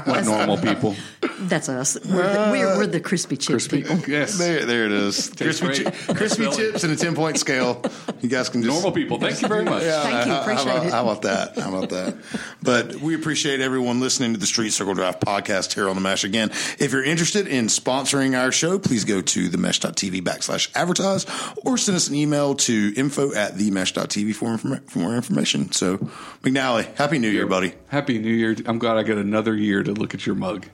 like 0.07 0.25
normal 0.25 0.57
people. 0.57 0.95
That's 1.41 1.69
us. 1.69 1.97
We're 2.05 2.33
the, 2.33 2.49
we're, 2.51 2.77
we're 2.77 2.87
the 2.87 2.99
crispy 2.99 3.37
chip 3.37 3.53
Crispy. 3.53 3.81
people. 3.83 3.97
Yes. 4.07 4.37
There, 4.37 4.65
there 4.65 4.85
it 4.85 4.91
is. 4.91 5.29
Crispy, 5.37 5.67
great. 5.67 5.85
chi- 5.85 6.13
crispy 6.13 6.49
chips 6.51 6.83
and 6.83 6.91
a 6.93 6.95
10 6.95 7.15
point 7.15 7.37
scale. 7.37 7.81
You 8.21 8.29
guys 8.29 8.49
can 8.49 8.61
just 8.61 8.73
Normal 8.73 8.91
people. 8.91 9.19
Thank 9.19 9.41
you 9.41 9.47
very 9.47 9.63
much. 9.63 9.83
Thank 9.83 10.25
you. 10.27 10.31
how- 10.33 10.41
Appreciate 10.41 10.67
how, 10.67 10.75
about, 10.77 10.85
it. 10.87 10.91
How 10.91 11.01
about 11.03 11.21
that? 11.23 11.57
How 11.57 11.69
about 11.77 11.89
that? 11.89 12.15
But 12.61 12.95
we 12.95 13.15
appreciate 13.15 13.61
everyone 13.61 13.99
listening 13.99 14.33
to 14.33 14.39
the 14.39 14.45
Street 14.45 14.71
Circle 14.71 14.93
Drive 14.95 15.19
podcast 15.19 15.73
here 15.73 15.87
on 15.87 15.95
the 15.95 16.01
Mesh. 16.01 16.23
Again, 16.23 16.49
if 16.79 16.91
you're 16.91 17.03
interested 17.03 17.47
in 17.47 17.65
sponsoring 17.67 18.37
our 18.37 18.51
show, 18.51 18.77
please 18.79 19.05
go 19.05 19.21
to 19.21 19.49
themesh.tv 19.49 20.21
backslash 20.21 20.69
advertise 20.75 21.25
or 21.65 21.77
send 21.77 21.95
us 21.95 22.09
an 22.09 22.15
email 22.15 22.55
to 22.55 22.93
info 22.97 23.33
at 23.33 23.53
themesh.tv 23.53 24.35
for, 24.35 24.45
informa- 24.47 24.83
for 24.89 24.99
more 24.99 25.15
information. 25.15 25.71
So, 25.71 25.97
McNally, 26.43 26.93
Happy 26.95 27.19
New 27.19 27.29
Year, 27.29 27.47
buddy. 27.47 27.73
Happy 27.87 28.19
New 28.19 28.33
Year. 28.33 28.55
I'm 28.65 28.79
glad 28.79 28.97
I 28.97 29.03
get 29.03 29.17
another 29.17 29.55
year 29.55 29.78
to 29.83 29.93
look 29.93 30.13
at 30.13 30.25
your 30.25 30.35
mug. 30.35 30.65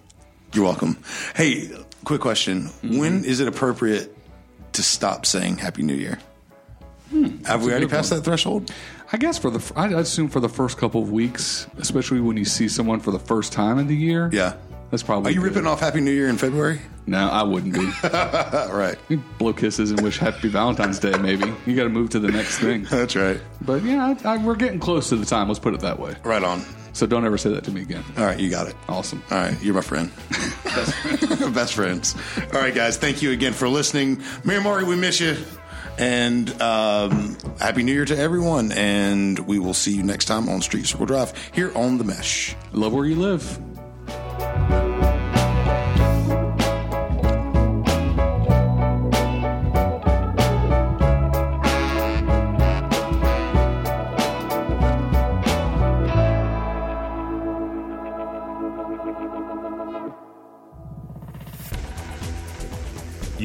You're 0.54 0.64
welcome. 0.64 0.98
Hey, 1.36 1.70
quick 2.04 2.22
question. 2.22 2.64
Mm-hmm. 2.66 2.98
When 2.98 3.26
is 3.26 3.40
it 3.40 3.48
appropriate 3.48 4.16
to 4.74 4.84
stop 4.84 5.26
saying 5.26 5.58
Happy 5.58 5.84
New 5.84 5.96
Year? 5.96 6.20
Have 7.46 7.64
we 7.64 7.72
already 7.72 7.88
passed 7.88 8.12
one. 8.12 8.20
that 8.20 8.26
threshold? 8.26 8.72
I 9.12 9.18
guess 9.18 9.38
for 9.38 9.50
the, 9.50 9.74
I 9.76 9.88
assume 10.00 10.30
for 10.30 10.40
the 10.40 10.50
first 10.50 10.78
couple 10.78 11.02
of 11.02 11.12
weeks, 11.12 11.68
especially 11.78 12.20
when 12.20 12.38
you 12.38 12.46
see 12.46 12.68
someone 12.68 13.00
for 13.00 13.12
the 13.12 13.20
first 13.20 13.54
time 13.54 13.78
in 13.78 13.88
the 13.88 13.96
year. 13.96 14.30
Yeah. 14.34 14.56
That's 14.92 15.04
probably. 15.04 15.32
Are 15.32 15.34
you 15.34 15.42
good. 15.42 15.56
ripping 15.56 15.68
off 15.68 15.80
Happy 15.80 16.00
New 16.00 16.12
Year 16.12 16.30
in 16.30 16.38
February? 16.38 16.80
No, 17.08 17.28
I 17.30 17.44
wouldn't 17.44 17.74
be. 17.74 17.86
right. 18.04 18.96
You 19.10 19.18
blow 19.38 19.54
kisses 19.54 19.92
and 19.92 20.02
wish 20.02 20.18
Happy 20.18 20.48
Valentine's 20.48 21.00
Day. 21.00 21.18
Maybe 21.18 21.52
you 21.66 21.76
got 21.76 21.84
to 21.84 21.90
move 21.90 22.12
to 22.12 22.20
the 22.20 22.32
next 22.32 22.60
thing. 22.60 22.84
That's 22.90 23.16
right. 23.16 23.40
But 23.62 23.84
yeah, 23.84 24.16
I, 24.24 24.36
I, 24.36 24.38
we're 24.38 24.56
getting 24.56 24.80
close 24.80 25.10
to 25.10 25.16
the 25.16 25.26
time. 25.26 25.48
Let's 25.48 25.60
put 25.60 25.74
it 25.74 25.82
that 25.82 26.00
way. 26.00 26.16
Right 26.24 26.44
on. 26.44 26.64
So 26.96 27.06
don't 27.06 27.26
ever 27.26 27.38
say 27.38 27.50
that 27.50 27.66
to 27.66 27.72
me 27.72 27.82
again. 27.82 28.06
All 28.18 28.24
right, 28.24 28.40
you 28.40 28.50
got 28.50 28.68
it. 28.68 28.76
Awesome. 28.88 29.22
All 29.30 29.38
right, 29.38 29.62
you're 29.62 29.74
my 29.74 29.82
friend. 29.82 30.10
Best 31.54 31.74
friends. 31.74 32.16
All 32.54 32.62
right, 32.62 32.74
guys, 32.74 32.96
thank 32.96 33.22
you 33.22 33.32
again 33.32 33.52
for 33.52 33.68
listening. 33.68 34.24
Mary 34.46 34.62
Maury, 34.64 34.86
we 34.86 34.96
miss 34.96 35.20
you. 35.20 35.36
And 35.98 36.50
um, 36.62 37.36
Happy 37.60 37.84
New 37.84 37.92
Year 37.92 38.06
to 38.06 38.18
everyone. 38.18 38.72
And 38.72 39.38
we 39.40 39.60
will 39.60 39.74
see 39.74 39.94
you 39.94 40.04
next 40.04 40.26
time 40.26 40.48
on 40.48 40.62
Street 40.62 40.86
Circle 40.86 41.08
Drive 41.08 41.34
here 41.54 41.76
on 41.76 41.98
The 41.98 42.06
Mesh. 42.06 42.56
Love 42.72 42.94
where 42.94 43.06
you 43.06 43.16
live. 43.16 43.60